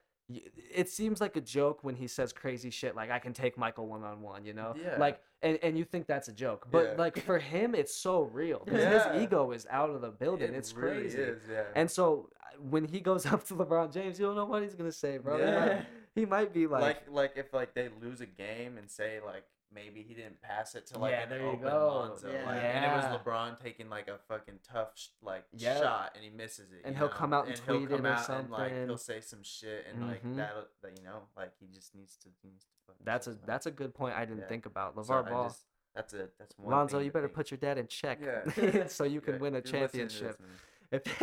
it 0.74 0.90
seems 0.90 1.20
like 1.22 1.36
a 1.36 1.42
joke 1.42 1.84
when 1.84 1.96
he 1.96 2.08
says 2.08 2.32
crazy 2.34 2.70
shit 2.70 2.96
like 2.96 3.10
I 3.12 3.20
can 3.20 3.34
take 3.34 3.58
Michael 3.58 3.88
one 3.88 4.04
on 4.04 4.22
one, 4.22 4.46
you 4.46 4.54
know? 4.54 4.74
Yeah. 4.82 4.98
Like 4.98 5.20
and, 5.42 5.58
and 5.64 5.78
you 5.78 5.84
think 5.86 6.08
that's 6.08 6.28
a 6.28 6.34
joke. 6.34 6.68
But 6.72 6.84
Yeah. 6.86 6.94
like 6.98 7.22
for 7.24 7.40
him 7.40 7.76
it's 7.76 7.96
so 7.96 8.24
real. 8.24 8.64
Yeah. 8.72 9.12
his 9.14 9.24
ego 9.24 9.52
is 9.52 9.66
out 9.70 9.90
of 9.90 10.02
the 10.02 10.10
building. 10.12 10.54
It 10.54 10.58
it's 10.58 10.74
really 10.74 11.02
crazy. 11.02 11.18
is, 11.18 11.42
yeah. 11.50 11.64
And 11.76 11.90
so 11.90 12.30
when 12.60 12.86
he 12.86 13.00
goes 13.00 13.26
up 13.34 13.46
to 13.48 13.56
LeBron 13.56 13.92
James, 13.94 14.20
you 14.20 14.26
don't 14.26 14.36
know 14.36 14.46
what 14.46 14.62
he's 14.64 14.76
gonna 14.76 14.92
say, 14.92 15.18
bro. 15.18 15.38
He 15.38 15.44
Yeah. 15.44 15.66
might- 15.66 15.86
He 16.14 16.26
might 16.26 16.54
be 16.54 16.68
like, 16.68 16.82
like, 16.82 17.02
like 17.10 17.32
if 17.38 17.54
like 17.54 17.74
they 17.74 17.90
lose 18.02 18.20
a 18.20 18.26
game 18.26 18.78
and 18.78 18.92
say 18.92 19.20
like 19.26 19.46
maybe 19.74 20.02
he 20.02 20.14
didn't 20.14 20.42
pass 20.42 20.76
it 20.76 20.86
to 20.88 21.00
like 21.00 21.12
Yeah, 21.12 21.24
an 21.24 21.30
there 21.30 21.40
you 21.42 21.48
open 21.48 21.62
go. 21.62 21.88
Lonzo, 21.88 22.32
Yeah. 22.32 22.46
like, 22.46 22.62
and 22.64 22.86
it 22.86 22.92
was 23.10 23.22
LeBron 23.22 23.60
taking 23.62 23.90
like 23.90 24.08
a 24.08 24.18
fucking 24.28 24.60
tough 24.64 24.92
sh- 24.96 25.08
like 25.22 25.46
Yep. 25.54 25.78
shot 25.82 26.12
and 26.16 26.24
he 26.24 26.30
misses 26.30 26.72
it, 26.72 26.82
And 26.84 26.96
he'll 26.98 27.08
know? 27.08 27.14
come 27.14 27.34
out 27.34 27.48
and 27.48 27.58
he'll 27.58 27.78
tweet 27.78 27.92
it 27.92 28.02
or 28.02 28.08
out 28.08 28.30
and 28.30 28.50
like 28.50 28.70
something. 28.70 28.88
he'll 28.88 28.98
say 28.98 29.22
some 29.22 29.44
shit 29.44 29.86
and 29.90 30.08
like 30.08 30.24
Mhm. 30.24 30.36
that 30.38 30.54
that 30.82 30.98
you 30.98 31.04
know 31.04 31.24
like 31.38 31.52
he 31.60 31.68
just 31.68 31.96
needs 31.96 32.18
to 32.18 32.30
needs 32.44 32.66
to 32.66 32.94
That's 33.04 33.28
a 33.28 33.32
shut 33.32 33.34
his 33.36 33.42
mouth. 33.42 33.48
that's 33.48 33.66
a 33.66 33.72
good 33.72 33.94
point 33.94 34.16
I 34.18 34.26
didn't 34.26 34.42
Yeah. 34.42 34.48
think 34.48 34.66
about. 34.66 34.96
LeVar 34.96 35.26
I 35.26 35.30
Ball. 35.30 35.44
just- 35.50 35.66
that's 35.94 36.14
a 36.14 36.30
that's 36.38 36.58
one. 36.58 36.72
Lonzo, 36.72 37.00
you 37.00 37.12
better 37.12 37.28
think. 37.28 37.36
put 37.36 37.52
your 37.52 37.58
dad 37.58 37.78
in 37.78 37.88
check 37.88 38.20
Yeah. 38.22 38.88
so 38.88 39.04
you 39.04 39.22
can 39.26 39.36
Yeah, 39.36 39.40
win 39.42 39.56
a 39.56 39.62
this, 39.62 39.72
championship. 39.72 40.40
If 40.92 41.22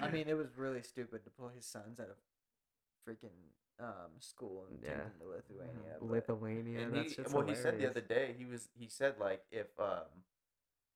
I 0.00 0.10
mean, 0.10 0.26
it 0.26 0.34
was 0.34 0.56
really 0.56 0.82
stupid 0.82 1.22
to 1.24 1.30
pull 1.30 1.48
his 1.48 1.66
sons 1.66 2.00
out 2.00 2.08
of 2.08 2.16
freaking 3.06 3.28
um 3.80 4.10
school 4.20 4.66
and 4.70 4.80
take 4.80 4.90
Yeah. 4.90 4.96
them 4.98 5.12
to 5.20 5.26
Lithuania. 5.26 5.96
but- 6.00 6.10
Lithuania, 6.10 6.78
And 6.80 6.94
that's 6.96 7.10
he, 7.14 7.22
just 7.22 7.34
well, 7.34 7.46
he 7.46 7.54
said 7.54 7.78
the 7.78 7.88
other 7.90 8.00
day 8.00 8.34
he 8.38 8.44
was 8.46 8.68
he 8.78 8.88
said 8.88 9.14
like 9.20 9.42
if 9.50 9.66
um 9.78 10.24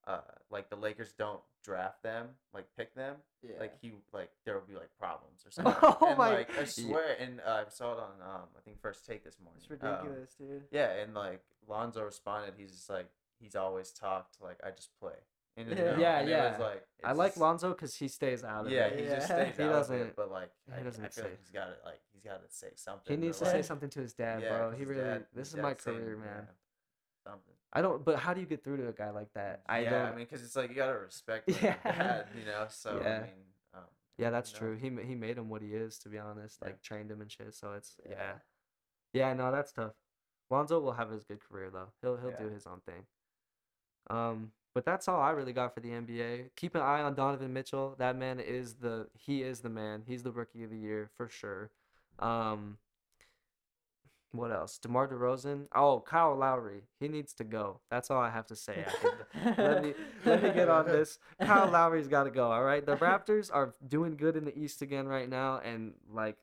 uh 0.06 0.20
like 0.50 0.70
the 0.70 0.76
Lakers 0.76 1.12
don't 1.12 1.42
draft 1.62 2.02
them 2.02 2.28
like 2.54 2.64
pick 2.76 2.94
them 2.94 3.16
yeah. 3.42 3.58
like 3.60 3.74
he 3.82 3.92
like 4.14 4.30
there 4.46 4.54
will 4.54 4.66
be 4.66 4.74
like 4.74 4.88
problems 4.98 5.44
or 5.44 5.50
something. 5.54 5.74
Oh 5.82 6.06
and, 6.08 6.18
my- 6.18 6.32
like 6.34 6.58
I 6.58 6.64
swear, 6.64 7.16
and 7.20 7.40
uh, 7.46 7.64
I 7.66 7.68
saw 7.70 7.92
it 7.92 7.98
on 7.98 8.12
um 8.22 8.48
I 8.56 8.60
think 8.64 8.80
first 8.80 9.04
take 9.06 9.24
this 9.24 9.36
morning. 9.42 9.60
it's 9.62 9.82
Um, 9.82 9.90
ridiculous, 9.90 10.34
dude. 10.38 10.62
yeah, 10.70 10.90
and 11.02 11.12
like 11.14 11.42
Lonzo 11.68 12.02
responded, 12.02 12.54
he's 12.56 12.72
just 12.72 12.88
like 12.88 13.10
he's 13.38 13.54
always 13.56 13.90
talked 13.92 14.40
like 14.40 14.58
I 14.64 14.70
just 14.70 14.90
play. 14.98 15.16
And, 15.60 15.70
you 15.70 15.76
Yeah. 15.84 15.98
Yeah, 15.98 16.18
and 16.20 16.28
it 16.28 16.32
yeah. 16.32 16.50
was, 16.52 16.60
like 16.60 16.86
I 17.04 17.12
like 17.12 17.30
just- 17.32 17.40
Lonzo 17.40 17.70
because 17.70 17.94
he 17.94 18.08
stays 18.08 18.44
out 18.44 18.66
of 18.66 18.72
Yeah, 18.72 18.86
it. 18.86 18.98
he 18.98 19.04
Yeah. 19.04 19.14
just 19.16 19.26
stays 19.26 19.56
He 19.56 19.62
out 19.62 19.72
doesn't- 19.72 19.96
it, 20.00 20.16
but 20.16 20.30
like 20.30 20.50
he 20.66 20.72
I, 20.80 20.82
doesn't 20.82 21.04
I 21.04 21.08
feel 21.08 21.24
say- 21.24 21.30
like 21.30 21.38
he's 21.38 21.50
got 21.50 21.68
it. 21.70 21.80
like 21.84 22.00
he's 22.12 22.22
got 22.22 22.42
to 22.42 22.54
say 22.54 22.70
something. 22.74 23.16
He 23.16 23.26
needs 23.26 23.40
or, 23.40 23.44
to 23.46 23.50
say 23.50 23.62
something 23.62 23.90
to 23.90 24.00
his 24.00 24.12
dad, 24.14 24.42
yeah, 24.42 24.56
bro. 24.58 24.70
'cause 24.70 24.78
He 24.78 24.84
really. 24.84 25.02
dad- 25.02 25.26
this 25.34 25.48
is 25.48 25.56
my 25.56 25.70
dad's 25.70 25.84
saying, 25.84 25.98
career, 25.98 26.16
man. 26.16 26.46
yeah, 26.48 27.30
Something. 27.30 27.54
I 27.72 27.82
don't. 27.82 28.04
But 28.04 28.18
how 28.18 28.34
do 28.34 28.40
you 28.40 28.46
get 28.46 28.64
through 28.64 28.78
to 28.78 28.88
a 28.88 28.92
guy 28.92 29.10
like 29.10 29.32
that? 29.34 29.62
I 29.66 29.80
yeah, 29.80 29.90
don't. 29.90 30.06
I 30.06 30.10
mean, 30.16 30.24
because 30.24 30.42
it's 30.42 30.56
like 30.56 30.70
you 30.70 30.74
gotta 30.76 30.98
respect 30.98 31.48
like, 31.48 31.62
Yeah. 31.62 31.76
your 31.84 31.92
dad, 31.94 32.26
you 32.36 32.44
know. 32.44 32.66
So 32.68 33.00
Yeah. 33.00 33.16
I 33.18 33.20
mean, 33.22 33.44
um, 33.74 33.84
yeah, 34.18 34.30
that's 34.30 34.52
you 34.52 34.56
know, 34.60 34.74
true. 34.74 34.76
He 34.76 35.06
he 35.06 35.14
made 35.14 35.38
him 35.38 35.48
what 35.48 35.62
he 35.62 35.74
is. 35.74 35.98
To 36.00 36.08
be 36.08 36.18
honest, 36.18 36.58
Yeah. 36.60 36.68
like 36.68 36.82
trained 36.82 37.10
him 37.10 37.20
and 37.20 37.30
shit. 37.30 37.54
So 37.54 37.72
it's 37.74 37.98
yeah. 38.04 38.12
Yeah. 38.18 38.38
Yeah, 39.12 39.32
no, 39.34 39.52
that's 39.52 39.72
tough. 39.72 39.92
Lonzo 40.50 40.80
will 40.80 40.92
have 40.92 41.10
his 41.10 41.22
good 41.24 41.40
career 41.40 41.70
though. 41.70 41.92
He'll 42.02 42.16
he'll 42.16 42.36
do 42.36 42.48
his 42.48 42.66
own 42.66 42.80
thing. 42.80 43.06
Um, 44.08 44.52
but 44.74 44.84
that's 44.84 45.08
all 45.08 45.20
I 45.20 45.30
really 45.30 45.52
got 45.52 45.74
for 45.74 45.80
the 45.80 45.90
NBA. 45.90 46.50
Keep 46.56 46.74
an 46.74 46.82
eye 46.82 47.02
on 47.02 47.14
Donovan 47.14 47.52
Mitchell. 47.52 47.94
That 47.98 48.16
man 48.16 48.40
is 48.40 48.74
the 48.74 49.08
he 49.18 49.42
is 49.42 49.60
the 49.60 49.68
man. 49.68 50.02
He's 50.06 50.22
the 50.22 50.32
rookie 50.32 50.64
of 50.64 50.70
the 50.70 50.78
year 50.78 51.10
for 51.16 51.28
sure. 51.28 51.70
Um, 52.18 52.78
what 54.32 54.52
else? 54.52 54.78
DeMar 54.78 55.08
DeRozan. 55.08 55.66
Oh, 55.74 56.00
Kyle 56.06 56.36
Lowry. 56.36 56.82
He 57.00 57.08
needs 57.08 57.32
to 57.34 57.44
go. 57.44 57.80
That's 57.90 58.10
all 58.10 58.20
I 58.20 58.30
have 58.30 58.46
to 58.46 58.56
say. 58.56 58.84
let 59.58 59.82
me 59.82 59.94
let 60.24 60.42
me 60.42 60.52
get 60.52 60.68
on 60.68 60.86
this. 60.86 61.18
Kyle 61.42 61.68
Lowry's 61.68 62.06
got 62.06 62.24
to 62.24 62.30
go. 62.30 62.50
All 62.50 62.62
right. 62.62 62.84
The 62.84 62.96
Raptors 62.96 63.50
are 63.52 63.74
doing 63.88 64.16
good 64.16 64.36
in 64.36 64.44
the 64.44 64.56
East 64.56 64.82
again 64.82 65.08
right 65.08 65.28
now, 65.28 65.58
and 65.64 65.94
like 66.12 66.36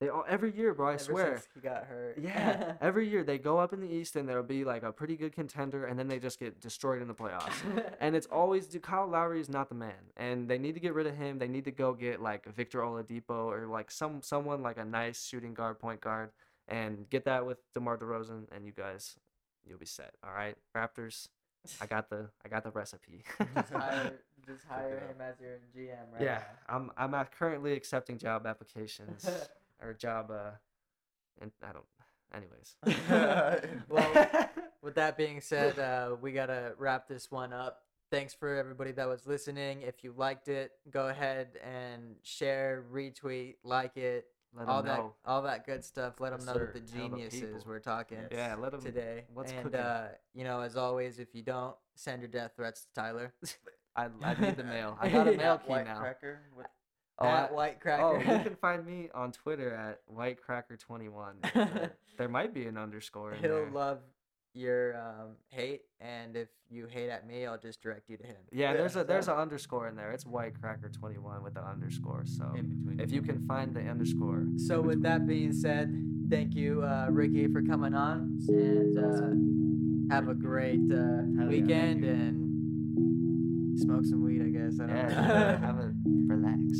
they 0.00 0.08
all 0.08 0.24
every 0.28 0.54
year, 0.54 0.74
bro. 0.74 0.88
I 0.88 0.94
Ever 0.94 1.02
swear. 1.02 1.36
since 1.36 1.48
he 1.54 1.60
got 1.60 1.84
hurt. 1.84 2.18
Yeah, 2.20 2.74
every 2.80 3.08
year 3.08 3.22
they 3.22 3.38
go 3.38 3.58
up 3.58 3.72
in 3.72 3.80
the 3.80 3.88
East 3.90 4.16
and 4.16 4.28
there'll 4.28 4.42
be 4.42 4.64
like 4.64 4.82
a 4.82 4.92
pretty 4.92 5.16
good 5.16 5.32
contender, 5.32 5.86
and 5.86 5.98
then 5.98 6.08
they 6.08 6.18
just 6.18 6.40
get 6.40 6.60
destroyed 6.60 7.00
in 7.00 7.08
the 7.08 7.14
playoffs. 7.14 7.52
and 8.00 8.16
it's 8.16 8.26
always 8.26 8.66
dude, 8.66 8.82
Kyle 8.82 9.06
Lowry 9.06 9.40
is 9.40 9.48
not 9.48 9.68
the 9.68 9.74
man, 9.74 10.10
and 10.16 10.48
they 10.48 10.58
need 10.58 10.74
to 10.74 10.80
get 10.80 10.94
rid 10.94 11.06
of 11.06 11.16
him. 11.16 11.38
They 11.38 11.48
need 11.48 11.64
to 11.64 11.70
go 11.70 11.92
get 11.94 12.20
like 12.20 12.46
Victor 12.54 12.80
Oladipo 12.80 13.46
or 13.46 13.66
like 13.66 13.90
some 13.90 14.20
someone 14.22 14.62
like 14.62 14.78
a 14.78 14.84
nice 14.84 15.24
shooting 15.24 15.54
guard, 15.54 15.78
point 15.78 16.00
guard, 16.00 16.30
and 16.66 17.08
get 17.08 17.24
that 17.26 17.46
with 17.46 17.58
DeMar 17.72 17.96
DeRozan, 17.96 18.46
and 18.54 18.66
you 18.66 18.72
guys, 18.72 19.16
you'll 19.64 19.78
be 19.78 19.86
set. 19.86 20.14
All 20.24 20.32
right, 20.34 20.56
Raptors. 20.76 21.28
I 21.80 21.86
got 21.86 22.10
the 22.10 22.28
I 22.44 22.48
got 22.48 22.64
the 22.64 22.70
recipe. 22.70 23.22
just 23.56 23.70
hire, 23.72 24.12
just 24.46 24.64
hire 24.68 24.98
him 25.08 25.20
as 25.20 25.40
your 25.40 25.60
GM, 25.74 26.12
right? 26.12 26.20
yeah, 26.20 26.42
I'm 26.68 26.90
I'm 26.96 27.14
uh, 27.14 27.24
currently 27.24 27.72
accepting 27.72 28.18
job 28.18 28.46
applications 28.46 29.26
or 29.84 29.94
job 29.94 30.30
uh, 30.30 30.50
and 31.40 31.50
I 31.62 31.72
don't. 31.72 31.84
Anyways. 32.34 32.76
Well, 33.88 34.28
With 34.82 34.96
that 34.96 35.16
being 35.16 35.40
said, 35.40 35.78
uh, 35.78 36.16
we 36.20 36.32
gotta 36.32 36.72
wrap 36.76 37.08
this 37.08 37.30
one 37.30 37.54
up. 37.54 37.84
Thanks 38.10 38.34
for 38.34 38.54
everybody 38.54 38.92
that 38.92 39.08
was 39.08 39.26
listening. 39.26 39.80
If 39.80 40.04
you 40.04 40.12
liked 40.14 40.48
it, 40.48 40.72
go 40.90 41.08
ahead 41.08 41.58
and 41.64 42.16
share, 42.22 42.84
retweet, 42.92 43.54
like 43.64 43.96
it, 43.96 44.26
let 44.56 44.68
all 44.68 44.82
them 44.82 44.86
that, 44.86 44.98
know. 44.98 45.14
all 45.24 45.42
that 45.42 45.64
good 45.64 45.84
stuff. 45.84 46.20
Let 46.20 46.36
them 46.36 46.44
know 46.44 46.52
sir. 46.52 46.70
that 46.72 46.86
the 46.86 46.92
geniuses 46.92 47.64
we're 47.64 47.78
talking 47.78 48.18
Yes. 48.30 48.30
Yeah, 48.32 48.54
let 48.56 48.72
them 48.72 48.82
today. 48.82 49.24
What's 49.32 49.52
and 49.52 49.64
cooking? 49.64 49.80
uh, 49.80 50.08
you 50.34 50.44
know, 50.44 50.60
as 50.60 50.76
always, 50.76 51.18
if 51.18 51.34
you 51.34 51.42
don't 51.42 51.74
send 51.94 52.20
your 52.20 52.28
death 52.30 52.52
threats 52.56 52.82
to 52.82 53.00
Tyler 53.00 53.32
I, 53.96 54.08
I 54.22 54.34
need 54.40 54.56
the 54.56 54.64
mail. 54.64 54.98
I 55.00 55.08
got 55.08 55.28
a 55.28 55.32
mail 55.32 55.58
key 55.58 55.70
White 55.70 55.86
now. 55.86 55.98
Cracker. 56.00 56.40
What, 56.54 56.70
Oh, 57.18 57.26
at 57.26 57.50
I- 57.50 57.54
White 57.54 57.78
oh, 57.86 58.18
you 58.18 58.24
can 58.24 58.56
find 58.60 58.84
me 58.84 59.08
on 59.14 59.30
Twitter 59.32 59.72
at 59.74 60.00
whitecracker21. 60.12 61.90
there 62.18 62.28
might 62.28 62.52
be 62.52 62.66
an 62.66 62.76
underscore 62.76 63.32
in 63.34 63.40
He'll 63.40 63.50
there. 63.56 63.70
love 63.70 64.00
your 64.52 64.96
um, 64.96 65.30
hate, 65.48 65.82
and 66.00 66.36
if 66.36 66.48
you 66.70 66.86
hate 66.86 67.10
at 67.10 67.26
me, 67.26 67.44
I'll 67.46 67.58
just 67.58 67.80
direct 67.82 68.08
you 68.08 68.16
to 68.16 68.24
him. 68.24 68.36
yeah, 68.52 68.72
there's 68.72 68.94
a 68.96 69.02
there's 69.04 69.26
an 69.32 69.34
underscore 69.36 69.88
in 69.88 69.96
there. 69.96 70.12
It's 70.12 70.24
whitecracker21 70.24 71.42
with 71.42 71.54
the 71.54 71.62
underscore. 71.64 72.24
So 72.24 72.52
if 72.98 73.10
you 73.12 73.20
can 73.22 73.44
find 73.46 73.74
the 73.74 73.80
underscore. 73.80 74.44
So 74.56 74.80
with 74.80 75.02
that 75.02 75.26
being 75.26 75.52
said, 75.52 75.92
thank 76.30 76.54
you, 76.54 76.82
uh, 76.82 77.08
Ricky, 77.10 77.46
for 77.48 77.62
coming 77.62 77.94
on, 77.94 78.38
and 78.48 78.98
uh, 80.10 80.14
have 80.14 80.28
a 80.28 80.34
great 80.34 80.80
uh, 80.90 81.22
yeah, 81.36 81.46
weekend 81.48 82.04
and 82.04 83.78
smoke 83.80 84.04
some 84.04 84.22
weed. 84.24 84.40
I 84.42 84.50
guess 84.50 84.78
I 84.80 84.86
don't 84.86 84.96
Yeah, 84.96 85.08
know. 85.60 85.66
have 85.66 85.78
a 85.78 85.92
relax 86.28 86.78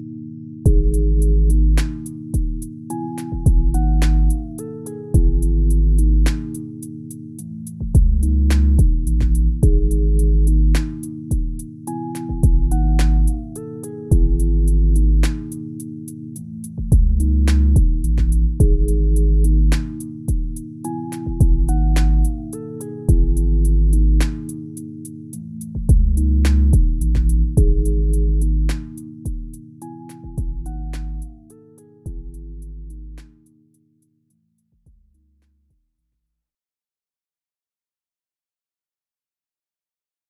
thank 0.94 1.24
you 1.24 1.43